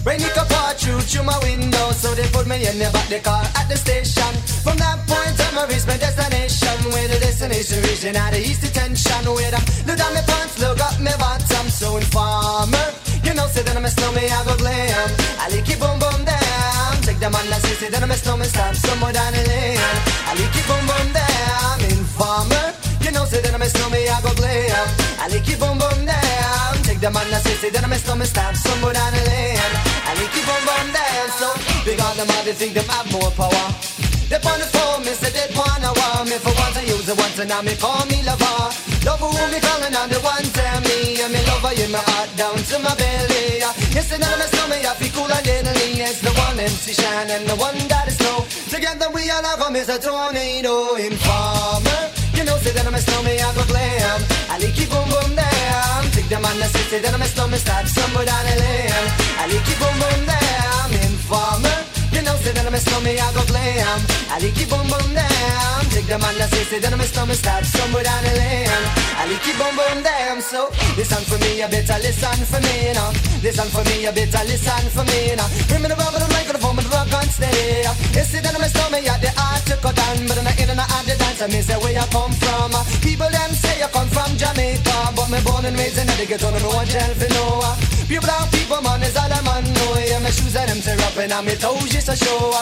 Rain 0.08 0.24
it 0.24 0.34
pour 0.34 0.72
through 0.80 1.04
through 1.04 1.22
my 1.22 1.36
window, 1.44 1.92
so 1.92 2.12
they 2.16 2.26
put 2.32 2.48
me 2.48 2.64
in 2.64 2.80
the 2.80 2.88
back 2.92 3.08
the 3.12 3.20
car 3.20 3.44
at 3.60 3.68
the 3.68 3.76
station. 3.76 4.32
From 4.64 4.80
that 4.80 4.98
point 5.04 5.36
on, 5.52 5.60
I 5.60 5.68
reached 5.68 5.86
my 5.86 5.96
destination. 6.00 6.74
Where 6.90 7.06
the 7.12 7.20
destination 7.20 7.84
region 7.84 8.16
at 8.16 8.32
the 8.32 8.40
east 8.40 8.64
detention. 8.64 9.28
Where 9.28 9.52
I 9.52 9.60
look 9.84 10.00
down 10.00 10.16
my 10.16 10.24
pants, 10.24 10.58
look 10.58 10.80
up 10.80 10.96
my 10.98 11.12
bottom, 11.20 11.68
so 11.68 12.00
informer. 12.00 13.11
You 13.24 13.34
know, 13.34 13.46
say 13.46 13.62
that 13.62 13.76
I'm 13.76 13.84
a 13.84 13.90
snowman, 13.90 14.30
I 14.30 14.44
go 14.44 14.56
glam. 14.56 15.08
I 15.38 15.48
like 15.48 15.68
it 15.68 15.78
boom 15.78 15.98
boom 15.98 16.24
down. 16.24 16.90
Take 17.06 17.18
the 17.18 17.30
man 17.30 17.46
that 17.50 17.62
say, 17.62 17.74
say 17.78 17.88
that 17.90 18.02
I'm 18.02 18.10
a 18.10 18.16
snowman, 18.18 18.48
stop 18.48 18.74
somewhere 18.74 19.12
down 19.12 19.32
the 19.32 19.42
lane. 19.46 19.78
I 20.26 20.34
like 20.34 20.54
it 20.54 20.66
boom 20.66 20.82
boom 20.86 21.08
down. 21.14 21.76
Informer. 21.86 22.66
You 23.02 23.10
know, 23.10 23.24
say 23.24 23.40
that 23.42 23.54
I'm 23.54 23.62
a 23.62 23.68
snowman, 23.70 24.06
I 24.10 24.18
go 24.22 24.34
glam. 24.34 24.86
I 25.22 25.28
like 25.30 25.46
it 25.46 25.58
boom 25.58 25.78
boom 25.78 26.06
down. 26.06 26.70
Take 26.82 27.00
the 27.00 27.10
man 27.10 27.26
that 27.30 27.42
say, 27.46 27.54
say 27.58 27.70
that 27.70 27.82
I'm 27.84 27.92
a 27.92 27.98
snowman, 27.98 28.26
stop 28.26 28.54
somewhere 28.54 28.94
down 28.94 29.12
the 29.14 29.22
lane. 29.30 29.58
I 30.06 30.12
like 30.18 30.34
it 30.34 30.44
boom 30.44 30.62
boom 30.66 30.86
down. 30.90 31.26
So, 31.38 31.48
because 31.86 32.16
them 32.18 32.30
all 32.30 32.44
they 32.44 32.52
think 32.52 32.74
them 32.74 32.86
have 32.90 33.06
more 33.12 33.30
power. 33.38 34.11
They 34.32 34.40
on 34.48 34.56
the 34.56 34.64
phone, 34.64 35.04
me 35.04 35.12
say 35.12 35.28
they 35.28 35.44
wanna 35.52 35.92
want 35.92 36.24
me 36.24 36.40
for 36.40 36.56
once 36.56 36.72
I 36.80 36.88
use 36.88 37.04
it 37.04 37.20
once 37.20 37.36
and 37.36 37.52
now 37.52 37.60
me 37.60 37.76
call 37.76 38.00
me 38.08 38.24
lover. 38.24 38.72
Love 39.04 39.20
who 39.20 39.28
me 39.52 39.60
calling 39.60 39.92
on 39.92 40.08
the 40.08 40.16
one 40.24 40.48
tell 40.56 40.80
me 40.88 41.20
and 41.20 41.28
me 41.36 41.40
lover 41.44 41.76
in 41.76 41.92
my 41.92 42.00
heart 42.00 42.32
down 42.32 42.56
to 42.56 42.80
my 42.80 42.96
belly. 42.96 43.60
Yes, 43.92 44.08
and 44.08 44.24
I'm 44.24 44.40
a 44.40 44.48
snowman, 44.48 44.88
I 44.88 44.96
feel 44.96 45.12
cool 45.12 45.28
and 45.28 45.44
deadly. 45.44 46.00
It's 46.00 46.24
the 46.24 46.32
one 46.32 46.56
MC 46.56 46.96
Shan 46.96 47.28
and 47.28 47.44
the 47.44 47.60
one 47.60 47.76
that 47.92 48.08
is 48.08 48.16
snow. 48.16 48.48
Together 48.72 49.12
we 49.12 49.28
all 49.28 49.44
are 49.44 49.58
come 49.60 49.76
as 49.76 49.92
a 49.92 50.00
tornado 50.00 50.96
informer. 50.96 52.00
You 52.32 52.48
know, 52.48 52.56
say 52.64 52.72
that 52.72 52.88
I'm 52.88 52.96
a 52.96 53.04
snowman, 53.04 53.36
I 53.36 53.52
go 53.52 53.68
glam. 53.68 54.20
I 54.48 54.56
like 54.56 54.80
it 54.80 54.88
boom 54.88 55.12
boom 55.12 55.36
down. 55.36 56.08
Take 56.16 56.32
the 56.32 56.40
man 56.40 56.56
that 56.56 56.72
say, 56.72 56.88
say 56.88 57.00
that 57.04 57.12
I'm 57.12 57.20
a 57.20 57.28
snowman, 57.28 57.60
start 57.60 57.84
somewhere 57.84 58.24
down 58.24 58.48
the 58.48 58.56
lane. 58.64 59.12
I 59.36 59.44
like 59.44 59.60
it 59.60 59.76
boom 59.76 59.92
boom 60.00 60.20
down. 60.24 60.88
Informer. 61.04 61.91
Know, 62.32 62.38
say 62.40 62.52
that 62.56 62.64
I'm 62.64 62.72
a 62.72 62.80
snowman, 62.80 63.20
I 63.20 63.28
go 63.36 63.44
glam. 63.44 64.00
I 64.32 64.40
like 64.40 64.56
it 64.56 64.64
boom 64.72 64.88
boom 64.88 65.12
down. 65.12 65.80
Take 65.92 66.08
the 66.08 66.16
man 66.16 66.32
that 66.40 66.48
say, 66.48 66.64
say 66.64 66.78
that 66.80 66.88
I'm 66.88 67.00
a 67.00 67.04
snowman, 67.04 67.36
start 67.36 67.60
somewhere 67.68 68.08
down 68.08 68.24
the 68.24 68.32
lane. 68.40 68.72
I 69.20 69.28
like 69.28 69.44
it 69.44 69.56
boom 69.60 69.76
boom 69.76 70.00
down. 70.00 70.40
So 70.40 70.72
listen 70.96 71.20
for 71.28 71.36
me, 71.44 71.60
you 71.60 71.68
better 71.68 71.98
listen 72.00 72.40
for 72.48 72.56
me, 72.64 72.88
you 72.88 72.94
know. 72.96 73.12
Listen 73.44 73.68
for 73.68 73.84
me, 73.84 74.08
you 74.08 74.12
better 74.16 74.44
listen 74.48 74.84
for 74.96 75.04
me, 75.04 75.18
you 75.28 75.36
know. 75.36 75.48
Bring 75.68 75.84
me 75.84 75.92
the 75.92 75.96
rubber, 76.00 76.24
the 76.24 76.28
microphone, 76.32 76.72
but 76.80 76.88
the 76.88 76.92
rock 76.96 77.12
on 77.12 77.28
steady. 77.28 77.84
You 78.16 78.24
see 78.24 78.40
that 78.40 78.56
I'm 78.56 78.64
a 78.64 78.68
snowman, 78.72 79.04
yeah, 79.04 79.20
the 79.20 79.28
art 79.36 79.68
to 79.68 79.76
cut 79.76 79.92
down, 79.92 80.24
but 80.24 80.40
I'm 80.40 80.48
not 80.48 80.56
in 80.56 80.72
and 80.72 80.80
out 80.80 81.04
the 81.04 81.12
dance. 81.20 81.44
I 81.44 81.52
say 81.52 81.76
where 81.84 81.92
you 81.92 82.06
come 82.08 82.32
from. 82.32 82.72
People 83.04 83.28
them 83.28 83.52
say 83.52 83.76
you 83.76 83.92
come 83.92 84.08
from 84.08 84.32
Jamaica, 84.40 84.96
but 85.12 85.28
me 85.28 85.36
born 85.44 85.68
and 85.68 85.76
raised 85.76 86.00
in 86.00 86.08
the 86.08 86.24
ghetto, 86.24 86.48
no 86.48 86.80
one 86.80 86.88
tell 86.88 87.12
for 87.12 87.28
no. 87.36 87.76
People 88.08 88.32
and 88.32 88.48
people, 88.56 88.80
man, 88.80 89.04
is 89.04 89.16
all 89.20 89.28
I'm 89.28 89.48
on. 89.52 89.64
Yeah, 90.12 90.20
my 90.20 90.28
shoes 90.28 90.56
and 90.56 90.68
them 90.68 90.80
tear 90.80 91.00
up 91.06 91.16
and 91.16 91.32
I'm 91.32 91.46
toes 91.56 91.88
just 91.88 92.08
a 92.08 92.16
show. 92.22 92.52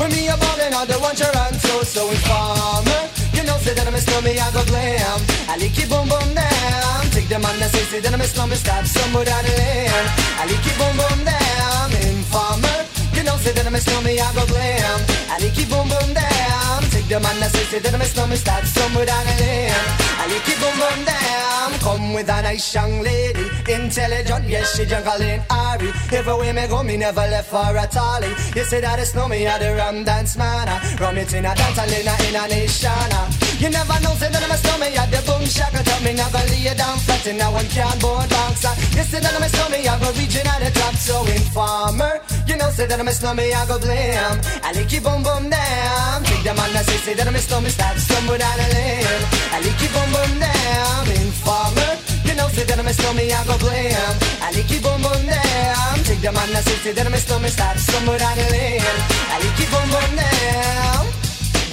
When 0.00 0.10
me 0.12 0.28
a 0.28 0.36
ballin', 0.36 0.74
I 0.74 0.84
don't 0.86 1.00
want 1.00 1.18
your 1.18 1.34
answer, 1.36 1.84
so 1.84 2.08
informer. 2.10 3.02
You 3.36 3.42
know, 3.44 3.56
say 3.64 3.74
that 3.74 3.86
I'm 3.86 3.94
a 3.94 4.00
snowman, 4.00 4.38
I 4.38 4.48
go 4.52 4.64
glam. 4.64 5.20
I 5.48 5.56
like 5.60 5.76
it 5.76 5.88
boom 5.88 6.08
boom 6.08 6.28
down. 6.34 7.00
Take 7.12 7.28
the 7.28 7.38
man 7.38 7.56
that 7.60 7.70
say, 7.70 7.84
say 7.90 8.00
that 8.00 8.12
I'm 8.12 8.20
a 8.20 8.24
snowman, 8.24 8.56
stop 8.56 8.84
somewhere 8.86 9.24
down 9.24 9.44
the 9.44 9.52
lane. 9.60 10.06
I 10.40 10.42
like 10.48 10.66
it 10.66 10.76
boom 10.78 10.94
boom 11.00 11.20
down. 11.24 11.88
Informer. 12.08 12.78
You 13.16 13.22
know, 13.24 13.36
say 13.36 13.52
that 13.52 13.66
I'm 13.66 13.74
a 13.74 13.80
snowman, 13.80 14.18
I 14.18 14.28
go 14.32 14.44
glam. 14.46 14.98
I 15.28 15.36
like 15.42 15.58
it 15.58 15.68
boom 15.68 15.86
boom 15.88 16.10
down. 16.14 16.78
Take 16.90 17.08
the 17.08 17.18
man 17.20 17.36
that 17.40 17.50
say, 17.52 17.64
say 17.70 17.78
that 17.80 17.92
I'm 17.94 18.00
a 18.00 18.04
snowman, 18.04 18.38
start 18.38 18.64
somewhere 18.64 19.06
down 19.06 19.24
the 19.26 19.34
lane. 19.42 19.84
I 20.20 20.24
like 20.32 20.48
it 20.48 20.58
boom 20.60 20.76
boom 20.80 21.00
down. 21.04 21.68
Come 21.84 22.14
with 22.14 22.28
a 22.28 22.42
nice 22.42 22.74
young 22.74 23.00
lady, 23.00 23.46
intelligent, 23.72 24.48
yes 24.48 24.76
she 24.76 24.84
juggling 24.84 25.42
Ari. 25.50 25.90
Everywhere 26.12 26.52
me 26.52 26.66
go, 26.68 26.82
me 26.82 26.96
never 26.96 27.20
left 27.20 27.50
for 27.50 27.76
a 27.76 27.86
tally. 27.86 28.28
You 28.54 28.64
say 28.64 28.80
that 28.80 28.98
it's 28.98 29.14
no 29.14 29.28
me, 29.28 29.46
I 29.46 29.58
the 29.58 29.74
rum 29.76 30.04
dance 30.04 30.36
man. 30.36 30.66
Ah. 30.68 30.96
Rum 31.00 31.16
it 31.18 31.32
in 31.34 31.44
a 31.44 31.54
dance, 31.54 31.78
in 31.78 32.08
a 32.08 32.28
in 32.28 32.36
a 32.36 32.48
nation. 32.48 32.90
Ah. 32.90 33.49
You 33.60 33.68
never 33.68 33.92
know, 34.00 34.16
say 34.16 34.32
that 34.32 34.40
I'm 34.40 34.48
a 34.48 34.56
snowman, 34.56 34.88
yeah, 34.96 35.04
the 35.04 35.20
boom 35.28 35.44
shaka 35.44 35.84
tell 35.84 36.00
me, 36.00 36.16
never 36.16 36.40
lay 36.48 36.64
you 36.64 36.72
down 36.72 36.96
flat 36.96 37.28
in 37.28 37.36
a 37.44 37.44
one 37.52 37.68
cardboard 37.68 38.24
box. 38.32 38.64
You 38.96 39.04
say 39.04 39.20
that 39.20 39.36
I'm 39.36 39.44
a 39.44 39.52
snowman, 39.52 39.84
I 39.84 40.00
go 40.00 40.08
reaching 40.16 40.48
at 40.48 40.64
the 40.64 40.72
top, 40.72 40.96
so 40.96 41.20
informer. 41.28 42.24
You 42.48 42.56
know, 42.56 42.72
say 42.72 42.88
that 42.88 42.96
I'm 42.96 43.04
a 43.04 43.12
snowman, 43.12 43.52
I 43.52 43.68
go 43.68 43.76
blam. 43.76 44.40
I 44.64 44.72
like 44.72 44.88
it 44.88 45.04
boom 45.04 45.20
boom 45.20 45.52
down. 45.52 46.24
Take 46.24 46.40
the 46.40 46.56
man 46.56 46.72
that 46.72 46.88
say, 46.88 47.04
say 47.04 47.12
that 47.12 47.28
I'm 47.28 47.36
a 47.36 47.42
snowman, 47.44 47.68
start 47.68 48.00
stumble 48.00 48.40
down 48.40 48.56
the 48.56 48.66
lane. 48.72 49.22
I 49.52 49.60
like 49.60 49.76
it 49.76 49.92
boom 49.92 50.08
boom 50.08 50.32
down. 50.40 51.04
Informer. 51.20 51.92
You 52.24 52.34
know, 52.40 52.48
say 52.56 52.64
that 52.64 52.80
I'm 52.80 52.88
a 52.88 52.94
snowman, 52.96 53.28
I 53.28 53.44
go 53.44 53.60
blam. 53.60 54.12
I 54.40 54.56
like 54.56 54.72
it 54.72 54.80
boom 54.80 55.04
boom 55.04 55.20
down. 55.28 56.00
Take 56.08 56.24
the 56.24 56.32
man 56.32 56.48
that 56.56 56.64
say, 56.64 56.80
say 56.80 56.92
that 56.96 57.04
I'm 57.04 57.12
a 57.12 57.20
snowman, 57.20 57.52
start 57.52 57.76
stumble 57.76 58.16
down 58.16 58.40
the 58.40 58.46
lane. 58.56 58.80
I 59.28 59.36
like 59.36 59.60
it 59.60 59.68
boom 59.68 59.88
boom 59.92 60.10
down. 60.16 61.04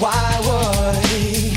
Why 0.03 0.35
would? 0.43 0.67
Why 0.99 1.56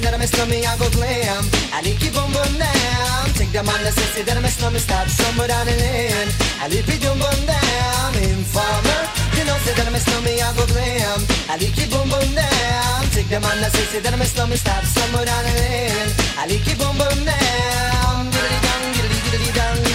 that 0.00 0.14
I'm 0.14 0.24
snowman, 0.24 0.64
I 0.64 0.76
go 0.78 0.88
glam. 0.90 1.44
I 1.72 1.84
like 1.84 2.00
it 2.00 2.12
boom 2.14 2.32
boom 2.32 2.52
down. 2.56 3.24
Take 3.36 3.52
that 3.52 3.66
say, 3.92 4.08
say 4.14 4.22
that 4.22 4.36
I'm 4.36 4.46
snowman, 4.48 4.80
stop 4.80 5.08
somewhere 5.08 5.48
down 5.48 5.66
the 5.66 5.76
lane. 5.76 6.30
I 6.62 6.68
like 6.72 6.88
it 6.88 7.00
boom 7.02 7.18
boom 7.20 7.40
down. 7.44 8.10
Informer, 8.24 9.02
you 9.36 9.44
know, 9.44 9.56
say 9.64 9.74
that 9.76 9.86
I'm 9.88 9.98
snowman, 10.00 10.40
I 10.40 10.48
go 10.56 10.64
glam. 10.72 11.20
I 11.52 11.60
like 11.60 11.76
it 11.76 11.90
boom 11.92 12.08
boom 12.08 12.28
down. 12.32 13.00
Take 13.12 13.28
that 13.28 13.42
say, 13.72 13.84
say 13.92 14.00
that 14.00 14.12
I'm 14.14 14.22
snowman, 14.24 14.56
stop 14.56 14.84
somewhere 14.84 15.26
down 15.26 15.44
the 15.44 15.52
lane. 15.60 16.10
I 16.40 16.46
like 16.48 16.64
it 16.64 16.78
boom 16.78 16.96
boom 16.96 17.18
down. 17.24 18.32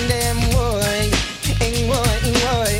Damn 0.08 0.40
boy. 0.52 1.12
Boy, 1.88 2.32
boy. 2.44 2.77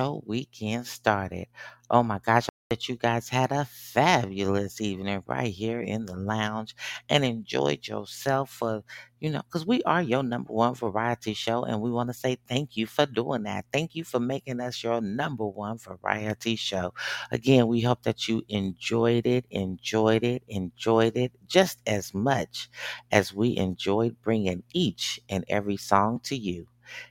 Weekend 0.00 0.86
started. 0.86 1.46
Oh 1.90 2.02
my 2.02 2.18
gosh, 2.18 2.46
I 2.48 2.50
bet 2.70 2.88
you 2.88 2.96
guys 2.96 3.28
had 3.28 3.52
a 3.52 3.64
fabulous 3.66 4.80
evening 4.80 5.22
right 5.26 5.52
here 5.52 5.80
in 5.80 6.06
the 6.06 6.16
lounge 6.16 6.74
and 7.08 7.24
enjoyed 7.24 7.86
yourself 7.86 8.50
for, 8.50 8.82
you 9.20 9.30
know, 9.30 9.42
because 9.42 9.66
we 9.66 9.82
are 9.84 10.00
your 10.02 10.22
number 10.22 10.52
one 10.52 10.74
variety 10.74 11.34
show 11.34 11.64
and 11.64 11.80
we 11.80 11.90
want 11.90 12.08
to 12.08 12.14
say 12.14 12.38
thank 12.48 12.76
you 12.76 12.86
for 12.86 13.04
doing 13.06 13.42
that. 13.42 13.66
Thank 13.72 13.94
you 13.94 14.04
for 14.04 14.18
making 14.20 14.60
us 14.60 14.82
your 14.82 15.00
number 15.00 15.46
one 15.46 15.78
variety 15.78 16.56
show. 16.56 16.94
Again, 17.30 17.66
we 17.66 17.80
hope 17.82 18.02
that 18.04 18.26
you 18.28 18.42
enjoyed 18.48 19.26
it, 19.26 19.44
enjoyed 19.50 20.24
it, 20.24 20.42
enjoyed 20.48 21.16
it 21.16 21.32
just 21.46 21.78
as 21.86 22.14
much 22.14 22.68
as 23.10 23.32
we 23.34 23.56
enjoyed 23.56 24.16
bringing 24.22 24.62
each 24.72 25.20
and 25.28 25.44
every 25.48 25.76
song 25.76 26.20
to 26.24 26.36
you. 26.36 26.66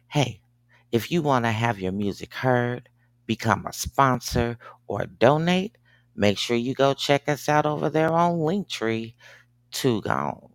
Hey, 0.08 0.41
if 0.92 1.12
you 1.12 1.22
want 1.22 1.46
to 1.46 1.52
have 1.52 1.80
your 1.80 1.92
music 1.94 2.34
heard, 2.34 2.90
become 3.28 3.66
a 3.68 3.74
sponsor, 3.74 4.58
or 4.88 5.06
donate, 5.06 5.78
make 6.16 6.38
sure 6.38 6.58
you 6.58 6.74
go 6.76 6.94
check 6.94 7.30
us 7.30 7.50
out 7.50 7.66
over 7.66 7.90
there 7.90 8.12
on 8.12 8.40
Linktree. 8.40 9.16
Too 9.72 10.02
gone, 10.02 10.50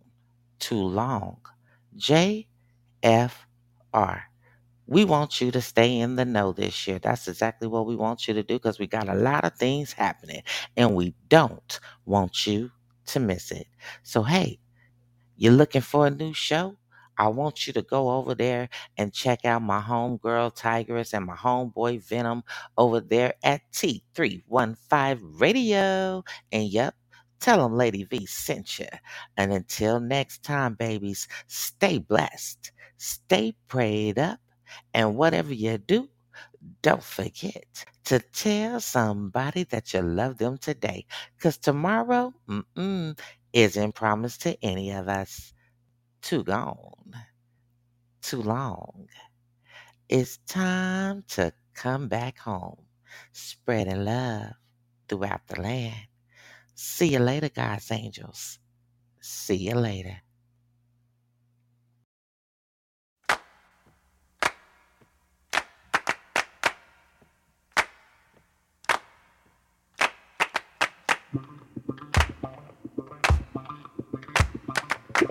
too 0.59 0.75
long. 0.81 1.39
JFR. 1.97 2.45
We 4.87 5.05
want 5.05 5.41
you 5.41 5.51
to 5.51 5.61
stay 5.61 5.99
in 5.99 6.15
the 6.15 6.25
know 6.25 6.51
this 6.53 6.87
year. 6.87 6.99
That's 6.99 7.27
exactly 7.27 7.67
what 7.67 7.85
we 7.87 7.95
want 7.95 8.27
you 8.27 8.33
to 8.35 8.43
do 8.43 8.55
because 8.55 8.79
we 8.79 8.87
got 8.87 9.09
a 9.09 9.15
lot 9.15 9.45
of 9.45 9.55
things 9.55 9.93
happening 9.93 10.43
and 10.77 10.95
we 10.95 11.13
don't 11.29 11.79
want 12.05 12.47
you 12.47 12.71
to 13.07 13.19
miss 13.19 13.51
it. 13.51 13.67
So, 14.03 14.23
hey, 14.23 14.59
you're 15.37 15.53
looking 15.53 15.81
for 15.81 16.07
a 16.07 16.11
new 16.11 16.33
show? 16.33 16.77
I 17.17 17.27
want 17.29 17.67
you 17.67 17.73
to 17.73 17.81
go 17.81 18.09
over 18.11 18.35
there 18.35 18.69
and 18.97 19.13
check 19.13 19.45
out 19.45 19.61
my 19.61 19.81
homegirl 19.81 20.55
Tigress 20.55 21.13
and 21.13 21.25
my 21.25 21.35
homeboy 21.35 22.01
Venom 22.03 22.43
over 22.77 22.99
there 22.99 23.33
at 23.43 23.61
T315 23.73 25.19
Radio. 25.39 26.23
And 26.51 26.65
yep, 26.69 26.95
tell 27.39 27.59
them 27.63 27.75
Lady 27.77 28.03
V 28.03 28.25
sent 28.25 28.79
you. 28.79 28.87
And 29.37 29.51
until 29.53 29.99
next 29.99 30.43
time, 30.43 30.75
babies, 30.75 31.27
stay 31.47 31.99
blessed, 31.99 32.71
stay 32.97 33.55
prayed 33.67 34.19
up, 34.19 34.39
and 34.93 35.15
whatever 35.17 35.53
you 35.53 35.77
do, 35.77 36.09
don't 36.81 37.03
forget 37.03 37.85
to 38.05 38.19
tell 38.19 38.79
somebody 38.79 39.63
that 39.65 39.93
you 39.93 40.01
love 40.01 40.37
them 40.37 40.57
today. 40.57 41.05
Because 41.37 41.57
tomorrow, 41.57 42.33
mm-mm, 42.49 43.17
isn't 43.53 43.95
promised 43.95 44.41
to 44.43 44.57
any 44.63 44.91
of 44.91 45.07
us. 45.07 45.53
Too 46.27 46.43
gone, 46.43 47.13
too 48.21 48.41
long. 48.41 49.07
It's 50.09 50.39
time 50.47 51.23
to 51.29 51.53
come 51.73 52.09
back 52.09 52.39
home, 52.39 52.83
spreading 53.31 54.03
love 54.05 54.51
throughout 55.07 55.47
the 55.47 55.61
land. 55.61 56.07
See 56.75 57.07
you 57.13 57.19
later, 57.19 57.49
God's 57.49 57.91
angels. 57.91 58.59
See 59.21 59.55
you 59.55 59.75
later. 59.75 60.17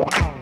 Ooh, 0.00 0.35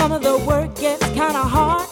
some 0.00 0.12
of 0.12 0.22
the 0.22 0.38
work 0.50 0.74
gets 0.76 1.04
kinda 1.08 1.44
hard. 1.56 1.86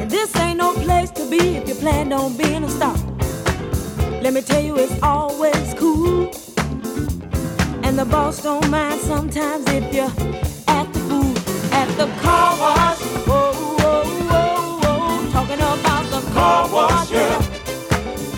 And 0.00 0.10
this 0.10 0.30
ain't 0.36 0.58
no 0.58 0.74
place 0.74 1.10
to 1.12 1.24
be 1.24 1.56
if 1.56 1.66
you 1.66 1.74
plan 1.74 2.12
on 2.12 2.36
being 2.36 2.64
a 2.64 2.68
star. 2.68 2.96
Let 4.24 4.34
me 4.34 4.42
tell 4.42 4.62
you, 4.68 4.74
it's 4.76 4.96
always 5.02 5.66
cool. 5.82 6.30
And 7.84 7.98
the 7.98 8.04
boss 8.04 8.42
don't 8.42 8.68
mind 8.68 9.00
sometimes 9.00 9.64
if 9.78 9.84
you 9.96 10.06
act 10.78 10.92
the 10.92 11.02
fool 11.08 11.34
at 11.80 11.88
the 12.00 12.08
car 12.24 12.50
wash. 12.62 13.00
Whoa. 13.28 13.52
Talking 15.36 15.62
about 15.74 16.04
the 16.14 16.22
car 16.34 16.62
wash, 16.74 17.10
yeah. 17.10 17.40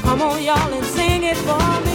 Come 0.04 0.22
on, 0.22 0.38
y'all, 0.48 0.72
and 0.76 0.86
sing 0.96 1.24
it 1.24 1.38
for 1.48 1.66
me. 1.84 1.89